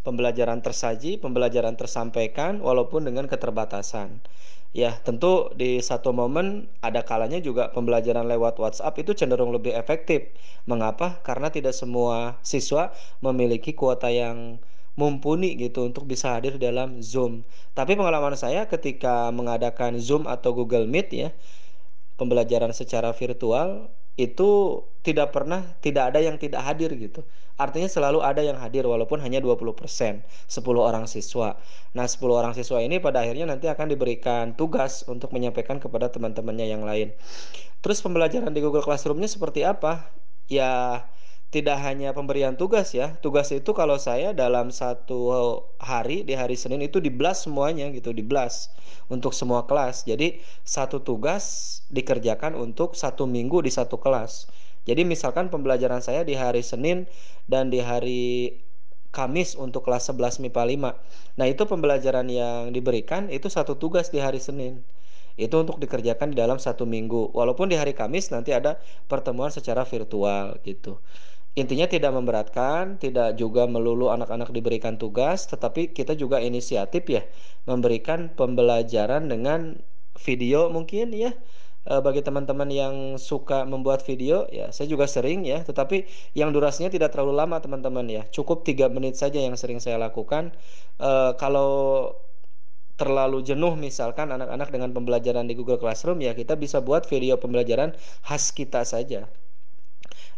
[0.06, 4.20] pembelajaran tersaji, pembelajaran tersampaikan walaupun dengan keterbatasan.
[4.70, 10.30] Ya, tentu di satu momen ada kalanya juga pembelajaran lewat WhatsApp itu cenderung lebih efektif.
[10.70, 11.18] Mengapa?
[11.26, 14.62] Karena tidak semua siswa memiliki kuota yang
[14.94, 17.42] mumpuni gitu untuk bisa hadir dalam Zoom.
[17.74, 21.28] Tapi pengalaman saya ketika mengadakan Zoom atau Google Meet ya,
[22.14, 23.90] pembelajaran secara virtual
[24.20, 27.24] itu tidak pernah tidak ada yang tidak hadir gitu.
[27.56, 31.60] Artinya selalu ada yang hadir walaupun hanya 20%, 10 orang siswa.
[31.92, 36.66] Nah, 10 orang siswa ini pada akhirnya nanti akan diberikan tugas untuk menyampaikan kepada teman-temannya
[36.72, 37.12] yang lain.
[37.84, 40.08] Terus pembelajaran di Google Classroom-nya seperti apa?
[40.48, 41.04] Ya
[41.50, 43.18] tidak hanya pemberian tugas ya.
[43.18, 45.18] Tugas itu kalau saya dalam satu
[45.82, 48.70] hari di hari Senin itu di blast semuanya gitu, di blast
[49.10, 50.06] untuk semua kelas.
[50.06, 51.42] Jadi satu tugas
[51.90, 54.46] dikerjakan untuk satu minggu di satu kelas.
[54.86, 57.10] Jadi misalkan pembelajaran saya di hari Senin
[57.50, 58.56] dan di hari
[59.10, 60.94] Kamis untuk kelas 11 MIPA 5.
[61.34, 64.86] Nah, itu pembelajaran yang diberikan itu satu tugas di hari Senin.
[65.34, 67.34] Itu untuk dikerjakan di dalam satu minggu.
[67.34, 68.78] Walaupun di hari Kamis nanti ada
[69.10, 71.02] pertemuan secara virtual gitu.
[71.60, 77.22] Intinya tidak memberatkan, tidak juga melulu anak-anak diberikan tugas, tetapi kita juga inisiatif ya
[77.68, 79.76] memberikan pembelajaran dengan
[80.16, 81.36] video mungkin ya.
[81.84, 86.04] E, bagi teman-teman yang suka membuat video ya saya juga sering ya tetapi
[86.36, 88.22] yang durasinya tidak terlalu lama teman-teman ya.
[88.32, 90.56] Cukup tiga menit saja yang sering saya lakukan.
[90.96, 91.70] E, kalau
[93.00, 97.96] terlalu jenuh misalkan anak-anak dengan pembelajaran di Google Classroom ya kita bisa buat video pembelajaran
[98.28, 99.24] khas kita saja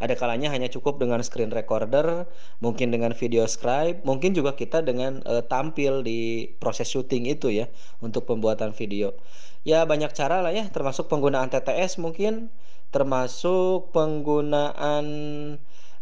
[0.03, 2.27] ada kalanya hanya cukup dengan screen recorder,
[2.59, 7.71] mungkin dengan video scribe, mungkin juga kita dengan uh, tampil di proses syuting itu ya
[8.03, 9.15] untuk pembuatan video.
[9.63, 12.51] Ya banyak cara lah ya, termasuk penggunaan TTS mungkin,
[12.91, 15.07] termasuk penggunaan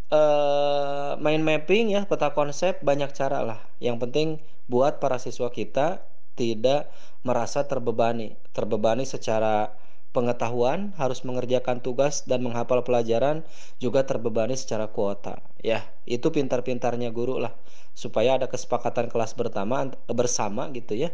[0.09, 3.61] uh, mind mapping ya, peta konsep banyak cara lah.
[3.85, 4.29] Yang penting
[4.65, 6.01] buat para siswa kita
[6.41, 6.89] tidak
[7.21, 9.77] merasa terbebani, terbebani secara
[10.11, 13.47] pengetahuan, harus mengerjakan tugas dan menghafal pelajaran,
[13.79, 15.39] juga terbebani secara kuota.
[15.63, 17.55] Ya, itu pintar-pintarnya guru lah,
[17.95, 21.11] supaya ada kesepakatan kelas bersama bersama gitu ya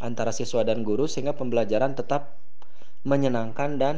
[0.00, 2.36] antara siswa dan guru sehingga pembelajaran tetap
[3.06, 3.96] menyenangkan dan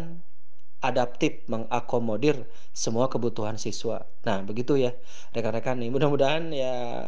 [0.79, 4.07] adaptif mengakomodir semua kebutuhan siswa.
[4.23, 4.95] Nah, begitu ya
[5.35, 5.83] rekan-rekan.
[5.91, 7.03] Mudah-mudahan ya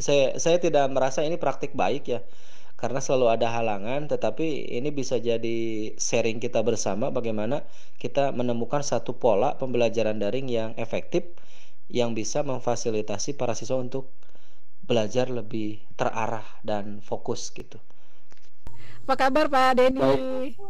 [0.00, 2.20] saya saya tidak merasa ini praktik baik ya
[2.80, 4.46] karena selalu ada halangan tetapi
[4.78, 5.58] ini bisa jadi
[6.06, 7.56] sharing kita bersama bagaimana
[8.02, 11.22] kita menemukan satu pola pembelajaran daring yang efektif
[11.98, 14.04] yang bisa memfasilitasi para siswa untuk
[14.88, 17.78] belajar lebih terarah dan fokus gitu.
[19.06, 20.00] Apa kabar Pak Denny?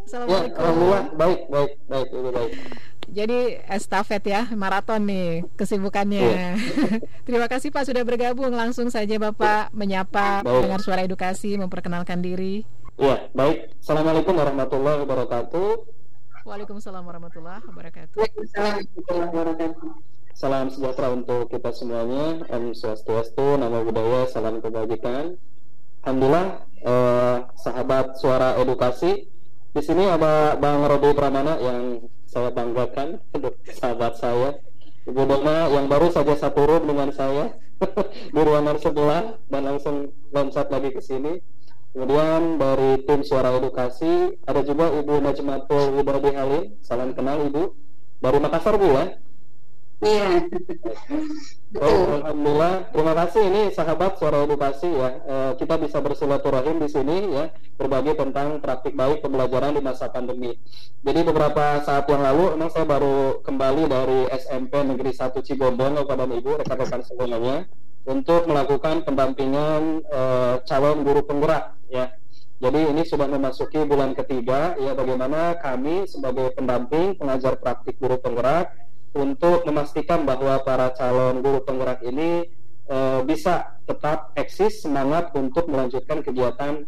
[0.06, 0.60] Assalamualaikum.
[0.60, 2.52] Ya, baik, baik, baik, baik, baik.
[3.10, 6.22] Jadi estafet ya, maraton nih kesibukannya.
[6.22, 6.54] Yeah.
[7.26, 8.54] Terima kasih Pak sudah bergabung.
[8.54, 10.62] Langsung saja Bapak menyapa baik.
[10.62, 12.62] dengar suara edukasi, memperkenalkan diri.
[13.00, 13.74] Ya, baik.
[13.82, 15.68] Assalamualaikum warahmatullahi wabarakatuh.
[16.46, 18.14] Waalaikumsalam warahmatullahi wabarakatuh.
[18.14, 20.10] Waalaikumsalam warahmatullahi wabarakatuh.
[20.40, 22.46] Salam sejahtera untuk kita semuanya.
[22.46, 25.36] Om Swastiastu, nama budaya, salam kebajikan.
[26.00, 29.28] Alhamdulillah, eh, sahabat suara edukasi.
[29.70, 33.22] Di sini ada Bang Robi Pramana yang saya banggakan
[33.70, 34.58] sahabat saya.
[35.06, 37.56] Ibu Dona yang baru saja satu room dengan saya
[38.34, 41.40] di ruangan sebelah dan langsung loncat lagi ke sini.
[41.90, 46.64] Kemudian dari tim suara edukasi ada juga Ibu Najmatul Wibabi Halim.
[46.86, 47.74] Salam kenal Ibu.
[48.20, 49.16] Dari Makassar Bu ya
[50.00, 50.48] Iya.
[51.76, 52.88] Oh, Alhamdulillah.
[52.88, 55.10] Terima kasih ini sahabat suara edukasi ya.
[55.22, 60.56] E, kita bisa bersilaturahim di sini ya, berbagi tentang praktik baik pembelajaran di masa pandemi.
[61.04, 66.24] Jadi beberapa saat yang lalu, memang saya baru kembali dari SMP Negeri 1 Cigombong kepada
[66.24, 67.68] Ibu rekan-rekan semuanya
[68.08, 70.20] untuk melakukan pendampingan e,
[70.64, 72.08] calon guru penggerak ya.
[72.60, 78.68] Jadi ini sudah memasuki bulan ketiga ya bagaimana kami sebagai pendamping pengajar praktik guru penggerak
[79.10, 82.46] untuk memastikan bahwa para calon guru penggerak ini
[82.86, 86.86] e, bisa tetap eksis semangat untuk melanjutkan kegiatan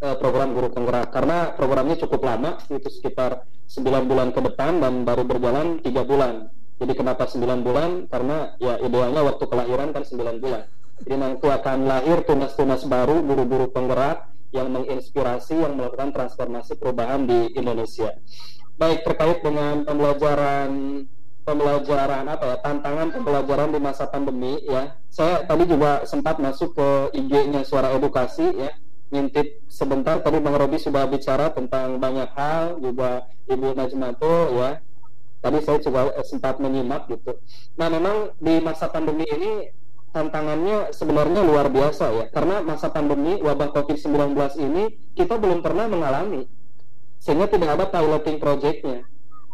[0.00, 1.08] e, program guru penggerak.
[1.08, 6.52] Karena programnya cukup lama itu sekitar 9 bulan ke depan dan baru berjalan tiga bulan.
[6.78, 7.90] Jadi kenapa 9 bulan?
[8.08, 10.68] Karena ya idealnya waktu kelahiran kan 9 bulan.
[10.98, 17.52] Jadi nanti akan lahir tunas-tunas baru guru-guru penggerak yang menginspirasi yang melakukan transformasi perubahan di
[17.54, 18.16] Indonesia.
[18.78, 21.02] Baik terkait dengan pembelajaran
[21.48, 24.92] pembelajaran apa ya tantangan pembelajaran di masa pandemi ya.
[25.08, 28.76] Saya tadi juga sempat masuk ke IG-nya suara edukasi ya.
[29.08, 34.84] Ngintip sebentar tadi Bang Robi sudah bicara tentang banyak hal juga Ibu Najmato ya.
[35.40, 37.40] Tadi saya coba sempat menyimak gitu.
[37.80, 39.72] Nah memang di masa pandemi ini
[40.12, 42.24] tantangannya sebenarnya luar biasa ya.
[42.28, 46.44] Karena masa pandemi wabah COVID-19 ini kita belum pernah mengalami
[47.18, 49.08] sehingga tidak ada piloting projectnya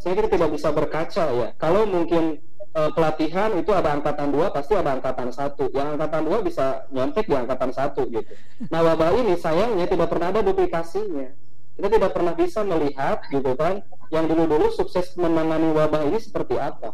[0.05, 1.49] saya kira tidak bisa berkaca ya.
[1.57, 2.37] Kalau mungkin
[2.77, 5.73] uh, pelatihan itu ada angkatan dua pasti ada angkatan satu.
[5.73, 8.29] Yang angkatan dua bisa nyontek di angkatan satu gitu.
[8.69, 11.33] Nah wabah ini sayangnya tidak pernah ada duplikasinya.
[11.81, 13.81] Kita tidak pernah bisa melihat gitu kan
[14.13, 16.93] yang dulu-dulu sukses menangani wabah ini seperti apa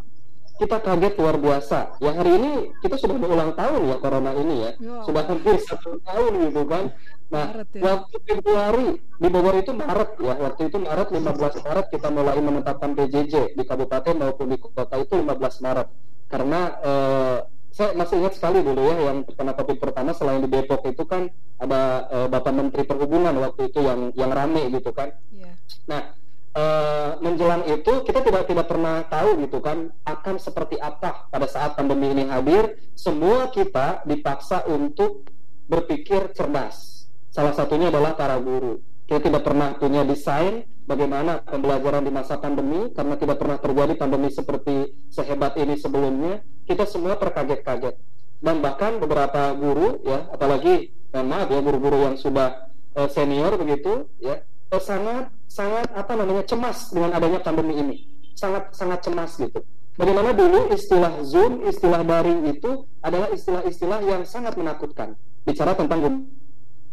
[0.61, 1.97] kita kaget luar biasa.
[2.05, 2.53] Ya hari ini
[2.85, 6.93] kita sudah berulang tahun ya corona ini ya, ya sudah hampir satu tahun gitu kan.
[7.33, 7.81] Nah, ya.
[7.81, 12.93] waktu Februari di Bogor itu Maret ya, waktu itu Maret 15 Maret kita mulai menetapkan
[12.93, 15.89] PJJ di kabupaten maupun di kota itu 15 Maret.
[16.29, 17.39] Karena eh,
[17.71, 21.33] saya masih ingat sekali dulu ya yang kena COVID pertama selain di Depok itu kan
[21.57, 25.15] ada eh, Bapak Menteri Perhubungan waktu itu yang yang rame gitu kan.
[25.33, 25.55] Yeah.
[25.89, 26.20] Nah,
[26.55, 31.77] uh, menjelang itu kita tidak tidak pernah tahu gitu kan akan seperti apa pada saat
[31.79, 32.79] pandemi ini hadir.
[32.95, 35.27] Semua kita dipaksa untuk
[35.71, 37.07] berpikir cerdas.
[37.31, 38.83] Salah satunya adalah para guru.
[39.07, 44.31] Kita tidak pernah punya desain bagaimana pembelajaran di masa pandemi karena tidak pernah terjadi pandemi
[44.31, 46.43] seperti sehebat ini sebelumnya.
[46.67, 47.99] Kita semua terkaget-kaget.
[48.41, 54.07] Dan bahkan beberapa guru ya apalagi mohon maaf ya guru-guru yang sudah uh, senior begitu
[54.23, 54.41] ya
[54.79, 57.97] sangat sangat apa namanya cemas dengan adanya pandemi ini.
[58.39, 59.59] Sangat sangat cemas gitu.
[59.99, 65.19] Bagaimana dulu istilah zoom istilah daring itu adalah istilah-istilah yang sangat menakutkan.
[65.43, 66.29] Bicara tentang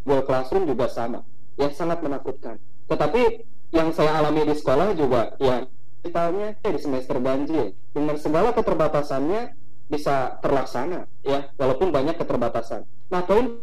[0.02, 1.22] Google Classroom juga sama
[1.62, 2.58] yang sangat menakutkan.
[2.90, 3.46] Tetapi
[3.76, 5.68] yang saya alami di sekolah juga ya
[6.02, 9.52] misalnya eh, di semester ganjil dengan segala keterbatasannya
[9.92, 12.88] bisa terlaksana ya walaupun banyak keterbatasan.
[13.12, 13.60] Nah poin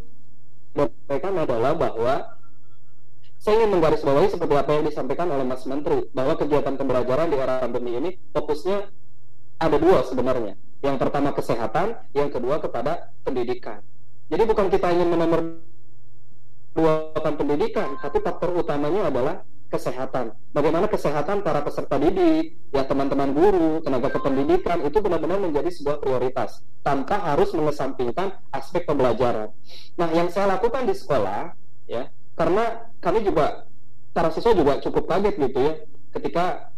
[0.75, 2.13] mereka adalah bahwa
[3.45, 7.61] saya ingin menggarisbawahi seperti apa yang disampaikan oleh Mas Menteri bahwa kegiatan pembelajaran di era
[7.61, 8.89] pandemi ini fokusnya
[9.61, 10.57] ada dua sebenarnya.
[10.81, 13.85] Yang pertama kesehatan, yang kedua kepada pendidikan.
[14.33, 15.61] Jadi bukan kita ingin menomor
[16.73, 20.33] dua pendidikan, tapi faktor utamanya adalah kesehatan.
[20.49, 26.65] Bagaimana kesehatan para peserta didik, ya teman-teman guru, tenaga kependidikan itu benar-benar menjadi sebuah prioritas
[26.81, 29.53] tanpa harus mengesampingkan aspek pembelajaran.
[30.01, 31.53] Nah, yang saya lakukan di sekolah,
[31.85, 33.65] ya karena kami juga
[34.11, 35.73] para siswa juga cukup kaget gitu ya
[36.15, 36.71] ketika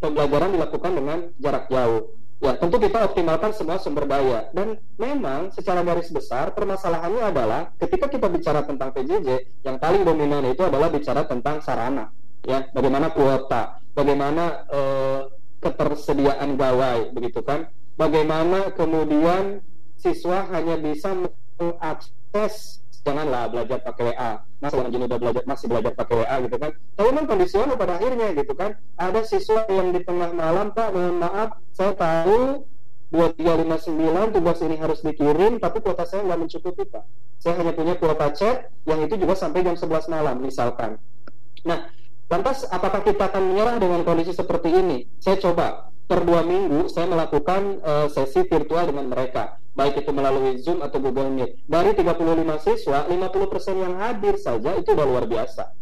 [0.00, 2.16] pembelajaran dilakukan dengan jarak jauh.
[2.36, 8.12] Ya, tentu kita optimalkan semua sumber daya dan memang secara garis besar permasalahannya adalah ketika
[8.12, 9.28] kita bicara tentang PJJ
[9.64, 12.12] yang paling dominan itu adalah bicara tentang sarana.
[12.44, 15.20] Ya, bagaimana kuota, bagaimana eh,
[15.64, 17.72] ketersediaan gawai begitu kan?
[17.96, 19.64] Bagaimana kemudian
[19.96, 21.16] siswa hanya bisa
[21.56, 26.56] mengakses janganlah belajar pakai WA masa orang jenis udah belajar masih belajar pakai WA gitu
[26.58, 26.70] kan?
[26.74, 28.70] Tapi memang kondisional pada akhirnya gitu kan?
[28.98, 32.66] Ada siswa yang di tengah malam pak mohon maaf saya tahu
[33.14, 37.06] 2359 tugas ini harus dikirim tapi kuota saya nggak mencukupi pak.
[37.38, 40.98] Saya hanya punya kuota chat yang itu juga sampai jam 11 malam misalkan.
[41.62, 41.86] Nah
[42.26, 45.06] lantas apakah kita akan menyerah dengan kondisi seperti ini?
[45.22, 45.94] Saya coba.
[46.06, 50.98] Per dua minggu saya melakukan uh, sesi virtual dengan mereka baik itu melalui Zoom atau
[50.98, 51.68] Google Meet.
[51.68, 55.76] Dari 35 siswa, 50% yang hadir saja itu udah luar biasa.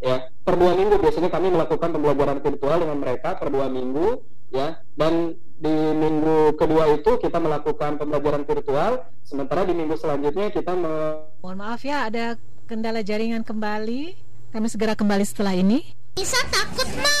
[0.00, 4.80] Ya, per dua minggu biasanya kami melakukan pembelajaran virtual dengan mereka per dua minggu, ya.
[4.96, 11.20] Dan di minggu kedua itu kita melakukan pembelajaran virtual, sementara di minggu selanjutnya kita me
[11.44, 14.16] Mohon maaf ya, ada kendala jaringan kembali.
[14.56, 15.99] Kami segera kembali setelah ini.
[16.18, 17.18] Nisa takut, Ma.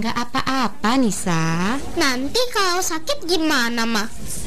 [0.00, 1.76] Nggak apa-apa, Nisa.
[2.00, 4.04] Nanti kalau sakit gimana, Ma?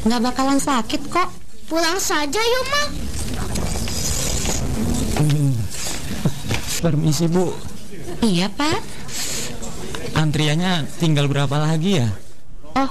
[0.08, 1.30] Nggak bakalan sakit kok.
[1.70, 2.84] Pulang saja yuk, Ma.
[6.82, 7.54] Permisi, Bu.
[8.26, 8.80] Iya, Pak.
[10.18, 12.10] Antriannya tinggal berapa lagi ya?
[12.74, 12.90] Oh,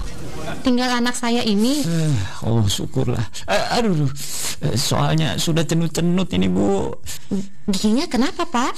[0.62, 1.82] tinggal anak saya ini.
[1.82, 2.14] Uh,
[2.46, 3.22] oh, syukurlah.
[3.50, 6.94] Uh, aduh, uh, soalnya sudah cenut-cenut ini, Bu.
[7.66, 8.72] Giginya kenapa, Pak?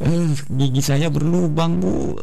[0.00, 2.16] Uh, gigi saya berlubang, Bu.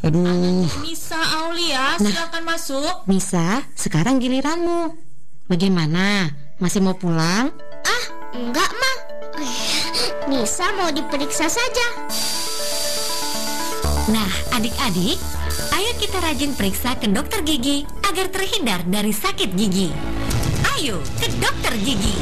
[0.00, 0.64] Aduh.
[0.80, 3.04] Misa Aulia, silakan masuk.
[3.04, 4.96] Misa, sekarang giliranmu.
[5.44, 6.32] Bagaimana?
[6.56, 7.52] Masih mau pulang?
[7.84, 8.92] Ah, enggak, Ma.
[10.32, 11.86] Nisa mau diperiksa saja.
[14.08, 15.20] Nah, adik-adik,
[15.80, 19.88] ayo kita rajin periksa ke dokter gigi agar terhindar dari sakit gigi.
[20.76, 22.16] Ayo ke dokter gigi.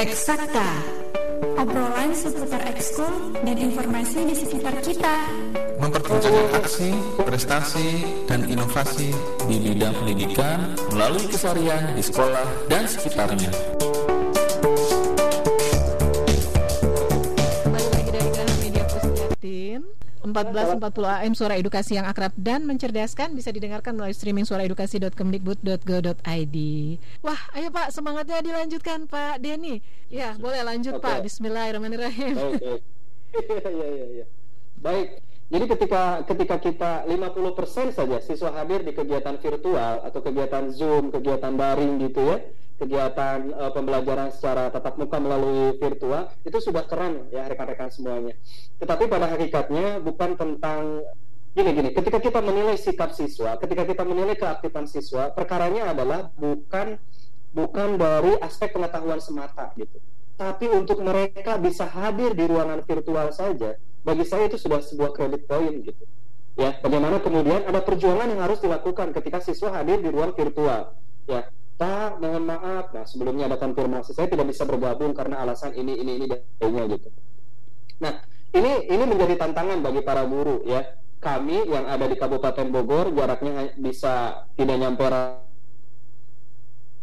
[0.00, 0.68] Eksakta
[1.60, 5.28] Obrolan seputar ekskul dan informasi di sekitar kita
[5.76, 6.88] Memperbincangkan aksi,
[7.20, 7.88] prestasi,
[8.24, 9.12] dan inovasi
[9.44, 13.52] di bidang pendidikan melalui keseharian di sekolah dan sekitarnya.
[19.40, 19.88] Pusjatin
[20.20, 26.56] 1440 AM Suara Edukasi yang akrab dan mencerdaskan bisa didengarkan melalui streaming suaraedukasi.kemdikbud.go.id.
[27.24, 29.80] Wah, ayo Pak, semangatnya dilanjutkan Pak Denny.
[30.12, 31.08] Ya, boleh lanjut Oke.
[31.08, 31.24] Pak.
[31.24, 32.36] Bismillahirrahmanirrahim.
[32.36, 32.84] Baik, baik.
[33.48, 34.28] Iya, iya, iya.
[34.76, 35.24] Baik.
[35.50, 41.58] Jadi ketika ketika kita 50% saja siswa hadir di kegiatan virtual atau kegiatan Zoom, kegiatan
[41.58, 42.38] daring gitu ya,
[42.78, 48.38] kegiatan eh, pembelajaran secara tatap muka melalui virtual, itu sudah keren ya rekan-rekan semuanya.
[48.78, 51.02] Tetapi pada hakikatnya bukan tentang
[51.50, 56.94] gini gini, ketika kita menilai sikap siswa, ketika kita menilai keaktifan siswa, perkaranya adalah bukan
[57.50, 59.98] bukan dari aspek pengetahuan semata gitu.
[60.38, 65.44] Tapi untuk mereka bisa hadir di ruangan virtual saja, bagi saya itu sudah sebuah credit
[65.44, 66.04] point gitu.
[66.58, 70.92] Ya, bagaimana kemudian ada perjuangan yang harus dilakukan ketika siswa hadir di ruang virtual.
[71.24, 71.48] Ya,
[71.80, 72.92] Pak, mohon maaf.
[72.92, 77.00] Nah, sebelumnya ada konfirmasi saya tidak bisa bergabung karena alasan ini, ini, ini, dan lainnya
[77.00, 77.08] gitu.
[78.04, 78.20] Nah,
[78.52, 80.84] ini ini menjadi tantangan bagi para guru ya.
[81.20, 85.04] Kami yang ada di Kabupaten Bogor jaraknya bisa tidak nyampe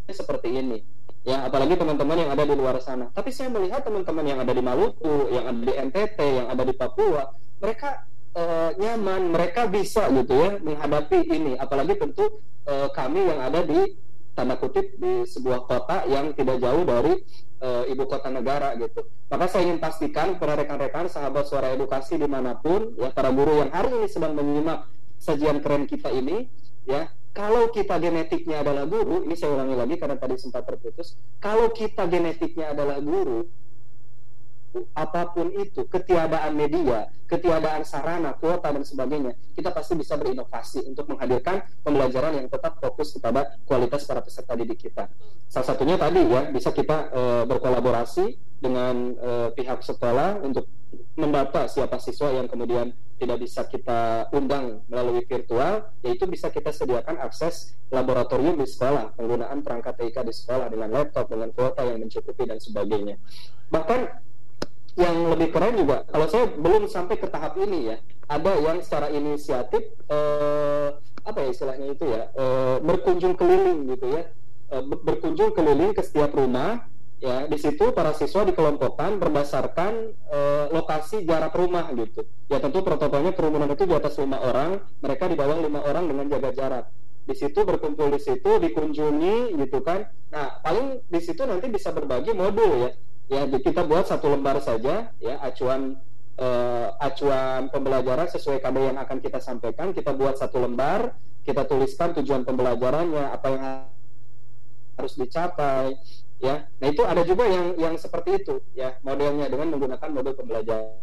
[0.10, 0.97] seperti ini.
[1.28, 3.12] Ya, apalagi teman-teman yang ada di luar sana.
[3.12, 6.72] Tapi saya melihat teman-teman yang ada di Maluku, yang ada di NTT, yang ada di
[6.72, 11.60] Papua, mereka eh, nyaman, mereka bisa gitu ya menghadapi ini.
[11.60, 14.00] Apalagi tentu eh, kami yang ada di
[14.32, 17.20] tanda kutip di sebuah kota yang tidak jauh dari
[17.60, 19.04] eh, ibu kota negara gitu.
[19.28, 23.68] Maka saya ingin pastikan para rekan-rekan sahabat suara edukasi di mana pun ya para guru
[23.68, 24.88] yang hari ini sedang menyimak
[25.20, 26.48] sajian keren kita ini
[26.88, 31.70] ya kalau kita genetiknya adalah guru ini saya ulangi lagi karena tadi sempat terputus kalau
[31.72, 33.46] kita genetiknya adalah guru
[34.94, 41.08] apa pun itu, ketiadaan media, ketiadaan sarana, kuota dan sebagainya, kita pasti bisa berinovasi untuk
[41.10, 45.10] menghadirkan pembelajaran yang tetap fokus kepada kualitas para peserta didik kita.
[45.48, 48.26] Salah satunya tadi ya, bisa kita eh, berkolaborasi
[48.62, 50.68] dengan eh, pihak sekolah untuk
[51.18, 57.18] mendata siapa siswa yang kemudian tidak bisa kita undang melalui virtual, yaitu bisa kita sediakan
[57.18, 62.46] akses laboratorium di sekolah, penggunaan perangkat TIK di sekolah dengan laptop, dengan kuota yang mencukupi
[62.46, 63.18] dan sebagainya.
[63.74, 64.00] Bahkan
[64.98, 67.98] yang lebih keren juga kalau saya belum sampai ke tahap ini ya
[68.34, 70.90] ada yang secara inisiatif eh,
[71.22, 74.26] apa ya istilahnya itu ya eh, berkunjung keliling gitu ya
[74.68, 76.84] Eh, ber- berkunjung keliling ke setiap rumah
[77.18, 79.94] ya di situ para siswa dikelompokkan berdasarkan
[80.30, 82.26] eh, lokasi jarak rumah gitu.
[82.50, 86.26] Ya tentu protokolnya kerumunan itu di atas lima orang mereka di bawah lima orang dengan
[86.30, 86.86] jaga jarak.
[87.28, 90.08] Di situ berkumpul di situ dikunjungi gitu kan.
[90.30, 92.92] Nah paling di situ nanti bisa berbagi modul ya.
[93.28, 96.00] Ya kita buat satu lembar saja ya acuan
[96.38, 99.92] eh, acuan pembelajaran sesuai KD yang akan kita sampaikan.
[99.92, 101.18] Kita buat satu lembar
[101.48, 103.64] kita tuliskan tujuan pembelajarannya apa yang
[105.00, 105.96] harus dicapai
[106.38, 110.94] ya nah itu ada juga yang yang seperti itu ya modelnya dengan menggunakan model pembelajaran.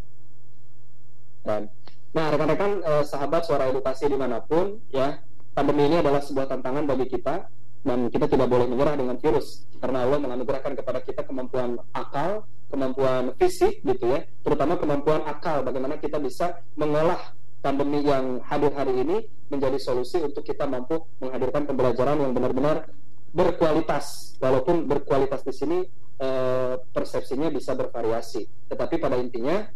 [2.15, 5.19] Nah rekan-rekan eh, sahabat suara edukasi di mana pun ya
[5.55, 7.51] pandemi ini adalah sebuah tantangan bagi kita
[7.85, 13.37] dan kita tidak boleh menyerah dengan virus karena Allah menganugerahkan kepada kita kemampuan akal, kemampuan
[13.37, 17.21] fisik gitu ya, terutama kemampuan akal bagaimana kita bisa mengolah
[17.61, 22.89] pandemi yang hadir hari ini menjadi solusi untuk kita mampu menghadirkan pembelajaran yang benar-benar
[23.35, 25.79] berkualitas walaupun berkualitas di sini
[26.23, 29.67] eh, persepsinya bisa bervariasi tetapi pada intinya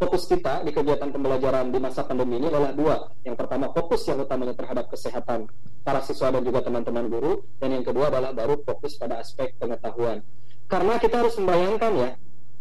[0.00, 2.96] fokus kita di kegiatan pembelajaran di masa pandemi ini adalah dua.
[3.20, 5.44] Yang pertama fokus yang utamanya terhadap kesehatan
[5.84, 10.24] para siswa dan juga teman-teman guru, dan yang kedua adalah baru fokus pada aspek pengetahuan.
[10.72, 12.10] Karena kita harus membayangkan ya,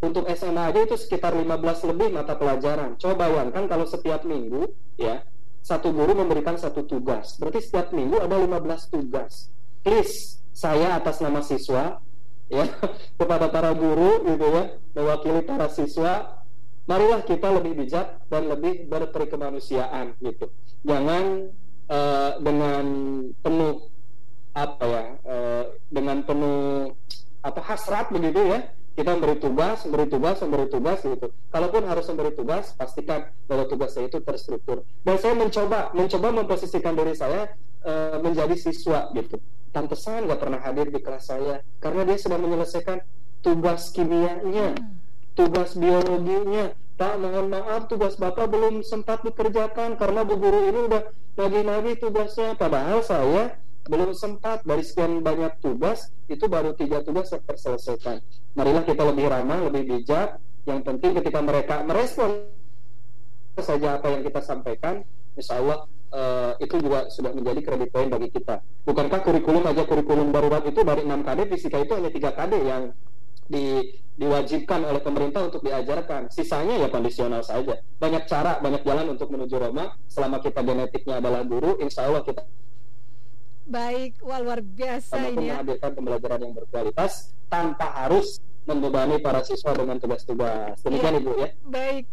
[0.03, 2.99] untuk SMA aja itu sekitar 15 lebih mata pelajaran.
[2.99, 4.67] Coba bayangkan kalau setiap minggu
[4.99, 5.23] ya
[5.63, 9.47] satu guru memberikan satu tugas, berarti setiap minggu ada 15 tugas.
[9.79, 12.03] Please, saya atas nama siswa
[12.51, 12.67] ya
[13.19, 16.39] kepada para guru gitu ya mewakili para siswa
[16.89, 20.49] marilah kita lebih bijak dan lebih berperikemanusiaan gitu.
[20.81, 21.53] Jangan
[21.85, 22.85] eh, dengan
[23.45, 23.85] penuh
[24.57, 25.63] apa ya, eh,
[25.93, 26.89] dengan penuh
[27.45, 28.73] apa hasrat begitu ya.
[28.97, 31.31] Kita memberi tugas, memberi tugas, memberi tugas gitu.
[31.55, 34.83] Kalaupun harus memberi tugas, pastikan bahwa tugasnya itu terstruktur.
[35.07, 37.47] Dan saya mencoba, mencoba memposisikan diri saya
[37.85, 39.39] eh, menjadi siswa gitu.
[39.69, 41.61] Pantesan nggak pernah hadir di kelas saya.
[41.79, 42.99] Karena dia sedang menyelesaikan
[43.39, 44.75] tugas kimianya
[45.39, 46.75] tugas biologinya.
[46.99, 51.03] Pak mohon maaf tugas Bapak belum sempat dikerjakan karena Bu Guru ini udah
[51.39, 52.59] lagi-lagi tugasnya.
[52.59, 53.55] Padahal saya
[53.87, 54.67] belum sempat.
[54.67, 58.19] Dari sekian banyak tugas itu baru tiga tugas yang terselesaikan.
[58.59, 60.43] Marilah kita lebih ramah lebih bijak.
[60.67, 62.51] Yang penting ketika mereka merespon
[63.59, 65.03] saja apa yang kita sampaikan
[65.39, 70.33] insya Allah eh, itu juga sudah menjadi kredit poin bagi kita bukankah kurikulum aja kurikulum
[70.33, 72.83] darurat itu dari 6 KD fisika itu hanya 3 KD yang
[73.49, 73.81] di,
[74.13, 76.29] diwajibkan oleh pemerintah untuk diajarkan.
[76.29, 77.81] Sisanya ya kondisional saja.
[77.97, 79.97] Banyak cara, banyak jalan untuk menuju Roma.
[80.05, 82.45] Selama kita genetiknya adalah guru, insya Allah kita
[83.69, 85.61] Baik, wah luar biasa ini ya.
[85.61, 90.81] menghadirkan pembelajaran yang berkualitas tanpa harus membebani para siswa dengan tugas-tugas.
[90.81, 91.21] Demikian Iya.
[91.21, 91.49] Ibu ya.
[91.69, 92.05] Baik.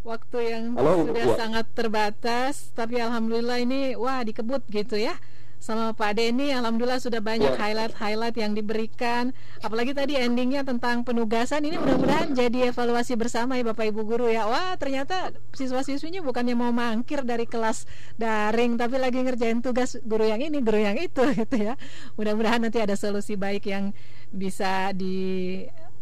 [0.00, 1.36] Waktu yang Halo, sudah Iya.
[1.36, 5.12] sangat terbatas, tapi alhamdulillah ini wah dikebut gitu ya.
[5.60, 9.36] Sama Pak Denny, alhamdulillah sudah banyak highlight-highlight yang diberikan.
[9.60, 14.48] Apalagi tadi endingnya tentang penugasan ini mudah-mudahan jadi evaluasi bersama ya Bapak Ibu guru ya.
[14.48, 17.84] Wah ternyata siswa-siswinya bukannya mau mangkir dari kelas
[18.16, 21.76] daring, tapi lagi ngerjain tugas guru yang ini, guru yang itu gitu ya.
[22.16, 23.92] Mudah-mudahan nanti ada solusi baik yang
[24.32, 24.96] bisa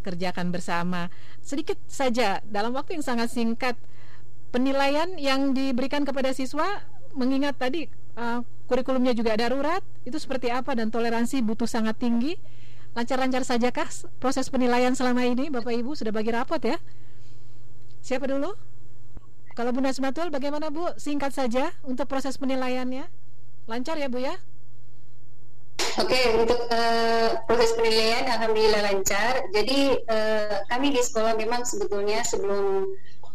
[0.09, 1.13] dikerjakan bersama.
[1.45, 3.77] Sedikit saja dalam waktu yang sangat singkat
[4.49, 6.65] penilaian yang diberikan kepada siswa
[7.13, 12.41] mengingat tadi uh, kurikulumnya juga darurat, itu seperti apa dan toleransi butuh sangat tinggi.
[12.97, 16.81] Lancar-lancar sajakah proses penilaian selama ini, Bapak Ibu sudah bagi rapot ya?
[18.01, 18.57] Siapa dulu?
[19.53, 20.97] Kalau Bu Nasmatul, bagaimana Bu?
[20.97, 23.05] Singkat saja untuk proses penilaiannya.
[23.69, 24.41] Lancar ya Bu ya?
[25.99, 29.51] Oke, untuk uh, proses penilaian alhamdulillah lancar.
[29.51, 32.87] Jadi uh, kami di sekolah memang sebetulnya sebelum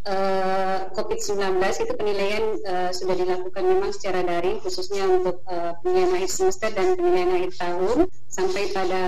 [0.07, 6.32] uh, COVID-19 itu penilaian uh, sudah dilakukan memang secara daring khususnya untuk uh, penilaian akhir
[6.32, 7.98] semester dan penilaian akhir tahun.
[8.32, 9.03] Sampai pada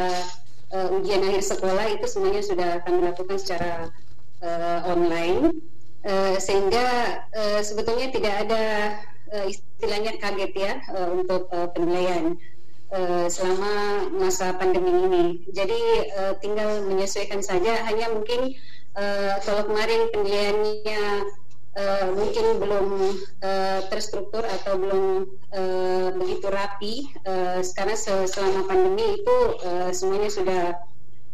[0.76, 3.92] uh, ujian akhir sekolah itu semuanya sudah kami lakukan secara
[4.44, 5.64] uh, online.
[6.06, 8.64] Uh, sehingga uh, sebetulnya tidak ada
[9.34, 12.38] uh, istilahnya kaget ya uh, untuk uh, penilaian
[12.96, 15.26] uh, selama masa pandemi ini.
[15.52, 15.82] Jadi
[16.16, 17.84] uh, tinggal menyesuaikan saja.
[17.84, 18.56] Hanya mungkin
[18.96, 21.04] uh, kalau kemarin penilaiannya
[21.76, 22.88] uh, mungkin belum
[23.44, 25.06] uh, terstruktur atau belum
[25.52, 27.12] uh, begitu rapi.
[27.28, 30.64] Uh, sekarang selama pandemi itu uh, semuanya sudah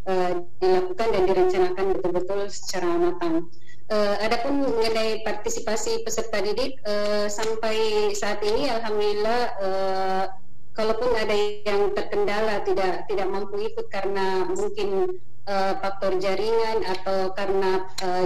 [0.09, 3.47] uh, dilakukan dan direncanakan betul-betul secara matang.
[3.91, 10.25] Uh, adapun mengenai partisipasi peserta didik uh, sampai saat ini, alhamdulillah uh,
[10.71, 11.35] kalaupun ada
[11.67, 18.25] yang terkendala tidak tidak mampu ikut karena mungkin uh, faktor jaringan atau karena uh,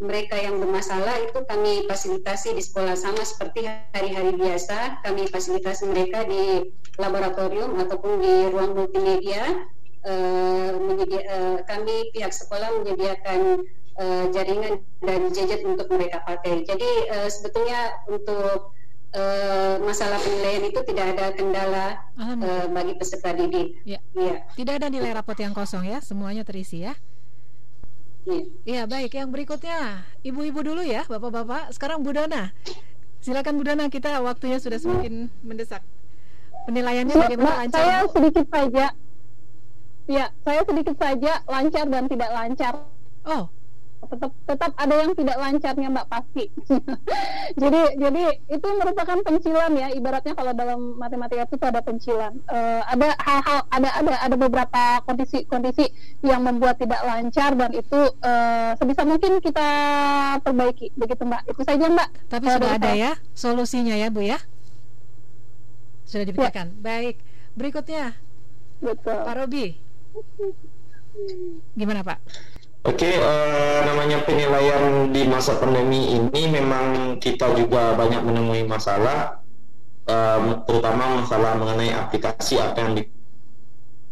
[0.00, 5.02] mereka yang bermasalah itu kami fasilitasi di sekolah sama seperti hari-hari biasa.
[5.02, 9.68] Kami fasilitasi mereka di laboratorium ataupun di ruang multimedia.
[10.02, 13.62] Uh, menyedia, uh, kami pihak sekolah menyediakan
[14.02, 16.66] uh, jaringan dan gadget untuk mereka pakai.
[16.66, 18.74] Jadi uh, sebetulnya untuk
[19.16, 21.86] uh, masalah penilaian itu tidak ada kendala
[22.16, 23.80] uh, bagi peserta didik.
[23.84, 24.00] Ya.
[24.16, 24.44] ya.
[24.56, 26.96] Tidak ada nilai rapot yang kosong ya, semuanya terisi ya.
[28.22, 28.44] Iya.
[28.62, 29.18] Ya, baik.
[29.18, 31.74] Yang berikutnya, ibu-ibu dulu ya, bapak-bapak.
[31.74, 32.54] Sekarang Bu Dona.
[33.18, 35.82] Silakan Bu Dona, kita waktunya sudah semakin mendesak.
[36.70, 37.78] Penilaiannya bagaimana lancar?
[37.82, 38.86] Saya sedikit saja.
[40.06, 42.72] Ya, saya sedikit saja lancar dan tidak lancar.
[43.26, 43.50] Oh,
[44.12, 46.44] tetap tetap ada yang tidak lancarnya mbak pasti.
[47.62, 49.88] Jadi jadi itu merupakan pencilan ya.
[49.92, 52.32] Ibaratnya kalau dalam matematika itu ada pencilan.
[52.48, 55.88] Uh, ada hal-hal ada ada ada beberapa kondisi-kondisi
[56.24, 59.68] yang membuat tidak lancar dan itu uh, sebisa mungkin kita
[60.44, 60.92] perbaiki.
[60.96, 61.42] Begitu mbak.
[61.48, 62.08] Itu saja mbak.
[62.28, 64.38] Tapi sudah ada ya solusinya ya bu ya?
[66.04, 66.80] Sudah dipikirkan ya.
[66.84, 67.16] baik.
[67.56, 68.16] Berikutnya
[68.84, 69.16] betul.
[69.24, 69.76] Pak Robi.
[71.76, 72.20] Gimana Pak
[72.82, 79.38] Oke, okay, uh, namanya penilaian di masa pandemi ini memang kita juga banyak menemui masalah,
[80.10, 82.98] um, terutama masalah mengenai aplikasi apa yang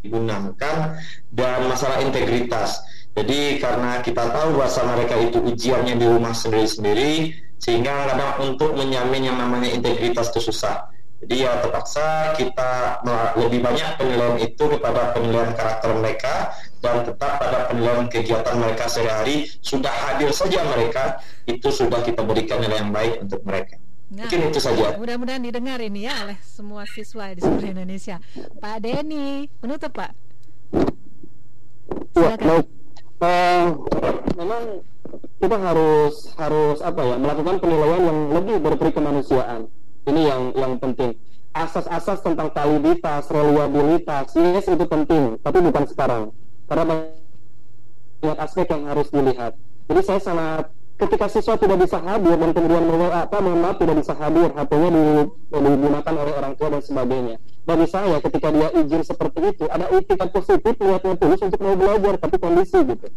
[0.07, 1.03] digunakan
[1.35, 2.79] dan masalah integritas.
[3.11, 9.35] Jadi karena kita tahu bahasa mereka itu ujiannya di rumah sendiri-sendiri, sehingga kadang untuk menyamin
[9.35, 10.95] yang namanya integritas itu susah.
[11.21, 13.05] Jadi ya terpaksa kita
[13.37, 16.35] lebih banyak penilaian itu kepada penilaian karakter mereka
[16.81, 22.65] dan tetap pada penilaian kegiatan mereka sehari-hari sudah hadir saja mereka itu sudah kita berikan
[22.65, 23.77] nilai yang baik untuk mereka.
[24.11, 24.97] Nah, Mungkin itu saja.
[24.97, 28.17] Mudah-mudahan didengar ini ya oleh semua siswa di seluruh Indonesia.
[28.59, 30.17] Pak Denny, menutup Pak.
[32.17, 32.67] Ya, baik.
[33.21, 33.77] Uh,
[34.41, 34.81] memang
[35.37, 39.69] kita harus harus apa ya melakukan penilaian yang lebih berperi kemanusiaan
[40.09, 41.17] ini yang yang penting.
[41.51, 46.23] Asas-asas tentang validitas, reliabilitas, yes itu penting, tapi bukan sekarang.
[46.71, 47.11] Karena
[48.23, 49.59] banyak aspek yang harus dilihat.
[49.91, 50.71] Jadi saya sangat
[51.01, 54.89] ketika siswa tidak bisa hadir dan kemudian apa maaf tidak bisa hadir HP-nya
[55.49, 60.29] digunakan oleh orang tua dan sebagainya bagi saya ketika dia izin seperti itu ada itikat
[60.29, 63.09] positif niatnya tulus untuk mau belajar tapi kondisi gitu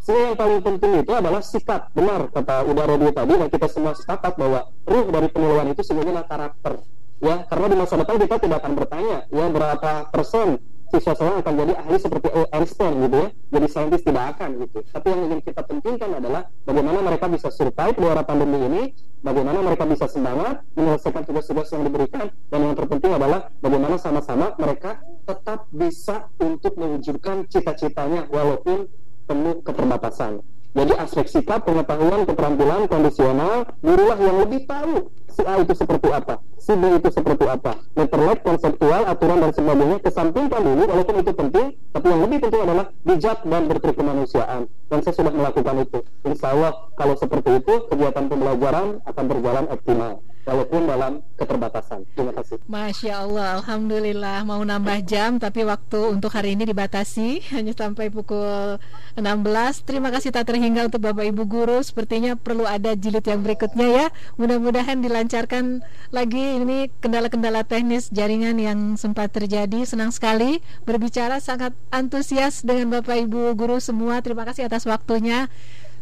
[0.00, 1.92] sehingga yang paling penting itu adalah sikap.
[1.92, 6.24] Benar kata Uda Robi tadi dan kita semua sepakat bahwa ruh dari penilaian itu sebenarnya
[6.24, 6.80] karakter.
[7.20, 10.56] Ya karena di masa depan kita tidak akan bertanya ya berapa persen
[10.90, 13.28] siswa saya akan jadi ahli seperti Einstein gitu ya.
[13.30, 14.78] Jadi saintis tidak akan gitu.
[14.90, 18.82] Tapi yang ingin kita pentingkan adalah bagaimana mereka bisa survive di era pandemi ini
[19.20, 24.98] bagaimana mereka bisa semangat menyelesaikan tugas-tugas yang diberikan dan yang terpenting adalah bagaimana sama-sama mereka
[25.28, 28.88] tetap bisa untuk mewujudkan cita-citanya walaupun
[29.30, 30.42] penuh keterbatasan.
[30.70, 36.38] Jadi aspek sikap, pengetahuan, keterampilan, kondisional, gurulah yang lebih tahu si A itu seperti apa,
[36.62, 37.74] si B itu seperti apa.
[37.98, 42.86] Letterlet, konseptual, aturan dan sebagainya kesampingkan dulu, walaupun itu penting, tapi yang lebih penting adalah
[43.02, 44.70] bijak dan bertrik kemanusiaan.
[44.90, 45.98] Dan saya sudah melakukan itu.
[46.26, 50.22] Insya Allah kalau seperti itu, kegiatan pembelajaran akan berjalan optimal.
[50.50, 52.02] Walaupun dalam keterbatasan.
[52.10, 52.58] Terima kasih.
[52.66, 58.82] Masya Allah, Alhamdulillah mau nambah jam tapi waktu untuk hari ini dibatasi hanya sampai pukul
[59.14, 59.86] 16.
[59.86, 61.78] Terima kasih tak terhingga untuk Bapak Ibu Guru.
[61.86, 64.06] Sepertinya perlu ada jilid yang berikutnya ya.
[64.42, 69.86] Mudah-mudahan dilancarkan lagi ini kendala-kendala teknis jaringan yang sempat terjadi.
[69.86, 74.18] Senang sekali berbicara sangat antusias dengan Bapak Ibu Guru semua.
[74.18, 75.46] Terima kasih atas waktunya.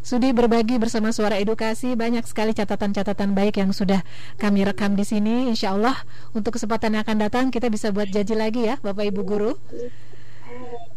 [0.03, 4.01] Sudi berbagi bersama Suara Edukasi banyak sekali catatan-catatan baik yang sudah
[4.41, 5.51] kami rekam di sini.
[5.53, 5.99] Insya Allah
[6.33, 9.53] untuk kesempatan yang akan datang kita bisa buat janji lagi ya Bapak Ibu Guru.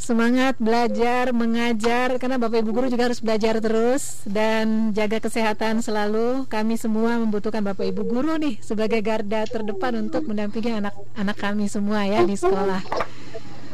[0.02, 6.50] Semangat belajar, mengajar karena Bapak Ibu Guru juga harus belajar terus dan jaga kesehatan selalu.
[6.50, 12.02] Kami semua membutuhkan Bapak Ibu Guru nih sebagai garda terdepan untuk mendampingi anak-anak kami semua
[12.10, 12.82] ya di sekolah.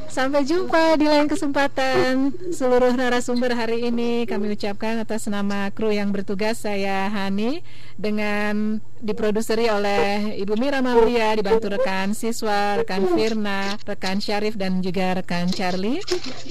[0.07, 2.33] Sampai jumpa di lain kesempatan.
[2.49, 7.61] Seluruh narasumber hari ini kami ucapkan atas nama kru yang bertugas saya Hani
[7.99, 15.21] dengan diproduseri oleh Ibu Mira Maulia dibantu rekan siswa, rekan Firna, rekan Syarif dan juga
[15.21, 16.01] rekan Charlie.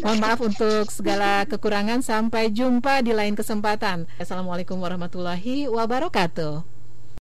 [0.04, 2.04] Mohon maaf untuk segala kekurangan.
[2.06, 4.06] Sampai jumpa di lain kesempatan.
[4.20, 6.75] Assalamualaikum warahmatullahi wabarakatuh.